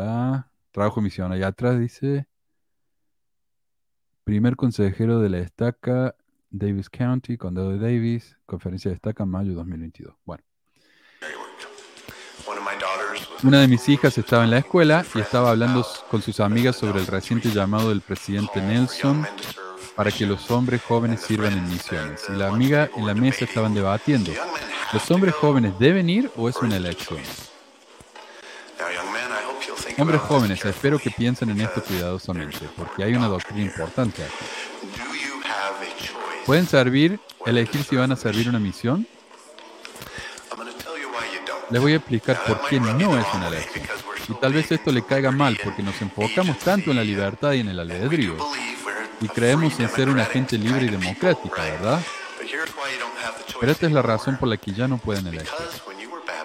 [0.71, 1.33] trabajo misional.
[1.33, 2.25] Allá atrás dice,
[4.23, 6.15] primer consejero de la estaca
[6.49, 10.15] Davis County, Condado de Davis, conferencia de estaca mayo 2022.
[10.25, 10.43] Bueno.
[13.43, 17.01] Una de mis hijas estaba en la escuela y estaba hablando con sus amigas sobre
[17.01, 19.27] el reciente llamado del presidente Nelson
[19.95, 22.25] para que los hombres jóvenes sirvan en misiones.
[22.29, 24.31] Y la amiga en la mesa estaban debatiendo.
[24.91, 27.19] ¿Los hombres jóvenes deben ir o es una elección?
[29.99, 34.45] Hombres jóvenes, espero que piensen en esto cuidadosamente, porque hay una doctrina importante aquí.
[36.45, 39.05] ¿Pueden servir, elegir si van a servir una misión?
[41.69, 43.85] Les voy a explicar por qué no es una elección.
[44.27, 47.59] Y tal vez esto le caiga mal porque nos enfocamos tanto en la libertad y
[47.59, 48.35] en el albedrío.
[49.21, 51.99] Y creemos en ser una gente libre y democrática, ¿verdad?
[53.59, 55.49] Pero esta es la razón por la que ya no pueden elegir.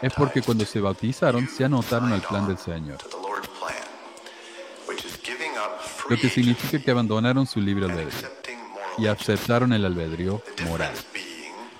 [0.02, 2.98] Es porque cuando se bautizaron se anotaron al plan del Señor.
[6.08, 8.28] Lo que significa que abandonaron su libre albedrío
[8.98, 10.92] y aceptaron el albedrío moral.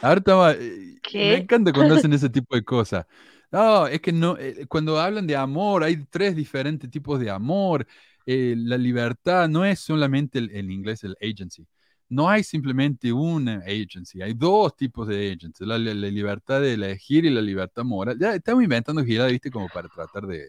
[0.01, 3.07] Ahorita eh, me encanta cuando hacen ese tipo de cosas.
[3.51, 7.87] No, es que no, eh, cuando hablan de amor, hay tres diferentes tipos de amor.
[8.27, 11.67] Eh, la libertad no es solamente el, en inglés el agency
[12.09, 17.31] no hay simplemente una agency, hay dos tipos de agency, la, libertad de elegir y
[17.31, 18.19] la libertad moral.
[18.19, 20.49] Ya estamos inventando girar, viste, como para tratar de,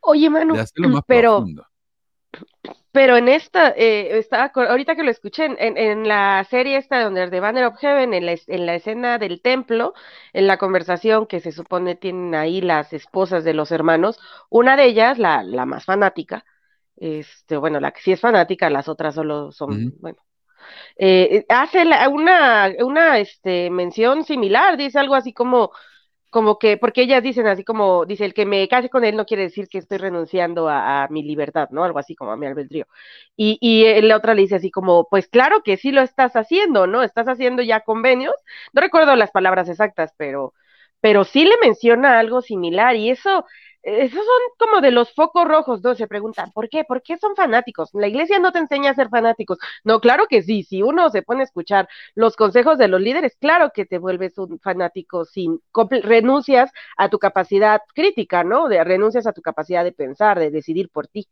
[0.00, 1.66] Oye, Manu, hacerlo más pero, profundo.
[2.92, 7.40] Pero en esta, eh, estaba, ahorita que lo escuché, en, la serie esta donde The
[7.40, 9.94] Banner of Heaven, en la, en la escena del templo,
[10.32, 14.84] en la conversación que se supone tienen ahí las esposas de los hermanos, una de
[14.84, 16.44] ellas, la, la más fanática,
[16.96, 20.18] este, bueno, la que sí es fanática, las otras solo son, bueno,
[20.96, 25.72] eh, hace una, una este, mención similar, dice algo así como,
[26.34, 29.24] como que, porque ellas dicen así como, dice, el que me case con él no
[29.24, 31.84] quiere decir que estoy renunciando a, mi libertad, ¿no?
[31.84, 32.86] Algo así como a mi albedrío.
[33.36, 36.88] Y, y la otra le dice así como, pues claro que sí lo estás haciendo,
[36.88, 37.04] ¿no?
[37.04, 38.34] Estás haciendo ya convenios.
[38.72, 40.54] No recuerdo las palabras exactas, pero,
[41.00, 43.46] pero sí le menciona algo similar y eso
[43.84, 45.94] esos son como de los focos rojos, ¿no?
[45.94, 46.84] Se preguntan, ¿por qué?
[46.84, 47.90] ¿Por qué son fanáticos?
[47.92, 49.58] La iglesia no te enseña a ser fanáticos.
[49.84, 53.36] No, claro que sí, si uno se pone a escuchar los consejos de los líderes,
[53.38, 55.60] claro que te vuelves un fanático sin
[56.02, 58.68] renuncias a tu capacidad crítica, ¿no?
[58.68, 61.28] De, renuncias a tu capacidad de pensar, de decidir por ti.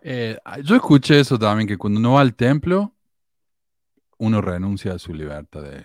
[0.00, 2.92] Eh, yo escuché eso también, que cuando uno va al templo,
[4.18, 5.84] uno renuncia a su libertad de.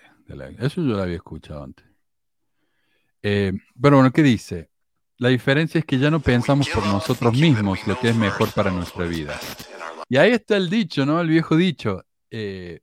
[0.60, 1.89] Eso yo lo había escuchado antes.
[3.22, 4.70] Eh, pero bueno, ¿qué dice?
[5.18, 8.72] La diferencia es que ya no pensamos por nosotros mismos lo que es mejor para
[8.72, 9.38] nuestra vida.
[10.08, 11.20] Y ahí está el dicho, ¿no?
[11.20, 12.06] El viejo dicho.
[12.32, 12.80] Eh,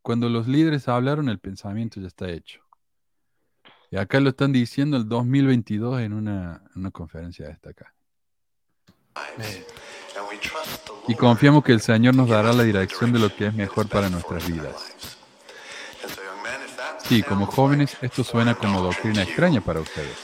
[0.00, 2.60] cuando los líderes hablaron, el pensamiento ya está hecho.
[3.90, 7.94] Y acá lo están diciendo el 2022 en una, una conferencia de esta acá.
[11.06, 14.08] Y confiamos que el Señor nos dará la dirección de lo que es mejor para
[14.08, 15.18] nuestras vidas.
[17.04, 20.16] Sí, como jóvenes, esto suena como doctrina extraña para ustedes.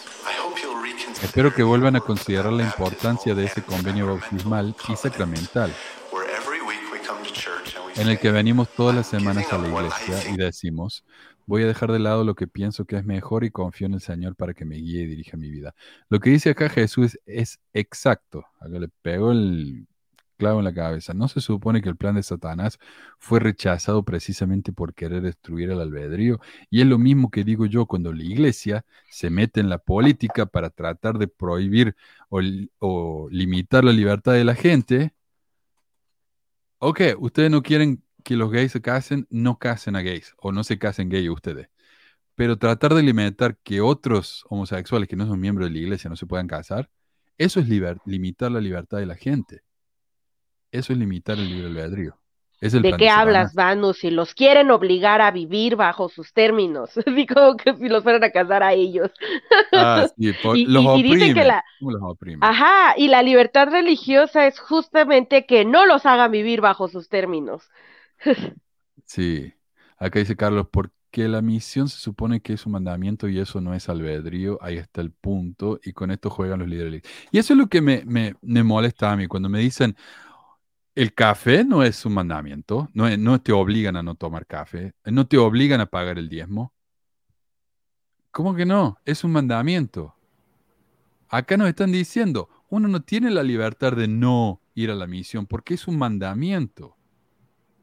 [1.23, 5.75] Espero que vuelvan a considerar la importancia de ese convenio bautismal y sacramental,
[7.97, 11.05] en el que venimos todas las semanas a la iglesia y decimos,
[11.47, 14.01] voy a dejar de lado lo que pienso que es mejor y confío en el
[14.01, 15.75] Señor para que me guíe y dirija mi vida.
[16.09, 18.45] Lo que dice acá Jesús es exacto.
[18.69, 19.89] Le pego el
[20.39, 21.13] clavo en la cabeza.
[21.15, 22.79] ¿No se supone que el plan de Satanás
[23.19, 26.41] fue rechazado precisamente por querer destruir el albedrío?
[26.71, 30.47] Y es lo mismo que digo yo cuando la iglesia se mete en la política
[30.47, 31.97] para tratar de prohibir
[32.31, 35.15] o, limitar la libertad de la gente.
[36.79, 40.63] Ok, ustedes no quieren que los gays se casen, no casen a gays o no
[40.65, 41.69] se casen gays ustedes.
[42.37, 46.17] pero tratar de limitar que otros homosexuales que no son miembros de la iglesia no
[46.17, 46.91] se puedan casar,
[47.39, 47.69] eso es
[48.07, 49.63] limitar la libertad de la gente.
[50.71, 52.17] Eso es limitar el libre albedrío.
[52.61, 53.95] ¿De qué hablas, Vanu?
[53.95, 58.25] Si los quieren obligar a vivir bajo sus términos, así como que si los fueran
[58.25, 59.13] a casar a ellos.
[59.73, 61.63] Ah, sí, y, los y, que la...
[62.41, 67.71] Ajá, y la libertad religiosa es justamente que no los hagan vivir bajo sus términos.
[69.05, 69.55] sí,
[69.97, 73.61] acá dice Carlos, ¿por que la misión se supone que es un mandamiento y eso
[73.61, 77.03] no es albedrío, ahí está el punto, y con esto juegan los líderes.
[77.31, 79.97] Y eso es lo que me, molesta a mí, cuando me dicen,
[80.99, 85.29] el café no es un mandamiento, no, no te obligan a no tomar café, no
[85.29, 86.75] te obligan a pagar el diezmo.
[88.33, 88.99] ¿Cómo que no?
[89.05, 90.17] Es un mandamiento.
[91.29, 95.47] Acá nos están diciendo, uno no tiene la libertad de no ir a la misión
[95.47, 96.97] porque es un mandamiento.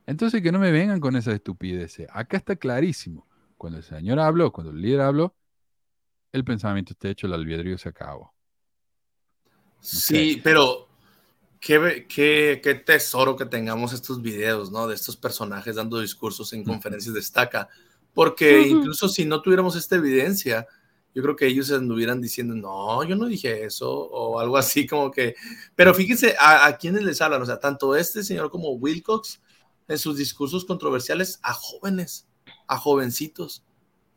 [0.05, 2.09] Entonces que no me vengan con esas estupideces.
[2.11, 3.25] Acá está clarísimo.
[3.55, 5.33] Cuando el Señor habló, cuando el líder habló,
[6.33, 8.33] el pensamiento está hecho, el albedrío se acabó.
[9.79, 10.84] Sí, pero
[11.59, 14.87] qué, qué, tesoro que tengamos estos videos, ¿no?
[14.87, 17.67] De estos personajes dando discursos en conferencias de estaca.
[18.13, 20.67] Porque incluso si no tuviéramos esta evidencia,
[21.13, 25.11] yo creo que ellos anduvieran diciendo, no, yo no dije eso, o algo así como
[25.11, 25.35] que...
[25.75, 29.41] Pero fíjense a, a quienes les hablan, o sea, tanto este señor como Wilcox
[29.87, 32.27] en sus discursos controversiales a jóvenes,
[32.67, 33.63] a jovencitos.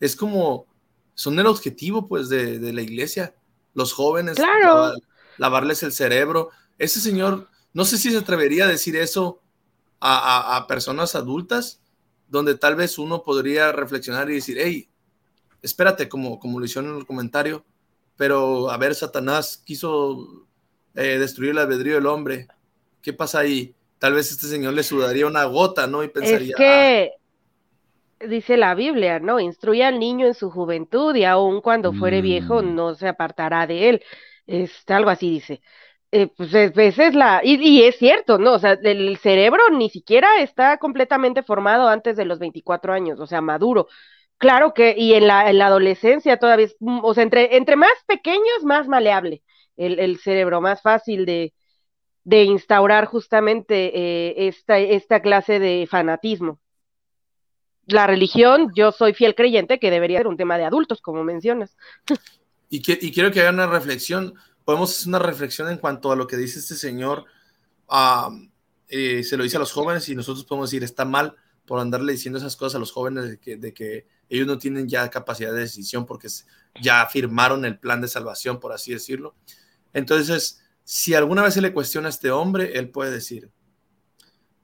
[0.01, 0.67] Es como,
[1.15, 3.35] son el objetivo pues de, la iglesia,
[3.75, 4.39] los jóvenes,
[5.37, 6.51] lavarles el cerebro.
[6.79, 9.43] Ese señor, no sé si se atrevería a decir eso
[10.01, 11.81] a, personas adultas,
[12.29, 14.89] donde tal vez uno podría reflexionar y decir, hey,
[15.63, 17.65] espérate, como, como lo hicieron en el comentario,
[18.17, 20.47] pero a ver, Satanás quiso
[20.95, 22.49] eh, destruir el albedrío del hombre.
[23.03, 23.75] ¿Qué pasa ahí?
[23.99, 26.03] tal vez este señor le sudaría una gota, ¿no?
[26.03, 26.51] Y pensaría.
[26.51, 27.13] Es que
[28.21, 28.27] ah".
[28.27, 29.41] dice la Biblia, ¿no?
[29.41, 32.75] Instruye al niño en su juventud y aun cuando fuere viejo mm.
[32.75, 34.03] no se apartará de él.
[34.47, 35.61] Es algo así, dice.
[36.11, 38.55] Eh, pues esa es la, y, es cierto, ¿no?
[38.55, 43.27] O sea, el cerebro ni siquiera está completamente formado antes de los 24 años, o
[43.27, 43.89] sea, maduro.
[44.39, 47.93] Claro que, y en la, en la adolescencia todavía, mm, o sea, entre, entre más
[48.07, 49.43] pequeños, más maleable
[49.77, 51.53] el, el cerebro, más fácil de,
[52.25, 56.61] de instaurar justamente eh, esta, esta clase de fanatismo.
[57.87, 61.75] La religión, yo soy fiel creyente que debería ser un tema de adultos, como mencionas.
[62.69, 64.35] Y, que, y quiero que hagan una reflexión,
[64.69, 67.25] podemos hacer una reflexión en cuanto a lo que dice este señor,
[68.87, 72.13] eh, se lo dice a los jóvenes y nosotros podemos decir, está mal por andarle
[72.13, 75.55] diciendo esas cosas a los jóvenes de que, de que ellos no tienen ya capacidad
[75.55, 76.29] de decisión porque
[76.83, 79.35] ya firmaron el plan de salvación, por así decirlo.
[79.95, 83.51] Entonces, si alguna vez se le cuestiona a este hombre, él puede decir,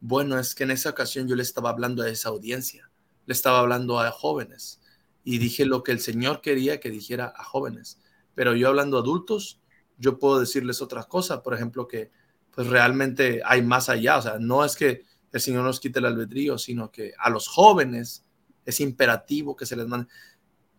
[0.00, 2.90] bueno, es que en esa ocasión yo le estaba hablando a esa audiencia,
[3.24, 4.82] le estaba hablando a jóvenes
[5.24, 8.02] y dije lo que el Señor quería que dijera a jóvenes,
[8.34, 9.62] pero yo hablando a adultos,
[9.98, 12.10] yo puedo decirles otra cosa, por ejemplo, que
[12.50, 15.02] pues realmente hay más allá, o sea, no es que
[15.32, 18.24] el Señor nos quite el albedrío, sino que a los jóvenes
[18.64, 20.06] es imperativo que se les mande.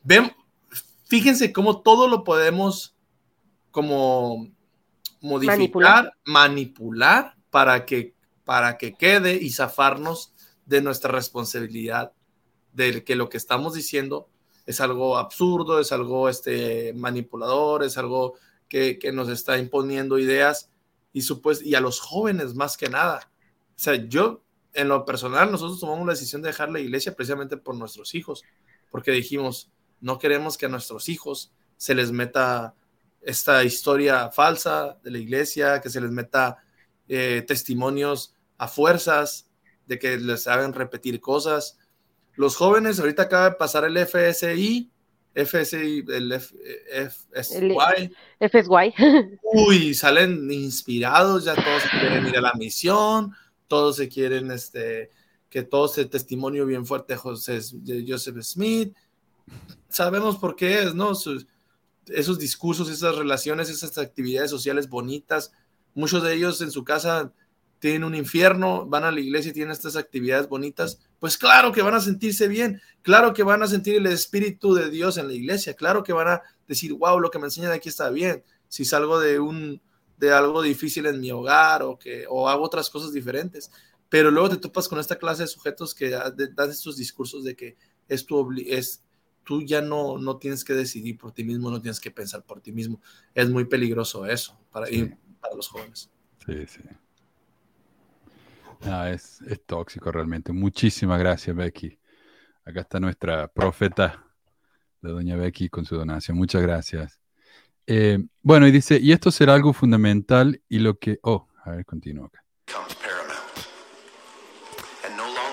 [0.04, 0.32] Ven,
[1.04, 2.96] fíjense cómo todo lo podemos
[3.72, 4.50] como
[5.20, 8.14] modificar, manipular, para, que,
[8.44, 10.34] para que quede y zafarnos
[10.66, 12.12] de nuestra responsabilidad
[12.74, 14.30] de que lo que estamos diciendo
[14.66, 18.34] es algo absurdo, es algo este, manipulador, es algo
[18.70, 20.70] que, nos está imponiendo ideas
[21.14, 21.24] y,
[21.64, 23.32] y a los jóvenes más que nada.
[23.70, 24.44] O sea, yo
[24.76, 28.44] en lo personal, nosotros tomamos la decisión de dejar la iglesia precisamente por nuestros hijos,
[28.92, 29.72] porque dijimos,
[30.02, 32.76] no queremos que a nuestros hijos se les meta
[33.22, 36.58] esta historia falsa de la iglesia, que se les meta
[37.08, 39.50] eh, testimonios a fuerzas,
[39.88, 41.80] de que les hagan repetir cosas.
[42.36, 44.92] Los jóvenes, ahorita acaba de pasar el FSI,
[45.36, 47.76] FSI, el FSY.
[48.40, 48.94] FSY.
[49.54, 53.34] Uy, salen inspirados, ya todos quieren ir a la misión,
[53.68, 55.12] todos se quieren, este,
[55.50, 58.96] que todo ese testimonio bien fuerte José, de Joseph Smith.
[59.90, 61.12] Sabemos por qué es, ¿no?
[61.12, 65.52] esos discursos, esas relaciones, esas actividades sociales bonitas.
[65.94, 67.34] Muchos de ellos en su casa
[67.80, 71.00] tienen un infierno, van a la iglesia y tienen estas actividades bonitas.
[71.20, 74.90] Pues claro que van a sentirse bien, claro que van a sentir el espíritu de
[74.90, 77.90] Dios en la iglesia, claro que van a decir, wow, lo que me enseñan aquí
[77.90, 78.44] está bien.
[78.68, 79.82] Si salgo de un
[80.18, 83.72] de algo difícil en mi hogar o que o hago otras cosas diferentes,
[84.10, 87.76] pero luego te topas con esta clase de sujetos que dan estos discursos de que
[88.08, 89.04] es tu, es,
[89.44, 92.62] tú ya no, no tienes que decidir por ti mismo, no tienes que pensar por
[92.62, 93.02] ti mismo.
[93.34, 94.88] Es muy peligroso eso para,
[95.42, 96.10] para los jóvenes.
[96.46, 96.82] Sí, sí.
[99.12, 100.52] Es, tóxico realmente.
[100.54, 101.98] Muchísimas gracias, Becky.
[102.66, 104.26] Acá está nuestra profeta
[105.02, 106.38] de doña Becky con su donación.
[106.38, 107.20] Muchas gracias.
[107.88, 111.20] Eh, bueno, y dice, y esto será algo fundamental y lo que...
[111.22, 112.44] Oh, a ver, continúo acá.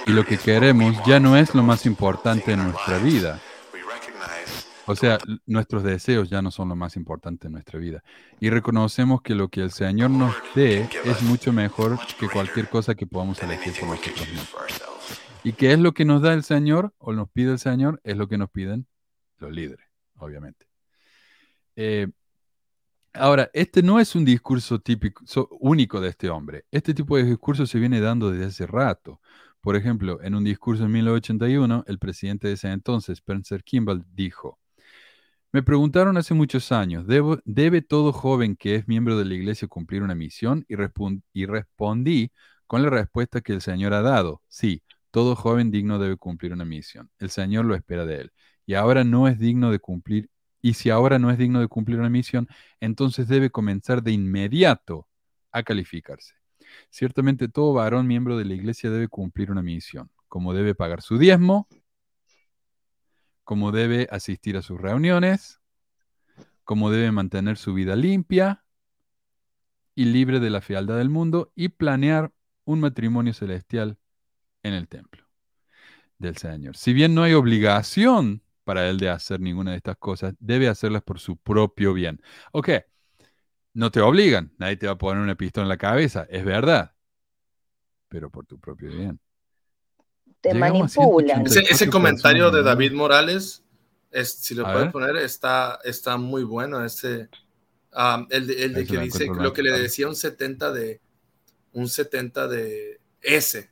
[0.07, 3.41] Y lo que queremos ya no es lo más importante en nuestra vida.
[4.87, 8.03] O sea, nuestros deseos ya no son lo más importante en nuestra vida.
[8.41, 12.95] Y reconocemos que lo que el Señor nos dé es mucho mejor que cualquier cosa
[12.95, 14.49] que podamos elegir por nosotros mismos.
[15.45, 18.01] ¿Y qué es lo que nos da el Señor o nos pide el Señor?
[18.03, 18.87] Es lo que nos piden
[19.39, 19.87] los líderes,
[20.17, 20.67] obviamente.
[21.77, 22.09] Eh,
[23.13, 25.25] ahora, este no es un discurso típico,
[25.61, 26.65] único de este hombre.
[26.71, 29.21] Este tipo de discurso se viene dando desde hace rato.
[29.61, 34.59] Por ejemplo, en un discurso en 1981, el presidente de ese entonces, Spencer Kimball, dijo,
[35.53, 40.03] me preguntaron hace muchos años, ¿debe todo joven que es miembro de la iglesia cumplir
[40.03, 40.65] una misión?
[40.67, 40.77] Y,
[41.35, 42.33] y respondí
[42.67, 46.65] con la respuesta que el Señor ha dado, sí, todo joven digno debe cumplir una
[46.65, 47.11] misión.
[47.19, 48.33] El Señor lo espera de él.
[48.65, 50.31] Y ahora no es digno de cumplir,
[50.63, 52.49] y si ahora no es digno de cumplir una misión,
[52.81, 55.07] entonces debe comenzar de inmediato
[55.51, 56.35] a calificarse.
[56.89, 61.19] Ciertamente todo varón miembro de la iglesia debe cumplir una misión, como debe pagar su
[61.19, 61.69] diezmo,
[63.53, 65.61] como debe asistir a sus reuniones,
[66.65, 68.65] como debe mantener su vida limpia
[69.95, 72.33] y libre de la fealdad del mundo y planear
[72.65, 73.99] un matrimonio celestial
[74.63, 75.29] en el templo
[76.17, 76.79] del Señor.
[76.79, 81.03] Si bien no hay obligación para él de hacer ninguna de estas cosas, debe hacerlas
[81.03, 82.23] por su propio bien.
[82.53, 82.71] Ok,
[83.75, 86.95] no te obligan, nadie te va a poner una pistola en la cabeza, es verdad,
[88.09, 89.21] pero por tu propio bien.
[90.43, 91.47] Te manipulan.
[91.47, 93.63] Ese, comentario de David Morales,
[94.11, 96.85] es, si lo puedes poner, está, está muy bueno.
[96.85, 97.29] Ese,
[98.31, 101.01] el de, que dice lo que le decía un 70 de
[101.73, 103.71] un 70 de S.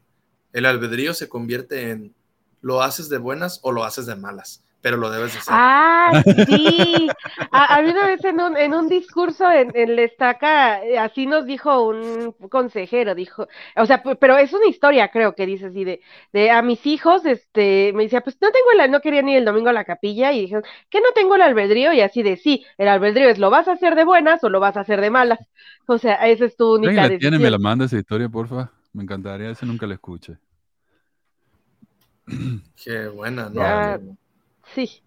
[0.52, 2.14] El albedrío se convierte en
[2.62, 5.54] lo haces de buenas o lo haces de malas pero lo debes hacer.
[5.54, 7.08] Ah, sí.
[7.50, 11.46] a, mí una vez en un, en un discurso en, en Estaca, eh, así nos
[11.46, 13.46] dijo un consejero, dijo,
[13.76, 16.00] o sea, pero es una historia, creo que dice así, de,
[16.32, 19.44] de a mis hijos, este, me decía, pues no tengo el, no quería ni el
[19.44, 22.64] domingo a la capilla, y dijeron, que no tengo el albedrío, y así de, sí,
[22.78, 25.10] el albedrío es, ¿lo vas a hacer de buenas o lo vas a hacer de
[25.10, 25.40] malas?
[25.86, 27.32] O sea, esa es tu única decisión.
[27.32, 27.38] tiene?
[27.38, 28.70] Me la manda esa historia, porfa.
[28.92, 30.38] Me encantaría, ese nunca la escuche.
[32.82, 34.18] Qué buena, ¿no?
[34.74, 35.02] Sí.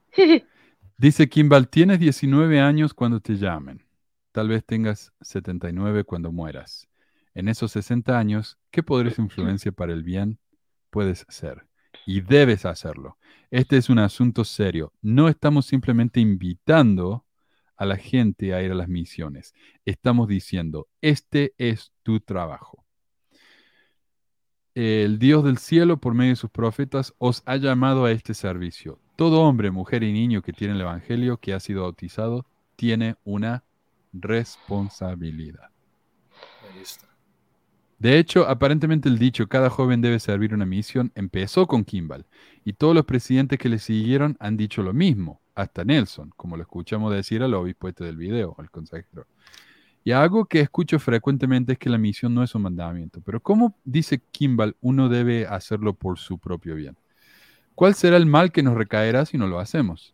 [0.97, 3.83] Dice Kimball, tienes 19 años cuando te llamen.
[4.31, 6.87] Tal vez tengas 79 cuando mueras.
[7.33, 10.39] En esos 60 años, ¿qué poderes de influencia para el bien
[10.89, 11.67] puedes ser?
[12.05, 13.17] Y debes hacerlo.
[13.51, 14.93] Este es un asunto serio.
[15.01, 17.25] No estamos simplemente invitando
[17.75, 19.53] a la gente a ir a las misiones.
[19.85, 22.83] Estamos diciendo, este es tu trabajo.
[24.75, 28.99] El Dios del cielo, por medio de sus profetas, os ha llamado a este servicio.
[29.15, 32.45] Todo hombre, mujer y niño que tiene el Evangelio, que ha sido bautizado,
[32.75, 33.63] tiene una
[34.11, 35.69] responsabilidad.
[37.99, 42.25] De hecho, aparentemente el dicho cada joven debe servir una misión empezó con Kimball
[42.65, 46.63] y todos los presidentes que le siguieron han dicho lo mismo, hasta Nelson, como lo
[46.63, 49.25] escuchamos decir al obispo este del video, al consejero.
[50.03, 53.77] Y algo que escucho frecuentemente es que la misión no es un mandamiento, pero ¿cómo
[53.85, 56.97] dice Kimball uno debe hacerlo por su propio bien?
[57.75, 60.13] ¿Cuál será el mal que nos recaerá si no lo hacemos?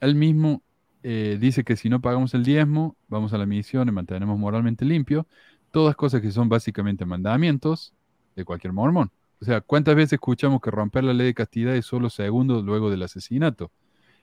[0.00, 0.62] Él mismo
[1.02, 4.84] eh, dice que si no pagamos el diezmo, vamos a la misión y mantenemos moralmente
[4.84, 5.26] limpio,
[5.70, 7.92] todas cosas que son básicamente mandamientos
[8.36, 9.10] de cualquier mormón.
[9.40, 12.90] O sea, ¿cuántas veces escuchamos que romper la ley de castidad es solo segundos luego
[12.90, 13.70] del asesinato?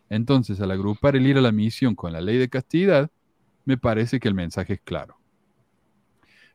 [0.09, 3.11] Entonces, al agrupar el ir a la misión con la ley de castidad,
[3.65, 5.17] me parece que el mensaje es claro.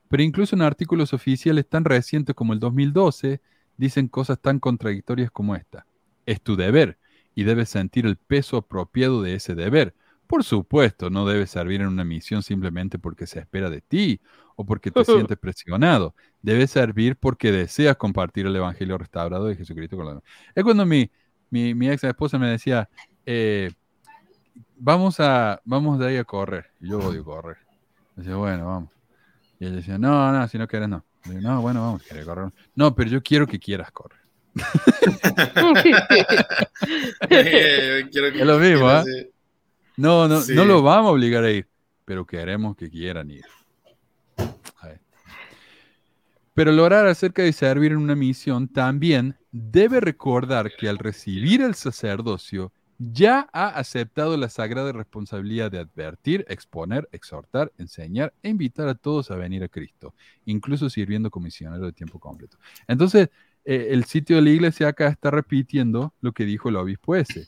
[0.08, 3.40] Pero incluso en artículos oficiales tan recientes como el 2012,
[3.76, 5.86] dicen cosas tan contradictorias como esta.
[6.26, 6.98] Es tu deber
[7.34, 9.94] y debes sentir el peso apropiado de ese deber.
[10.26, 14.20] Por supuesto, no debes servir en una misión simplemente porque se espera de ti
[14.56, 16.14] o porque te sientes presionado.
[16.42, 20.24] Debes servir porque deseas compartir el Evangelio restaurado de Jesucristo con los demás.
[20.54, 21.10] Es cuando mi,
[21.50, 22.88] mi, ex esposa me decía,
[23.26, 23.70] eh,
[24.76, 26.70] vamos, a, vamos de ahí a correr.
[26.80, 27.58] Y yo odio correr.
[28.16, 28.90] decía, bueno, vamos.
[29.58, 32.50] Y ella decía, no, no, si no quieres, no no, bueno, vamos, quiere correr.
[32.74, 34.20] No, pero yo quiero que quieras correr.
[37.28, 39.30] es lo mismo, ¿eh?
[39.96, 41.66] No, no, no lo vamos a obligar a ir,
[42.04, 43.44] pero queremos que quieran ir.
[46.54, 51.74] Pero lograr acerca de servir en una misión también debe recordar que al recibir el
[51.74, 58.94] sacerdocio ya ha aceptado la sagrada responsabilidad de advertir, exponer, exhortar, enseñar e invitar a
[58.94, 60.14] todos a venir a Cristo,
[60.44, 62.58] incluso sirviendo como misionero de tiempo completo.
[62.86, 63.30] Entonces,
[63.64, 67.46] eh, el sitio de la iglesia acá está repitiendo lo que dijo el obispo ese.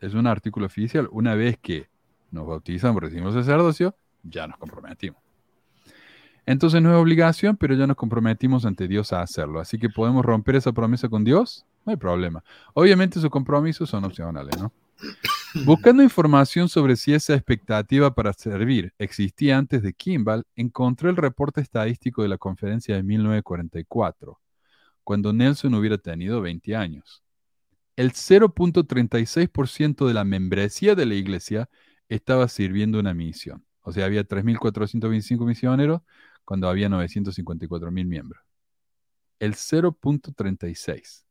[0.00, 1.08] es un artículo oficial.
[1.10, 1.88] Una vez que
[2.30, 5.22] nos bautizamos, recibimos sacerdocio, ya nos comprometimos.
[6.46, 9.60] Entonces no es obligación, pero ya nos comprometimos ante Dios a hacerlo.
[9.60, 12.42] Así que podemos romper esa promesa con Dios, no hay problema.
[12.72, 14.72] Obviamente esos compromisos son opcionales, ¿no?
[15.64, 21.60] Buscando información sobre si esa expectativa para servir existía antes de Kimball, encontré el reporte
[21.60, 24.40] estadístico de la conferencia de 1944,
[25.04, 27.22] cuando Nelson hubiera tenido 20 años.
[27.96, 31.68] El 0.36% de la membresía de la iglesia
[32.08, 33.64] estaba sirviendo una misión.
[33.82, 36.00] O sea, había 3.425 misioneros
[36.44, 38.42] cuando había 954.000 miembros.
[39.38, 41.23] El 0.36.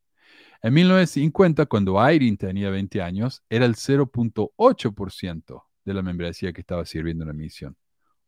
[0.63, 6.85] En 1950, cuando Irene tenía 20 años, era el 0.8% de la membresía que estaba
[6.85, 7.75] sirviendo una misión.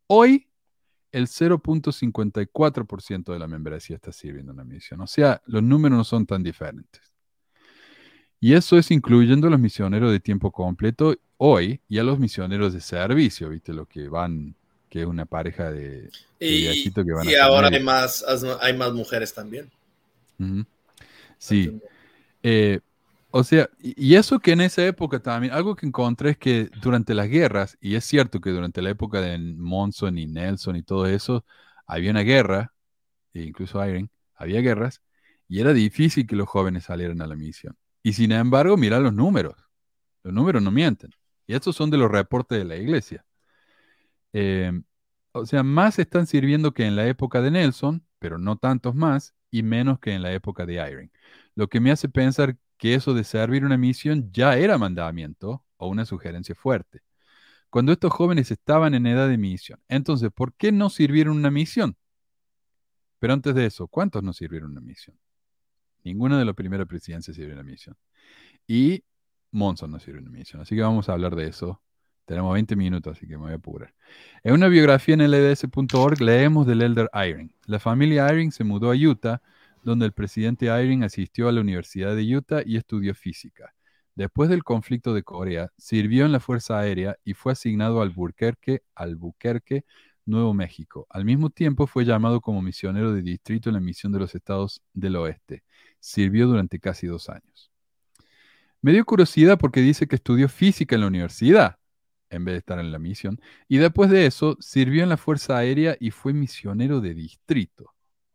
[0.06, 0.46] Hoy,
[1.12, 5.00] el 0.54% de la membresía está sirviendo una misión.
[5.00, 7.10] O sea, los números no son tan diferentes.
[8.38, 12.74] Y eso es incluyendo a los misioneros de tiempo completo hoy y a los misioneros
[12.74, 13.72] de servicio, ¿viste?
[13.72, 14.54] Lo que van,
[14.90, 18.22] que es una pareja de, y, que van Y ahora hay más,
[18.60, 19.70] hay más mujeres también.
[21.38, 21.80] Sí.
[22.48, 22.78] Eh,
[23.32, 27.12] o sea, y eso que en esa época también, algo que encontré es que durante
[27.12, 31.06] las guerras, y es cierto que durante la época de Monson y Nelson y todo
[31.06, 31.44] eso,
[31.86, 32.72] había una guerra,
[33.34, 35.02] e incluso Irene, había guerras,
[35.48, 37.76] y era difícil que los jóvenes salieran a la misión.
[38.04, 39.56] Y sin embargo, mira los números.
[40.22, 41.10] Los números no mienten.
[41.48, 43.24] Y estos son de los reportes de la iglesia.
[44.32, 44.72] Eh,
[45.32, 49.34] o sea, más están sirviendo que en la época de Nelson, pero no tantos más,
[49.50, 51.10] y menos que en la época de Irene
[51.54, 55.88] lo que me hace pensar que eso de servir una misión ya era mandamiento o
[55.88, 57.02] una sugerencia fuerte.
[57.70, 59.80] Cuando estos jóvenes estaban en edad de misión.
[59.88, 61.96] Entonces, ¿por qué no sirvieron una misión?
[63.18, 65.18] Pero antes de eso, ¿cuántos no sirvieron una misión?
[66.04, 67.96] Ninguno de los primeros presidentes sirvió una misión.
[68.66, 69.04] Y
[69.50, 70.62] Monson no sirvió una misión.
[70.62, 71.82] Así que vamos a hablar de eso.
[72.26, 73.94] Tenemos 20 minutos, así que me voy a apurar.
[74.42, 77.48] En una biografía en LDS.org leemos del Elder Irving.
[77.66, 79.40] La familia Irving se mudó a Utah
[79.86, 83.72] donde el presidente Irving asistió a la Universidad de Utah y estudió física.
[84.16, 88.82] Después del conflicto de Corea, sirvió en la Fuerza Aérea y fue asignado a Albuquerque,
[88.96, 89.84] Albuquerque,
[90.24, 91.06] Nuevo México.
[91.08, 94.82] Al mismo tiempo fue llamado como misionero de distrito en la misión de los estados
[94.92, 95.62] del oeste.
[96.00, 97.70] Sirvió durante casi dos años.
[98.82, 101.78] Me dio curiosidad porque dice que estudió física en la universidad,
[102.30, 105.56] en vez de estar en la misión, y después de eso sirvió en la Fuerza
[105.56, 107.94] Aérea y fue misionero de distrito.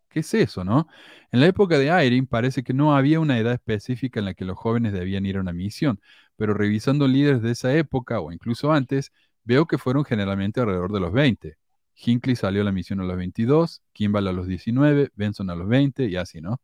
[0.09, 0.87] ¿Qué es eso, no?
[1.31, 4.43] En la época de Irene parece que no había una edad específica en la que
[4.43, 6.01] los jóvenes debían ir a una misión,
[6.35, 9.13] pero revisando líderes de esa época o incluso antes,
[9.45, 11.57] veo que fueron generalmente alrededor de los 20.
[11.95, 15.67] Hinckley salió a la misión a los 22, Kimball a los 19, Benson a los
[15.67, 16.61] 20 y así, ¿no?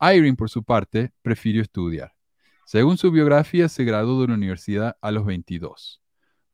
[0.00, 2.14] Irene, por su parte, prefirió estudiar.
[2.64, 5.99] Según su biografía, se graduó de la universidad a los 22.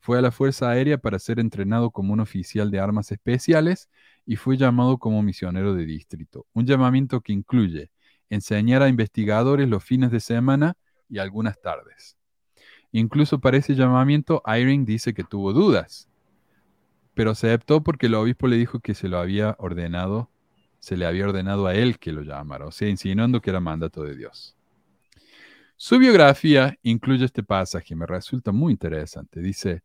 [0.07, 3.91] Fue a la Fuerza Aérea para ser entrenado como un oficial de armas especiales
[4.25, 6.47] y fue llamado como misionero de distrito.
[6.53, 7.91] Un llamamiento que incluye
[8.31, 10.77] enseñar a investigadores los fines de semana
[11.09, 12.17] y algunas tardes.
[12.93, 16.09] Incluso para ese llamamiento, Irene dice que tuvo dudas,
[17.15, 20.31] pero aceptó porque el obispo le dijo que se lo había ordenado,
[20.79, 24.05] se le había ordenado a él que lo llamara, o sea, insinuando que era mandato
[24.05, 24.57] de Dios.
[25.79, 29.41] Su biografía incluye este pasaje, me resulta muy interesante.
[29.41, 29.83] Dice,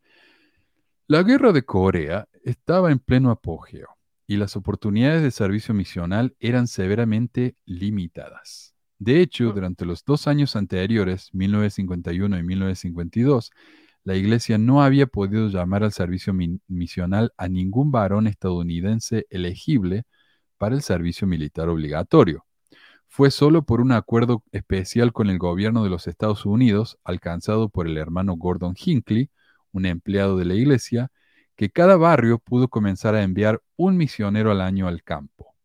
[1.12, 3.98] la guerra de Corea estaba en pleno apogeo
[4.28, 8.76] y las oportunidades de servicio misional eran severamente limitadas.
[8.98, 13.52] De hecho, durante los dos años anteriores, 1951 y 1952,
[14.06, 16.34] la Iglesia no había podido llamar al servicio
[16.70, 20.04] misional a ningún varón estadounidense elegible
[20.58, 22.46] para el servicio militar obligatorio.
[23.10, 27.86] Fue solo por un acuerdo especial con el gobierno de los Estados Unidos, alcanzado por
[27.86, 29.30] el hermano Gordon Hinckley,
[29.72, 31.12] un empleado de la Iglesia,
[31.56, 35.56] que cada barrio pudo comenzar a enviar un misionero al año al campo.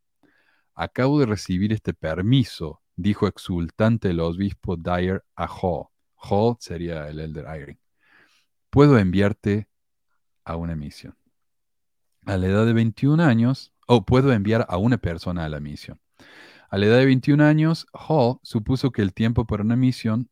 [0.75, 5.87] Acabo de recibir este permiso, dijo exultante el obispo Dyer a Hall.
[6.17, 7.81] Hall sería el elder Irene.
[8.71, 9.69] Puedo enviarte
[10.45, 11.17] a una misión.
[12.27, 16.01] A la edad de 21 años, o puedo enviar a una persona a la misión.
[16.69, 20.29] A la edad de 21 años, Hall supuso que el tiempo para una misión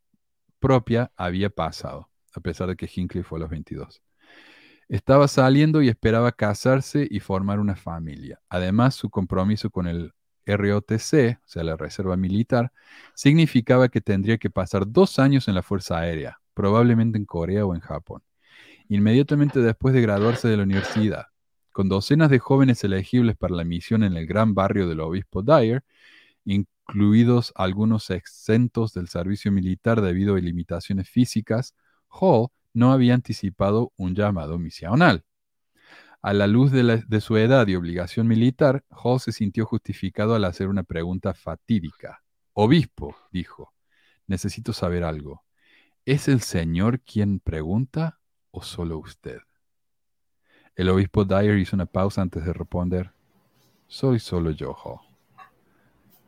[0.58, 4.02] propia había pasado, a pesar de que Hinckley fue a los 22.
[4.88, 8.40] Estaba saliendo y esperaba casarse y formar una familia.
[8.48, 10.12] Además, su compromiso con el
[10.46, 12.70] ROTC, o sea, la Reserva Militar,
[13.14, 17.74] significaba que tendría que pasar dos años en la Fuerza Aérea, probablemente en Corea o
[17.74, 18.22] en Japón.
[18.88, 21.26] Inmediatamente después de graduarse de la universidad,
[21.72, 25.82] con docenas de jóvenes elegibles para la misión en el gran barrio del obispo Dyer,
[26.44, 31.74] incluidos algunos exentos del servicio militar debido a limitaciones físicas,
[32.20, 35.24] Hall no había anticipado un llamado misional.
[36.22, 40.68] A la luz de, su edad y obligación militar, Hall se sintió justificado al hacer
[40.68, 42.22] una pregunta fatídica.
[42.54, 43.74] Obispo, dijo,
[44.26, 45.44] necesito saber algo.
[46.06, 48.20] ¿Es el Señor quien pregunta
[48.50, 49.38] o solo usted?
[50.76, 53.12] El obispo Dyer hizo una pausa antes de responder.
[53.86, 55.00] Soy solo yo, Hall.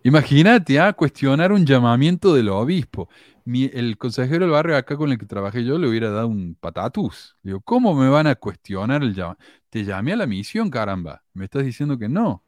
[0.02, 0.92] Imagínate, a ¿ah?
[0.92, 3.08] cuestionar un llamamiento del obispo
[3.46, 7.36] el consejero del barrio acá con el que trabajé yo le hubiera dado un patatus.
[7.42, 9.38] Digo, ¿cómo me van a cuestionar el llamado?
[9.70, 11.22] Te llamé a la misión, caramba.
[11.32, 12.42] Me estás diciendo que no.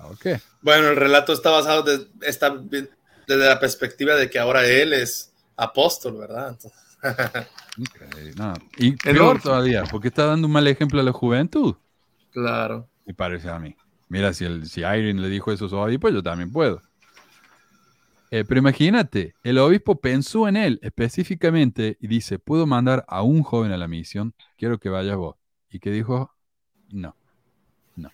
[0.00, 0.26] Ok.
[0.62, 1.84] Bueno, el relato está basado
[2.20, 6.58] está desde la perspectiva de que ahora él es apóstol, ¿verdad?
[8.76, 11.76] Y peor todavía, porque está dando un mal ejemplo a la juventud.
[12.30, 12.88] Claro.
[13.06, 13.74] Me parece a mí.
[14.08, 16.82] Mira, si, el, si Irene le dijo eso a pues yo también puedo.
[18.30, 23.42] Eh, pero imagínate, el obispo pensó en él específicamente y dice, puedo mandar a un
[23.42, 25.36] joven a la misión, quiero que vayas vos.
[25.68, 26.32] Y que dijo,
[26.90, 27.16] no,
[27.96, 28.10] no.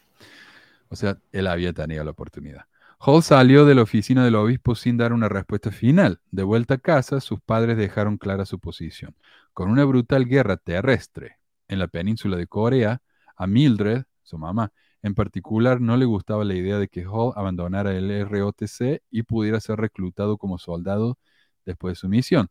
[0.88, 2.64] O sea, él había tenido la oportunidad.
[2.98, 6.20] Hall salió de la oficina del obispo sin dar una respuesta final.
[6.30, 9.14] De vuelta a casa, sus padres dejaron clara su posición.
[9.52, 11.38] Con una brutal guerra terrestre
[11.68, 13.02] en la península de Corea,
[13.36, 14.72] a Mildred, su mamá,
[15.06, 19.60] en particular, no le gustaba la idea de que Hall abandonara el ROTC y pudiera
[19.60, 21.16] ser reclutado como soldado
[21.64, 22.48] después de su misión.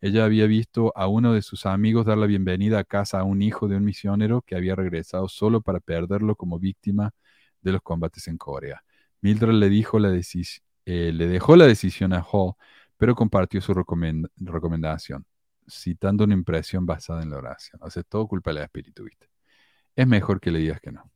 [0.00, 3.42] Ella había visto a uno de sus amigos dar la bienvenida a casa a un
[3.42, 7.12] hijo de un misionero que había regresado solo para perderlo como víctima
[7.60, 8.82] de los combates en Corea.
[9.20, 12.54] Mildred le, dijo la eh, le dejó la decisión a Hall,
[12.96, 15.26] pero compartió su recomendación,
[15.68, 17.82] citando una impresión basada en la oración.
[17.82, 19.28] O sea, todo culpa del espíritu, ¿viste?
[19.96, 21.10] Es mejor que le digas que no.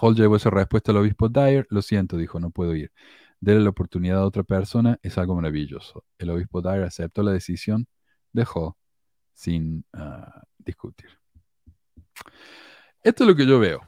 [0.00, 1.66] Hall llevó esa respuesta al obispo Dyer.
[1.70, 2.92] Lo siento, dijo, no puedo ir.
[3.40, 6.04] Darle la oportunidad a otra persona es algo maravilloso.
[6.18, 7.86] El obispo Dyer aceptó la decisión
[8.32, 8.74] de Hall
[9.34, 11.10] sin ah, discutir.
[13.02, 13.80] Esto es lo que yo veo.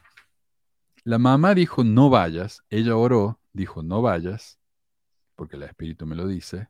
[1.04, 2.62] La mamá dijo, no vayas.
[2.70, 4.58] Ella oró, dijo, no vayas,
[5.36, 6.68] porque el Espíritu me lo dice.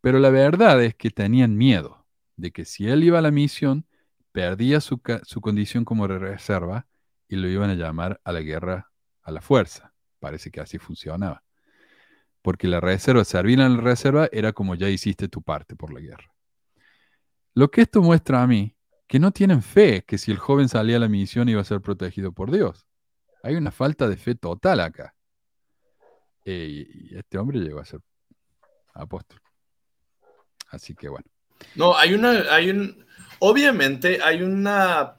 [0.00, 2.04] Pero la verdad es que tenían miedo
[2.36, 3.86] de que si él iba a la misión,
[4.32, 6.88] perdía su, su condición como reserva
[7.32, 8.90] y lo iban a llamar a la guerra
[9.22, 9.94] a la fuerza.
[10.20, 11.42] Parece que así funcionaba.
[12.42, 16.00] Porque la reserva, servir en la reserva era como ya hiciste tu parte por la
[16.00, 16.30] guerra.
[17.54, 18.76] Lo que esto muestra a mí,
[19.08, 21.80] que no tienen fe que si el joven salía a la misión iba a ser
[21.80, 22.86] protegido por Dios.
[23.42, 25.14] Hay una falta de fe total acá.
[26.44, 28.00] Y este hombre llegó a ser
[28.92, 29.40] apóstol.
[30.68, 31.30] Así que bueno.
[31.76, 33.06] No, hay una, hay un,
[33.38, 35.16] obviamente hay una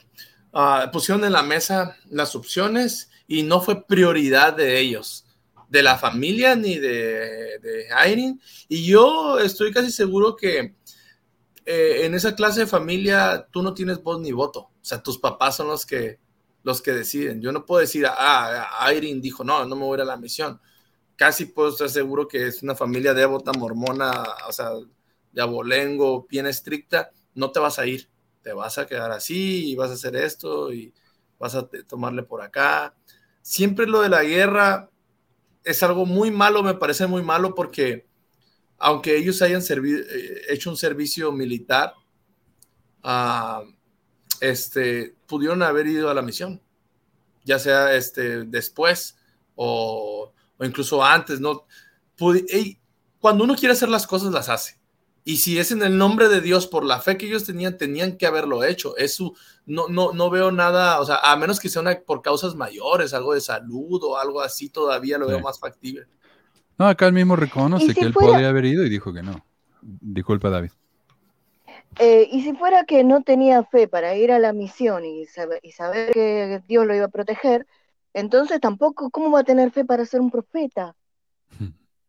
[0.53, 5.25] Ah, pusieron en la mesa las opciones y no fue prioridad de ellos,
[5.67, 8.39] de la familia ni de, de Irene.
[8.67, 10.75] Y yo estoy casi seguro que
[11.65, 14.59] eh, en esa clase de familia tú no tienes voz ni voto.
[14.59, 16.19] O sea, tus papás son los que,
[16.61, 17.41] los que deciden.
[17.41, 20.17] Yo no puedo decir, ah, Irene dijo, no, no me voy a ir a la
[20.17, 20.61] misión.
[21.15, 24.69] Casi puedo estar seguro que es una familia devota, mormona, o sea,
[25.31, 28.12] de abolengo, bien estricta, no te vas a ir
[28.43, 30.93] te vas a quedar así y vas a hacer esto y
[31.39, 32.95] vas a tomarle por acá.
[33.41, 34.89] Siempre lo de la guerra
[35.63, 38.05] es algo muy malo, me parece muy malo porque
[38.77, 41.93] aunque ellos hayan eh, hecho un servicio militar,
[43.01, 43.63] ah,
[44.41, 46.61] este, pudieron haber ido a la misión,
[47.45, 49.17] ya sea este, después
[49.55, 51.65] o, incluso antes, ¿no?
[53.19, 54.82] cuando uno quiere hacer las cosas, las hace.
[55.25, 58.17] Y si es en el nombre de Dios, por la fe que ellos tenían, tenían
[58.17, 58.97] que haberlo hecho.
[58.97, 59.33] Eso
[59.65, 63.33] no, no, no veo nada, o sea, a menos que sea por causas mayores, algo
[63.33, 66.07] de salud o algo así, todavía lo veo más factible.
[66.77, 69.45] No, acá él mismo reconoce que él podría haber ido y dijo que no.
[69.81, 70.71] Disculpa, David.
[71.99, 75.59] Eh, y si fuera que no tenía fe para ir a la misión y saber,
[75.61, 77.67] y saber que Dios lo iba a proteger,
[78.13, 80.95] entonces tampoco, ¿cómo va a tener fe para ser un profeta?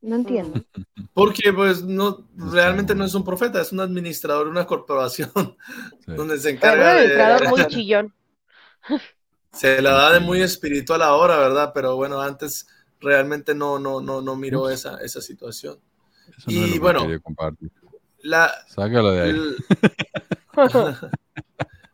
[0.05, 0.63] No entiendo.
[1.15, 5.31] Porque pues no, realmente no es un profeta, es un administrador de una corporación
[6.07, 7.49] donde se encarga de...
[7.49, 8.15] muy chillón.
[9.51, 11.73] Se la da de muy espiritual ahora, ¿verdad?
[11.73, 12.67] Pero bueno, antes
[13.01, 15.79] realmente no, no, no, no miró esa, esa situación.
[16.47, 17.07] y bueno,
[18.19, 19.35] la, de ahí.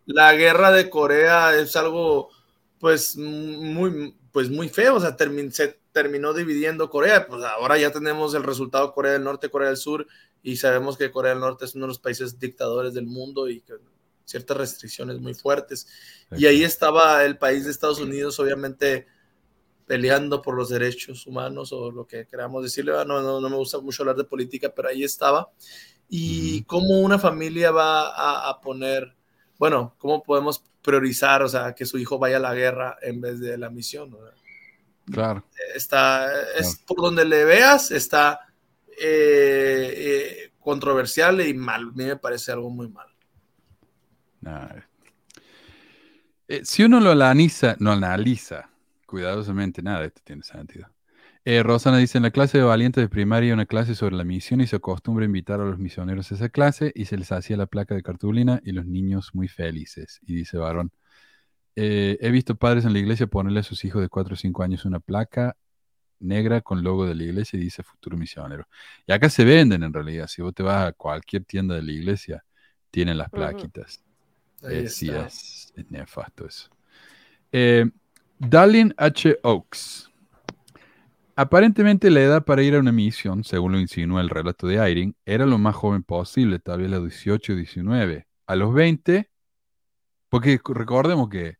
[0.06, 2.30] la guerra de Corea es algo
[2.80, 5.16] pues muy, pues muy feo, o sea,
[5.50, 9.76] se terminó dividiendo Corea, pues ahora ya tenemos el resultado Corea del Norte, Corea del
[9.76, 10.06] Sur,
[10.42, 13.60] y sabemos que Corea del Norte es uno de los países dictadores del mundo y
[13.60, 13.74] que
[14.24, 15.88] ciertas restricciones muy fuertes.
[16.36, 19.06] Y ahí estaba el país de Estados Unidos, obviamente
[19.86, 23.80] peleando por los derechos humanos o lo que queramos decirle, no, no, no me gusta
[23.80, 25.50] mucho hablar de política, pero ahí estaba.
[26.08, 29.16] y cómo una familia va a, poner,
[29.60, 33.40] bueno, cómo podemos priorizar, o sea, que su hijo vaya a la guerra en vez
[33.40, 34.16] de la misión.
[35.04, 35.44] Claro.
[35.74, 38.40] Está, es por donde le veas, está
[38.88, 41.88] eh, eh, controversial y mal.
[41.88, 43.06] A mí me parece algo muy mal.
[46.48, 48.70] Eh, si uno lo analiza, no analiza
[49.04, 50.88] cuidadosamente, nada de esto tiene sentido.
[51.44, 54.60] Eh, Rosana dice, en la clase de valientes de primaria una clase sobre la misión
[54.60, 57.56] y se acostumbra a invitar a los misioneros a esa clase y se les hacía
[57.56, 60.20] la placa de cartulina y los niños muy felices.
[60.26, 60.92] Y dice Varón,
[61.76, 64.62] eh, he visto padres en la iglesia ponerle a sus hijos de 4 o 5
[64.62, 65.56] años una placa
[66.18, 68.68] negra con logo de la iglesia y dice futuro misionero.
[69.06, 71.92] Y acá se venden en realidad, si vos te vas a cualquier tienda de la
[71.92, 72.44] iglesia,
[72.90, 74.02] tienen las plaquitas.
[74.68, 76.68] Eh, sí, es, nefasto eso.
[77.50, 77.90] Eh,
[78.38, 79.38] Darlene H.
[79.42, 80.09] Oaks.
[81.36, 85.14] Aparentemente la edad para ir a una misión, según lo insinúa el relato de Irene,
[85.24, 88.26] era lo más joven posible, tal vez los 18 o 19.
[88.46, 89.30] A los 20,
[90.28, 91.56] porque recordemos que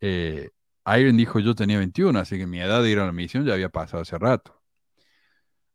[0.00, 0.50] eh,
[1.14, 3.70] dijo yo tenía 21, así que mi edad de ir a la misión ya había
[3.70, 4.62] pasado hace rato.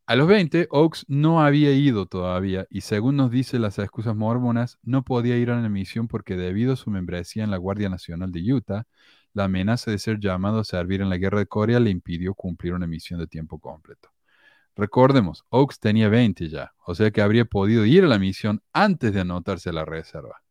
[0.06, 4.80] A los 20, Oaks no había ido todavía y según nos dice las excusas mormonas,
[4.82, 8.32] no podía ir a la misión porque debido a su membresía en la Guardia Nacional
[8.32, 8.86] de Utah,
[9.38, 12.74] la amenaza de ser llamado a servir en la Guerra de Corea le impidió cumplir
[12.74, 14.10] una misión de tiempo completo.
[14.76, 19.14] Recordemos, Oaks tenía 20 ya, o sea que habría podido ir a la misión antes
[19.14, 20.42] de anotarse a la reserva.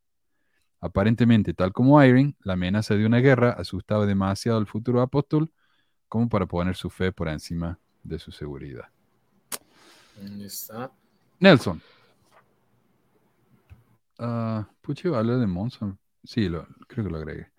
[0.81, 5.51] Aparentemente, tal como Irene, la amenaza de una guerra asustaba demasiado al futuro apóstol
[6.09, 8.85] como para poner su fe por encima de su seguridad.
[11.41, 11.83] Nelson.
[14.21, 15.99] Uh, Puche hablar de Monson.
[16.23, 17.56] Sí, lo, creo que lo agregué.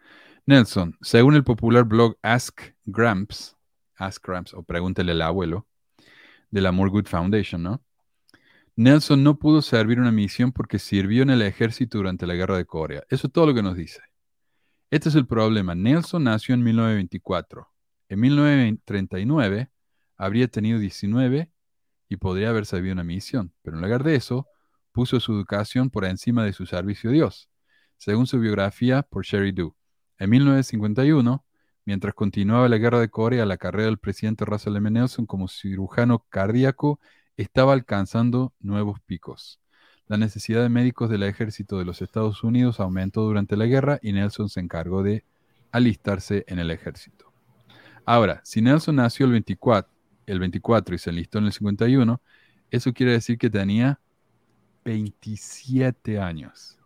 [0.48, 3.58] Nelson, según el popular blog Ask Gramps,
[3.98, 5.68] Ask Gramps, o pregúntele al abuelo,
[6.52, 7.84] de la Good Foundation, ¿no?
[8.78, 12.64] Nelson no pudo servir una misión porque sirvió en el ejército durante la guerra de
[12.64, 13.04] Corea.
[13.10, 14.00] Eso es todo lo que nos dice.
[14.90, 15.76] Este es el problema.
[15.76, 17.68] Nelson nació en 1924.
[18.08, 19.70] En 1939
[20.16, 21.52] habría tenido 19
[22.08, 24.48] y podría haber sabido una misión, pero en lugar de eso,
[24.94, 27.50] puso su educación por encima de su servicio a Dios,
[27.98, 29.76] según su biografía por Sherry Du.
[30.20, 31.44] En 1951,
[31.86, 34.90] mientras continuaba la guerra de Corea, la carrera del presidente Russell M.
[34.90, 37.00] Nelson como cirujano cardíaco
[37.38, 39.60] estaba alcanzando nuevos picos.
[40.08, 44.14] La necesidad de médicos del ejército de los Estados Unidos aumentó durante la guerra y
[44.14, 45.24] Nelson se encargó de
[45.72, 47.32] alistarse en el ejército.
[48.06, 49.92] Ahora, si Nelson nació el 24,
[50.26, 52.22] el 24 y se enlistó en el 51,
[52.72, 54.00] eso quiere decir que tenía
[54.84, 56.77] 27 años.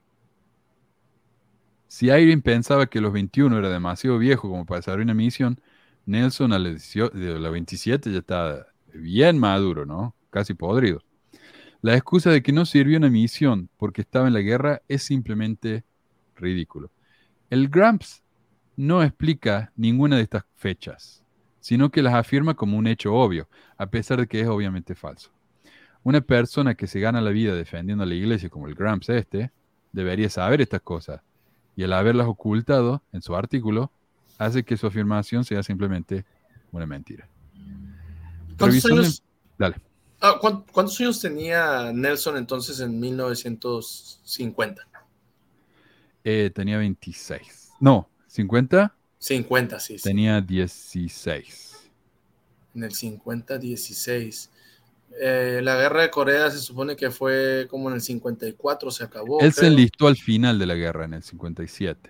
[1.91, 5.59] Si Irene pensaba que los 21 era demasiado viejo como para hacer una misión,
[6.05, 10.15] Nelson a los 27 ya estaba bien maduro, ¿no?
[10.29, 11.03] Casi podrido.
[11.81, 15.83] La excusa de que no sirvió una misión porque estaba en la guerra es simplemente
[16.37, 16.91] ridículo.
[17.49, 18.23] El Gramps
[18.77, 21.21] no explica ninguna de estas fechas
[21.59, 23.47] sino que las afirma como un hecho obvio,
[23.77, 25.31] a pesar de que es obviamente falso.
[26.01, 29.51] Una persona que se gana la vida defendiendo a la iglesia, como el Gramps este,
[29.91, 31.21] debería saber estas cosas,
[31.75, 33.91] y al haberlas ocultado en su artículo,
[34.37, 36.25] hace que su afirmación sea simplemente
[36.71, 37.27] una mentira.
[38.57, 39.23] ¿Cuántos años,
[39.57, 39.75] Dale.
[40.19, 44.87] Ah, ¿Cuántos años tenía Nelson entonces en 1950?
[46.23, 47.71] Eh, tenía 26.
[47.79, 48.95] No, 50.
[49.17, 49.97] 50, sí.
[49.97, 51.89] Tenía 16.
[52.75, 54.51] En el 50, 16.
[55.19, 59.39] Eh, la guerra de Corea se supone que fue como en el 54, se acabó.
[59.41, 62.09] Él se enlistó al final de la guerra, en el 57.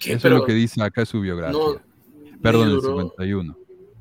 [0.00, 1.58] Eso es lo que dice acá su biografía.
[2.42, 3.58] Perdón, en el 51.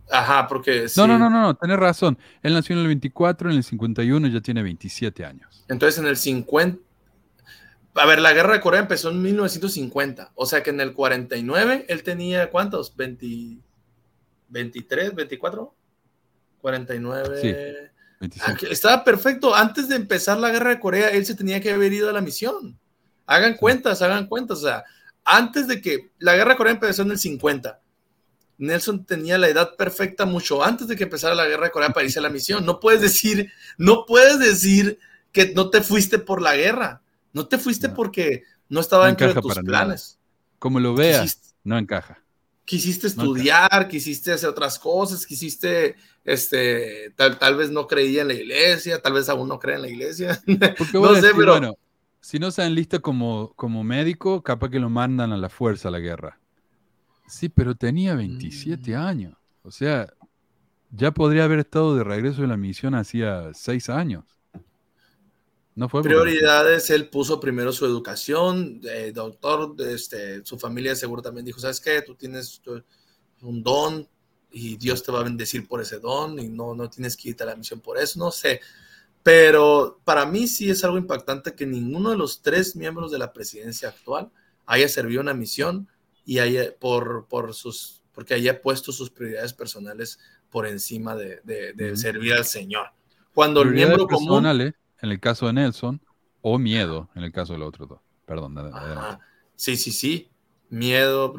[0.09, 0.87] Ajá, porque.
[0.95, 2.17] No, no, no, no, tenés razón.
[2.41, 5.65] Él nació en el 24, en el 51 ya tiene 27 años.
[5.67, 6.79] Entonces en el 50,
[7.95, 11.85] a ver, la guerra de Corea empezó en 1950, o sea que en el 49
[11.89, 12.95] él tenía ¿cuántos?
[12.95, 13.57] 20,
[14.49, 15.75] 23, 24,
[16.61, 17.41] 49.
[17.41, 17.53] Sí,
[18.69, 19.55] Estaba perfecto.
[19.55, 22.21] Antes de empezar la guerra de Corea, él se tenía que haber ido a la
[22.21, 22.79] misión.
[23.25, 24.59] Hagan cuentas, hagan cuentas.
[24.59, 24.83] O sea,
[25.23, 27.79] antes de que la guerra de Corea empezó en el 50,
[28.57, 32.05] Nelson tenía la edad perfecta mucho antes de que empezara la guerra de Corea para
[32.05, 32.65] irse a la misión.
[32.65, 34.99] No puedes decir, no puedes decir
[35.31, 37.01] que no te fuiste por la guerra.
[37.33, 40.17] No te fuiste porque no estaba dentro de tus planes.
[40.57, 42.23] Como lo veas, no encaja.
[42.67, 45.95] Quisiste estudiar, quisiste hacer otras cosas, quisiste,
[46.25, 49.83] este, tal, tal vez no creía en la iglesia, tal vez aún no cree en
[49.83, 50.43] la iglesia.
[50.93, 51.53] no sé, pero...
[51.53, 51.77] Bueno,
[52.19, 55.91] si no se enlista como, como médico, capaz que lo mandan a la fuerza a
[55.91, 56.41] la guerra.
[57.25, 58.99] Sí, pero tenía 27 mm.
[58.99, 59.37] años.
[59.63, 60.13] O sea,
[60.91, 64.25] ya podría haber estado de regreso de la misión hacía seis años.
[65.77, 71.45] No fue prioridades, él puso primero su educación, eh, doctor, este, su familia seguro también
[71.45, 72.01] dijo, ¿sabes qué?
[72.01, 72.59] Tú tienes
[73.41, 74.09] un don
[74.49, 77.43] y Dios te va a bendecir por ese don y no, no tienes que irte
[77.43, 78.59] a la misión por eso, no sé.
[79.21, 83.31] Pero para mí sí es algo impactante que ninguno de los tres miembros de la
[83.31, 84.31] presidencia actual
[84.65, 85.87] haya servido una misión
[86.25, 90.17] y haya, por, por sus, porque haya puesto sus prioridades personales
[90.49, 91.39] por encima de,
[91.93, 92.87] servir al Señor.
[93.31, 94.73] Cuando el miembro común...
[95.01, 96.01] en el caso de Nelson,
[96.41, 97.99] o miedo en el caso del otro dos.
[98.25, 98.55] Perdón.
[99.55, 100.29] Sí, sí, sí.
[100.69, 101.33] Miedo,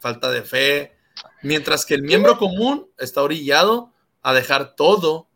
[0.00, 0.96] falta de fe.
[1.42, 3.92] Mientras que el miembro común está orillado
[4.22, 5.28] a dejar todo,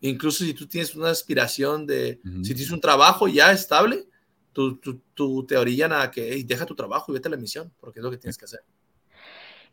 [0.00, 4.06] incluso si tú tienes una aspiración de, si tienes un trabajo ya estable,
[4.52, 4.78] tú,
[5.14, 8.04] tú, te orillan a que deja tu trabajo y vete a la misión, porque es
[8.04, 8.60] lo que tienes que hacer.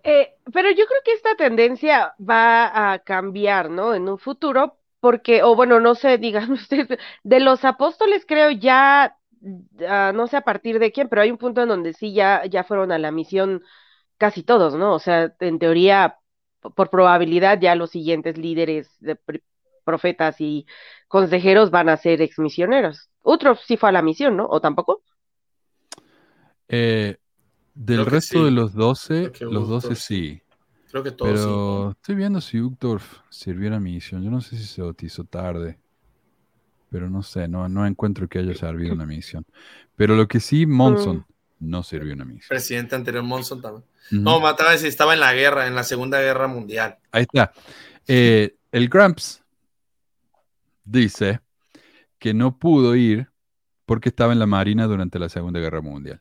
[0.04, 3.94] Eh, pero yo creo que esta tendencia va a cambiar, ¿no?
[3.94, 6.68] En un futuro, porque, o bueno, no sé, digamos,
[7.24, 9.18] de los apóstoles creo ya,
[9.88, 12.46] ah, no sé a partir de quién, pero hay un punto en donde sí ya,
[12.46, 13.64] ya fueron a la misión
[14.18, 14.94] casi todos, ¿no?
[14.94, 16.18] O sea, en teoría,
[16.76, 19.18] por probabilidad, ya los siguientes líderes de
[19.86, 20.68] profetas y
[21.08, 23.10] consejeros van a ser exmisioneros.
[23.22, 24.46] Otro sí fue a la misión, ¿no?
[24.48, 25.02] ¿O tampoco?
[26.68, 27.18] Eh,
[27.74, 30.42] del resto de los 12, los 12 sí.
[30.90, 34.24] Creo que todos Pero estoy viendo si Uchtdorf sirvió la misión.
[34.24, 35.78] Yo no sé si se bautizó tarde.
[36.90, 39.46] Pero no sé, no, no encuentro que haya servido una misión.
[39.96, 41.26] Pero lo que sí, Monson mm.
[41.70, 42.48] no sirvió una misión.
[42.50, 43.86] Presidente anterior Monson también.
[44.10, 46.98] No, mataba si estaba en la guerra, en la Segunda Guerra Mundial.
[47.12, 47.52] Ahí está.
[48.08, 49.44] Eh, el Gramps
[50.84, 51.42] dice
[52.18, 53.30] que no pudo ir
[53.86, 56.20] porque estaba en la Marina durante la Segunda Guerra Mundial.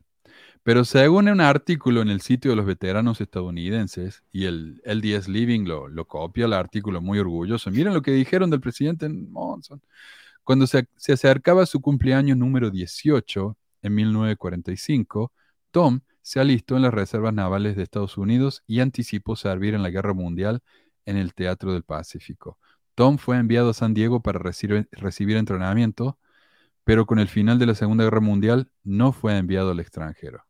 [0.69, 5.65] Pero según un artículo en el sitio de los veteranos estadounidenses, y el LDS Living
[5.65, 9.81] lo, lo copia el artículo muy orgulloso, miren lo que dijeron del presidente Monson.
[10.45, 15.32] Cuando se, se acercaba su cumpleaños número 18, en 1945,
[15.70, 19.89] Tom se alistó en las reservas navales de Estados Unidos y anticipó servir en la
[19.89, 20.61] Guerra Mundial
[21.07, 22.59] en el Teatro del Pacífico.
[22.95, 24.86] Tom fue enviado a San Diego para recibir,
[25.39, 26.19] entrenamiento,
[26.85, 30.48] pero con el final de la Segunda Guerra Mundial no fue enviado al extranjero.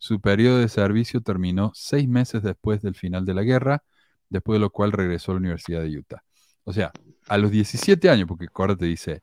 [0.00, 3.84] Su periodo de servicio terminó seis meses después del final de la guerra,
[4.30, 6.24] después de lo cual regresó a la Universidad de Utah.
[6.64, 6.90] O sea,
[7.28, 8.48] a los 17 años, porque
[8.78, 9.22] te dice,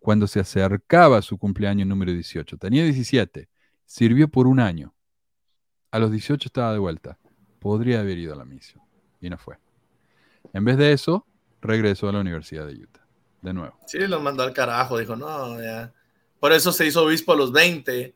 [0.00, 3.48] cuando se acercaba su cumpleaños número 18, tenía 17,
[3.86, 4.94] sirvió por un año.
[5.90, 7.18] A los 18 estaba de vuelta.
[7.58, 8.84] Podría haber ido a la misión.
[9.18, 9.56] Y no fue.
[10.52, 11.26] En vez de eso,
[11.62, 13.06] regresó a la Universidad de Utah.
[13.40, 13.78] De nuevo.
[13.86, 14.98] Sí, lo mandó al carajo.
[14.98, 15.90] Dijo, no, ya.
[16.38, 18.14] Por eso se hizo obispo a los 20.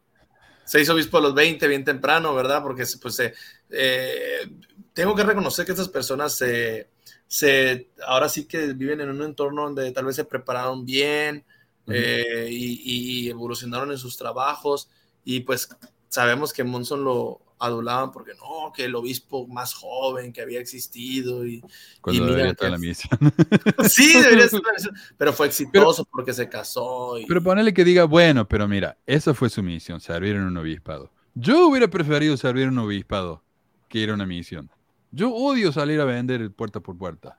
[0.66, 2.62] Se hizo obispo a los 20, bien temprano, ¿verdad?
[2.62, 3.22] Porque pues
[3.70, 4.51] eh,
[4.93, 6.90] tengo que reconocer que estas personas se,
[7.26, 11.44] se, ahora sí que viven en un entorno donde tal vez se prepararon bien
[11.86, 14.90] eh, y, y, evolucionaron en sus trabajos.
[15.24, 15.68] Y pues
[16.09, 21.47] sabemos que Monson lo, adulaban porque no, que el obispo más joven que había existido
[21.47, 21.62] y,
[22.01, 23.19] Cuando debería estar la misión.
[23.89, 27.15] sí, debería estar la misión, pero fue exitoso porque se casó.
[27.27, 31.11] Pero ponele que diga, bueno, pero mira, esa fue su misión, servir en un obispado.
[31.35, 33.43] Yo hubiera preferido servir en un obispado
[33.89, 34.70] que ir a una misión.
[35.11, 37.39] Yo odio salir a vender puerta por puerta.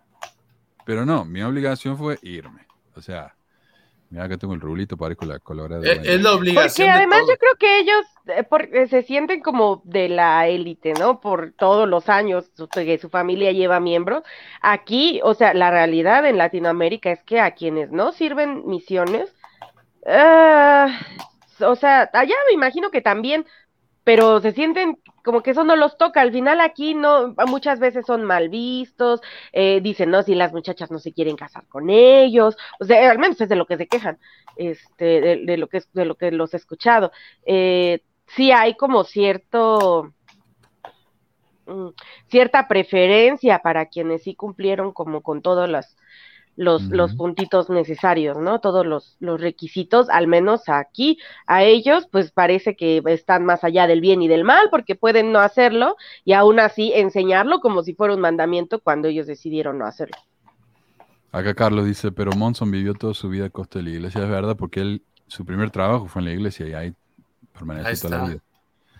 [0.85, 2.65] Pero no, mi obligación fue irme.
[2.95, 3.36] O sea,
[4.09, 5.85] Mira que tengo el rulito, parezco la colorada.
[5.85, 6.87] Es, la obligación.
[6.87, 11.19] Porque además yo creo que ellos eh, eh, se sienten como de la élite, ¿no?
[11.19, 14.23] Por todos los años que su familia lleva miembros.
[14.61, 19.35] Aquí, o sea, la realidad en Latinoamérica es que a quienes no sirven misiones,
[20.03, 20.89] uh,
[21.65, 23.45] o sea, allá me imagino que también,
[24.07, 26.21] pero se sienten como que eso no los toca.
[26.21, 29.19] Al final aquí no, muchas veces son mal vistos,
[29.51, 33.19] eh, dicen, no, si las muchachas no se quieren casar con ellos, o sea, al
[33.19, 34.17] menos es de lo que se quejan,
[34.55, 37.11] este, de, lo que de lo que los he escuchado.
[37.45, 40.13] Eh, sí hay como cierto
[41.65, 41.89] mm,
[42.29, 45.97] cierta preferencia para quienes sí cumplieron como con todas las
[46.57, 48.59] los, los puntitos necesarios, ¿no?
[48.59, 53.85] Todos los, los requisitos, al menos aquí, a ellos, pues parece que están más allá
[53.85, 57.93] del bien y del mal, porque pueden no hacerlo y aún así enseñarlo como si
[57.93, 60.17] fuera un mandamiento cuando ellos decidieron no hacerlo.
[61.31, 64.29] Acá Carlos dice, pero Monson vivió toda su vida a costa de la iglesia, es
[64.29, 66.93] verdad, porque él, su primer trabajo fue en la iglesia y ahí
[67.53, 68.39] permaneció toda la vida.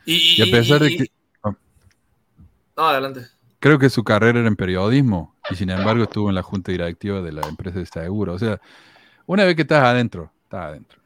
[0.05, 1.07] Y, a pesar de que...
[2.77, 3.21] No, adelante.
[3.68, 7.22] Creo que su carrera era en periodismo y sin embargo estuvo en la junta directiva
[7.22, 8.34] de la empresa de seguro.
[8.34, 8.61] O sea,
[9.26, 11.02] una vez que estás adentro, estás adentro.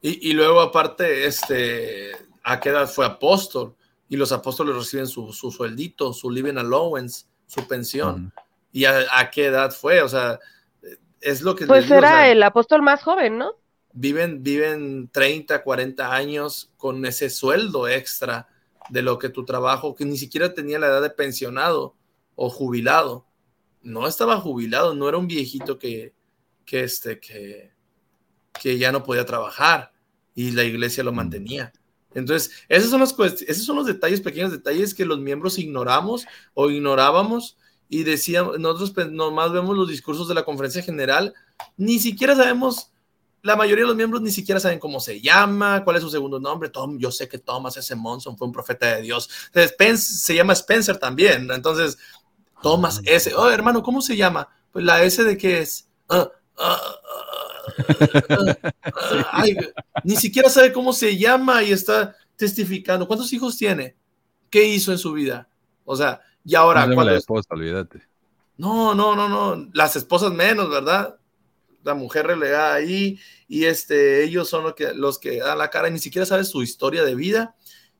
[0.00, 2.10] Y, luego aparte, este,
[2.42, 3.76] ¿a qué edad fue apóstol?
[4.08, 8.32] Y los apóstoles reciben su, su sueldito, su living allowance, su pensión.
[8.72, 10.02] ¿Y a, qué edad fue?
[10.02, 10.40] O sea,
[11.20, 11.68] es lo que...
[11.68, 13.52] Pues era el apóstol más joven, ¿no?
[13.92, 18.48] viven, viven 30, 40 años con ese sueldo extra
[18.90, 21.94] de lo que tu trabajo, que ni siquiera tenía la edad de pensionado
[22.34, 23.26] o jubilado.
[23.82, 26.14] No estaba jubilado, no era un viejito que,
[26.64, 27.72] que, este, que,
[28.60, 29.92] que ya no podía trabajar
[30.34, 31.72] y la iglesia lo mantenía.
[32.14, 36.70] Entonces, esos son, los, esos son los detalles, pequeños detalles que los miembros ignoramos o
[36.70, 37.56] ignorábamos
[37.88, 41.34] y decíamos, nosotros nomás vemos los discursos de la conferencia general,
[41.76, 42.91] ni siquiera sabemos,
[43.42, 46.38] la mayoría de los miembros ni siquiera saben cómo se llama, cuál es su segundo
[46.38, 46.68] nombre.
[46.68, 47.94] Tom, yo sé que Thomas S.
[47.94, 49.28] Monson fue un profeta de Dios.
[49.96, 51.50] se llama Spencer también.
[51.50, 51.98] Entonces,
[52.62, 53.34] Thomas S.
[53.34, 54.48] Oh, hermano, ¿cómo se llama?
[54.70, 55.88] Pues la S de qué es.
[56.08, 56.80] Ah, ah,
[60.04, 63.08] ni siquiera sabe cómo se llama y está testificando.
[63.08, 63.96] ¿Cuántos hijos tiene?
[64.50, 65.48] ¿Qué hizo en su vida?
[65.84, 66.86] O sea, y ahora.
[66.86, 68.06] No, la esposa, olvídate.
[68.56, 69.68] No, no, no, no.
[69.72, 71.16] Las esposas menos, ¿verdad?
[71.84, 73.18] La mujer relegada ahí
[73.48, 76.44] y este, ellos son los que, los que dan la cara y ni siquiera sabe
[76.44, 77.56] su historia de vida.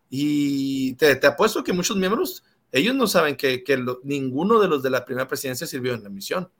[0.09, 4.83] Y te, te apuesto que muchos miembros, ellos no saben que, que ninguno de los
[4.83, 6.51] de la primera presidencia sirvió en la misión.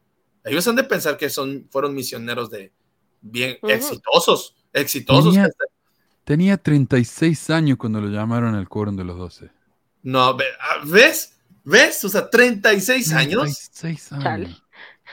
[0.45, 2.73] Ellos han de pensar que son, fueron misioneros de,
[3.21, 5.35] bien exitosos, exitosos.
[6.25, 9.51] Tenía, 36 años cuando lo llamaron al quórum de los 12.
[10.03, 10.37] No, ah,
[10.85, 11.37] ¿ves?
[11.65, 12.05] ¿Ves?
[12.05, 13.71] O sea, 36 años.
[13.73, 14.63] 36 años.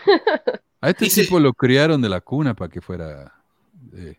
[0.82, 3.34] A este tipo lo criaron de la cuna para que fuera
[3.94, 4.18] eh,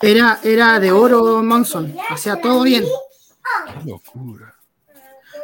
[0.00, 2.84] Era, era de oro Monson, hacía todo bien.
[2.84, 4.54] Qué locura.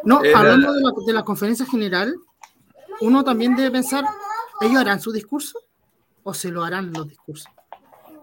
[0.04, 2.14] No, hablando de la, de la conferencia general,
[3.00, 4.04] uno también debe pensar,
[4.60, 5.58] ¿ellos harán su discurso?
[6.28, 7.50] o se lo harán los discursos.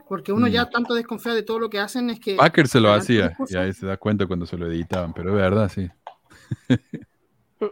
[0.07, 0.69] Porque uno ya mm.
[0.69, 2.36] tanto desconfía de todo lo que hacen es que...
[2.36, 5.36] Packer se lo hacía y ahí se da cuenta cuando se lo editaban, pero es
[5.36, 5.90] verdad, sí.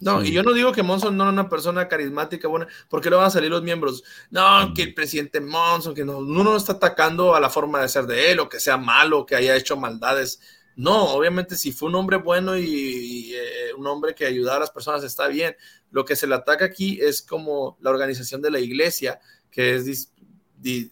[0.00, 3.16] No, y yo no digo que Monson no es una persona carismática, buena, porque le
[3.16, 4.04] van a salir los miembros.
[4.30, 7.88] No, que el presidente Monson, que no, uno no está atacando a la forma de
[7.88, 10.40] ser de él, o que sea malo, que haya hecho maldades.
[10.76, 14.70] No, obviamente si fue un hombre bueno y, eh, un hombre que ayudaba a las
[14.70, 15.56] personas está bien,
[15.90, 19.18] lo que se le ataca aquí es como la organización de la iglesia,
[19.50, 20.12] que es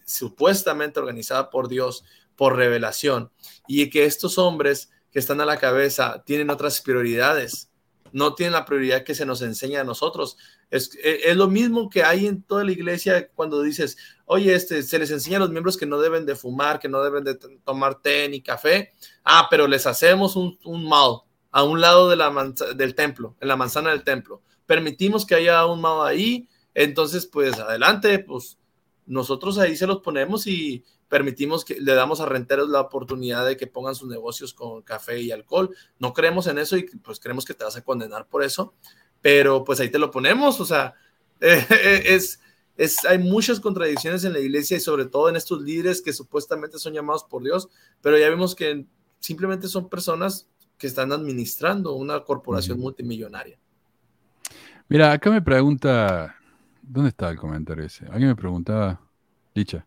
[0.05, 2.03] supuestamente organizada por Dios,
[2.35, 3.31] por revelación,
[3.65, 7.69] y que estos hombres que están a la cabeza tienen otras prioridades,
[8.13, 10.37] no tienen la prioridad que se nos enseña a nosotros.
[10.69, 14.83] Es, e, es, lo mismo que hay en toda la iglesia cuando dices, oye, este,
[14.83, 17.35] se les enseña a los miembros que no deben de fumar, que no deben de
[17.63, 18.93] tomar té ni café.
[19.23, 21.21] Ah, pero les hacemos un, un mal
[21.51, 25.65] a un lado de la del templo, en la manzana del templo permitimos que haya
[25.65, 28.59] un MAO ahí, entonces pues adelante, pues
[29.07, 33.57] nosotros ahí se los ponemos y permitimos que le damos a renteros la oportunidad de
[33.57, 35.75] que pongan sus negocios con café y alcohol.
[35.99, 38.73] No creemos en eso y pues creemos que te vas a condenar por eso,
[39.21, 40.95] pero pues ahí te lo ponemos, o sea,
[41.39, 42.39] es,
[42.75, 46.79] es, hay muchas contradicciones en la iglesia y sobre todo en estos líderes que supuestamente
[46.79, 47.69] son llamados por Dios,
[48.01, 48.85] pero ya vemos que
[49.19, 50.47] simplemente son personas
[50.77, 53.59] que están administrando una corporación multimillonaria.
[54.89, 56.35] Mira, acá me pregunta,
[56.81, 58.05] ¿dónde está el comentario ese?
[58.05, 59.01] Alguien me preguntaba,
[59.53, 59.85] dicha,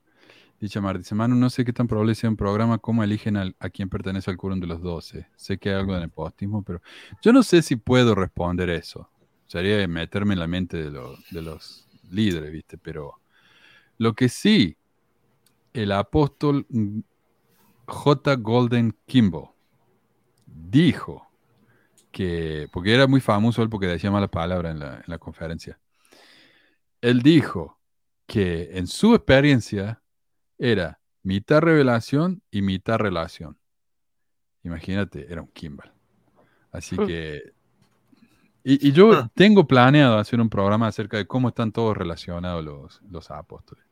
[0.60, 3.70] dicha Mar, dice, Manu, no sé qué tan probable sea un programa, cómo eligen a
[3.70, 5.26] quien pertenece al quórum de los doce.
[5.34, 6.82] Sé que hay algo de nepotismo, pero
[7.22, 9.08] yo no sé si puedo responder eso.
[9.46, 10.90] Sería meterme en la mente de,
[11.30, 12.76] de los líderes, ¿viste?
[12.78, 13.20] Pero
[13.96, 14.76] lo que sí,
[15.72, 16.66] el apóstol
[17.86, 18.36] J.
[18.36, 19.48] Golden Kimball
[20.46, 21.30] dijo
[22.12, 25.78] que, porque era muy famoso él porque decía malas palabras en la, en la conferencia.
[27.00, 27.78] Él dijo
[28.26, 29.99] que en su experiencia
[30.60, 33.58] era mitad revelación y mitad relación.
[34.62, 35.90] Imagínate, era un Kimball.
[36.70, 37.06] Así hmm.
[37.06, 37.52] que...
[38.62, 39.30] Y, y, yo ah.
[39.34, 43.82] tengo planeado hacer un programa acerca de cómo están todos relacionados los, los apóstoles.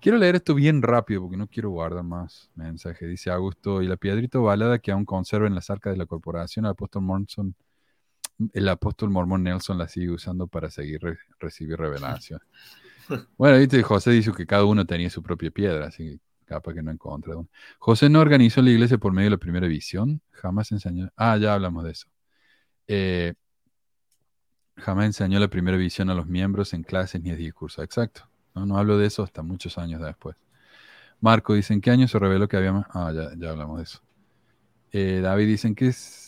[0.00, 3.08] Quiero leer esto bien rápido porque no quiero guardar más mensajes.
[3.08, 6.66] Dice Augusto, y la piedrita ovalada que aún conserva en las arcas de la corporación,
[6.66, 7.26] el apóstol Mormon,
[8.52, 11.00] el apóstol mormón Nelson la sigue usando para seguir
[11.40, 12.40] recibir revelación.
[13.36, 16.82] Bueno, viste, José dijo que cada uno tenía su propia piedra, así que capaz que
[16.82, 17.48] no encontré una.
[17.78, 21.10] José no organizó la iglesia por medio de la primera visión, jamás enseñó.
[21.16, 22.08] Ah, ya hablamos de eso.
[22.88, 23.34] Eh,
[24.76, 27.84] jamás enseñó la primera visión a los miembros en clases ni en discursos.
[27.84, 28.28] Exacto.
[28.54, 30.36] No, hablo de eso hasta muchos años después.
[31.20, 32.86] Marco dice, ¿en qué año se reveló que había más?
[32.90, 34.00] Ah, ya, hablamos de eso.
[34.92, 36.25] Eh, David dicen que es,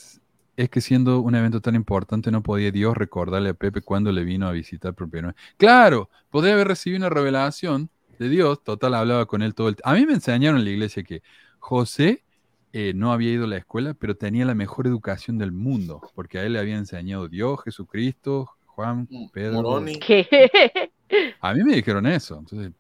[0.59, 4.25] es, que siendo un evento tan importante no podía Dios recordarle a Pepe cuando le
[4.25, 9.27] vino a visitar por primera Claro, podría haber recibido una revelación de Dios, total, hablaba
[9.27, 9.89] con él todo el tiempo.
[9.89, 11.23] A mí me enseñaron en la iglesia que
[11.61, 12.25] José
[12.73, 16.39] eh, no había ido a la escuela, pero tenía la mejor educación del mundo, porque
[16.39, 19.79] a él le había enseñado Dios, Jesucristo, Juan, mm, Pedro.
[21.41, 22.39] A mí me dijeron eso.
[22.39, 22.73] Entonces,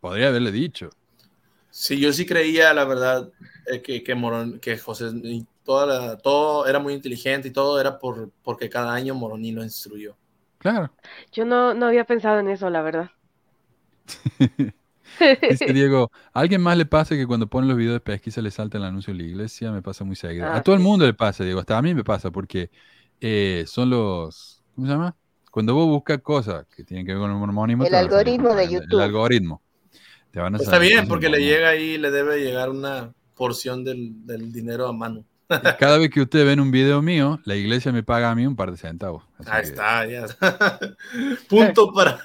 [0.00, 0.90] podría haberle dicho.
[1.70, 3.32] Sí, yo sí creía, la verdad,
[3.66, 4.14] eh, que, que,
[4.60, 5.10] que José,
[5.64, 10.16] toda todo era muy inteligente y todo era por, porque cada año Moroni lo instruyó.
[10.58, 10.92] Claro.
[11.32, 13.10] Yo no, no había pensado en eso, la verdad.
[15.50, 18.50] Dice Diego, ¿a alguien más le pasa que cuando ponen los videos de pesquisa le
[18.50, 19.70] salta el anuncio de la iglesia?
[19.70, 20.46] Me pasa muy seguido.
[20.46, 22.70] a ah, todo el mundo le pasa, Diego, hasta a mí me pasa porque
[23.20, 25.16] eh, son los, ¿cómo se llama?
[25.50, 27.84] Cuando vos buscas cosas que tienen que ver con el mormonismo.
[27.84, 28.94] El algoritmo de YouTube.
[28.94, 29.62] El algoritmo.
[30.32, 34.26] Te van a Está bien, porque le llega ahí, le debe llegar una porción del,
[34.26, 35.24] del dinero a mano.
[35.78, 38.56] Cada vez que ustedes ven un video mío, la iglesia me paga a mí un
[38.56, 39.24] par de centavos.
[39.46, 40.26] Ahí está, ya.
[41.48, 42.20] Punto para.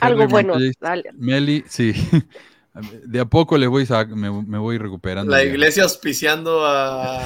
[0.00, 0.54] Algo bueno.
[1.14, 1.92] Meli, sí.
[3.04, 5.30] De a poco le voy me, voy recuperando.
[5.30, 7.20] La iglesia auspiciando a,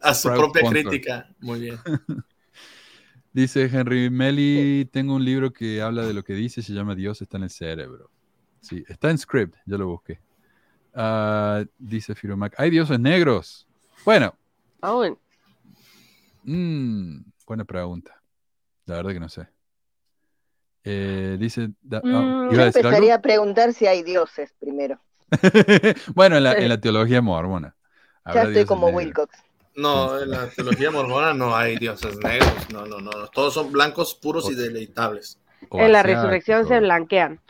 [0.00, 1.28] a su propia crítica.
[1.38, 1.78] Muy bien.
[3.32, 7.20] Dice Henry Meli, tengo un libro que habla de lo que dice, se llama Dios
[7.20, 8.08] está en el cerebro.
[8.60, 10.20] Sí, está en script, ya lo busqué.
[10.94, 13.66] Uh, dice Firomac, hay dioses negros.
[14.04, 14.34] Bueno.
[14.80, 15.10] Ah,
[16.44, 18.20] mm, buena pregunta.
[18.86, 19.48] La verdad que no sé.
[20.84, 21.70] Eh, dice.
[21.90, 25.00] Ah, mm, yo empezaría a preguntar si hay dioses primero.
[26.14, 27.74] bueno, en la, en la, teología mormona.
[28.32, 29.36] Ya estoy como Wilcox.
[29.76, 32.70] No, en la teología mormona no hay dioses negros.
[32.72, 33.10] No, no, no.
[33.32, 35.40] Todos son blancos, puros y deleitables.
[35.72, 37.40] en la resurrección se blanquean.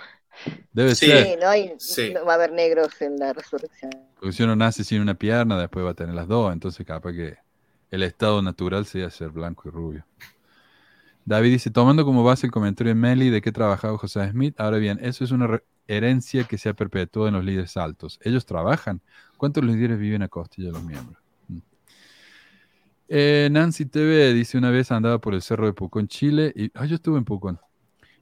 [0.73, 1.27] Debe ser.
[1.27, 1.77] Sí, no, hay,
[2.13, 3.93] no va a haber negros en la resurrección.
[4.19, 6.53] Porque si uno nace sin una pierna, después va a tener las dos.
[6.53, 7.37] Entonces, capaz que
[7.91, 10.07] el estado natural sea ser blanco y rubio.
[11.25, 14.77] David dice, tomando como base el comentario de Meli de que trabajaba José Smith, ahora
[14.79, 18.19] bien, eso es una herencia que se ha perpetuado en los líderes altos.
[18.23, 19.01] Ellos trabajan.
[19.37, 21.23] ¿Cuántos líderes viven a costilla de los miembros?
[21.49, 21.59] Mm.
[23.09, 26.85] Eh, Nancy TV dice, una vez andaba por el cerro de Pucón, Chile, y ah,
[26.85, 27.59] yo estuve en Pucón,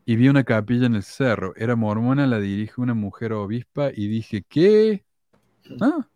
[0.05, 1.55] y vi una capilla en el cerro.
[1.57, 5.05] Era mormona, la dirige una mujer obispa, y dije, ¿qué?
[5.81, 6.07] Ah.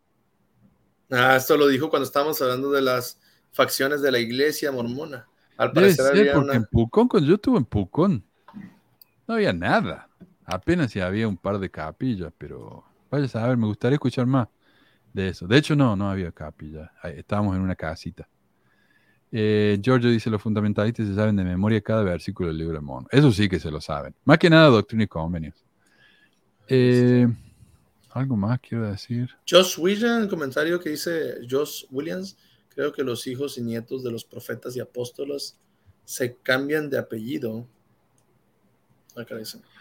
[1.10, 3.20] ah, esto lo dijo cuando estábamos hablando de las
[3.52, 5.26] facciones de la iglesia mormona.
[5.56, 8.24] Al parecer porque en Pucón, cuando yo estuve en Pucón,
[9.26, 10.08] no había nada.
[10.44, 14.48] Apenas si había un par de capillas, pero vaya a ver, me gustaría escuchar más
[15.12, 15.46] de eso.
[15.46, 16.92] De hecho, no, no había capilla.
[17.02, 18.28] Estábamos en una casita.
[19.38, 23.06] Eh, Giorgio dice, los fundamentalistas se saben de memoria cada versículo del libro de Mono.
[23.10, 24.14] Eso sí que se lo saben.
[24.24, 25.54] Más que nada, doctrina y convenios.
[26.68, 27.28] Eh,
[28.10, 29.28] algo más quiero decir.
[29.48, 32.36] Josh Williams, el comentario que dice Josh Williams,
[32.76, 35.56] Creo que los hijos y nietos de los profetas y apóstolos
[36.04, 37.66] se cambian de apellido.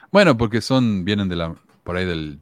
[0.10, 1.53] Bueno, porque son, vienen de la,
[1.84, 2.40] por ahí del,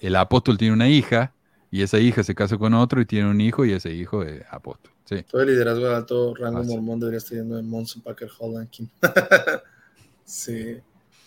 [0.00, 1.34] el apóstol tiene una hija
[1.70, 4.42] y esa hija se casa con otro y tiene un hijo y ese hijo es
[4.50, 4.90] apóstol.
[5.10, 5.24] Sí.
[5.24, 8.70] Todo el liderazgo de alto rango mormón debería estar yendo en Monson Packer Holland
[10.24, 10.78] sí.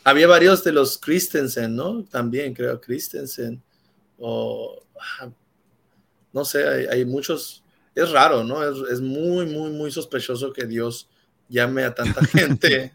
[0.05, 2.03] Había varios de los Christensen, ¿no?
[2.05, 3.61] También creo, Christensen.
[4.17, 4.81] O,
[5.19, 5.29] ah,
[6.31, 7.63] no sé, hay, hay muchos
[7.95, 8.63] es raro, ¿no?
[8.63, 11.09] Es, muy, muy, muy sospechoso que Dios
[11.47, 12.93] llame a tanta gente.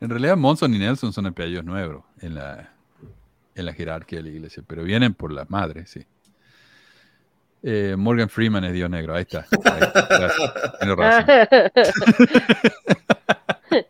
[0.00, 2.72] en realidad, Monson y Nelson son apellidos nuevos en la,
[3.54, 6.06] en la jerarquía de la iglesia, pero vienen por la madre, sí.
[7.62, 9.46] Eh, Morgan Freeman es Dios negro, ahí está.
[10.80, 11.26] Razón.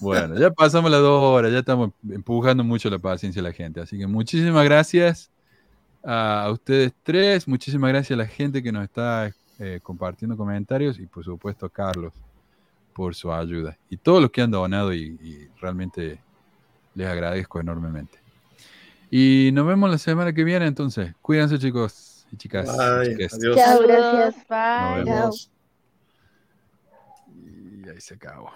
[0.00, 3.80] bueno, ya pasamos las dos horas, ya estamos empujando mucho la paciencia de la gente,
[3.80, 5.30] así que muchísimas gracias
[6.02, 7.46] a ustedes tres.
[7.48, 11.70] Muchísimas gracias a la gente que nos está eh, compartiendo comentarios y por supuesto a
[11.70, 12.12] Carlos
[12.94, 13.76] por su ayuda.
[13.90, 16.18] Y todos los que han donado y, realmente
[16.94, 18.18] les agradezco enormemente.
[19.10, 21.14] Y nos vemos la semana que viene entonces.
[21.20, 22.68] Cuídense chicos y chicas.
[22.68, 23.56] Adiós.
[23.56, 24.34] Chao, gracias.
[24.48, 25.04] Bye.
[27.84, 28.50] Y ahí se acabó.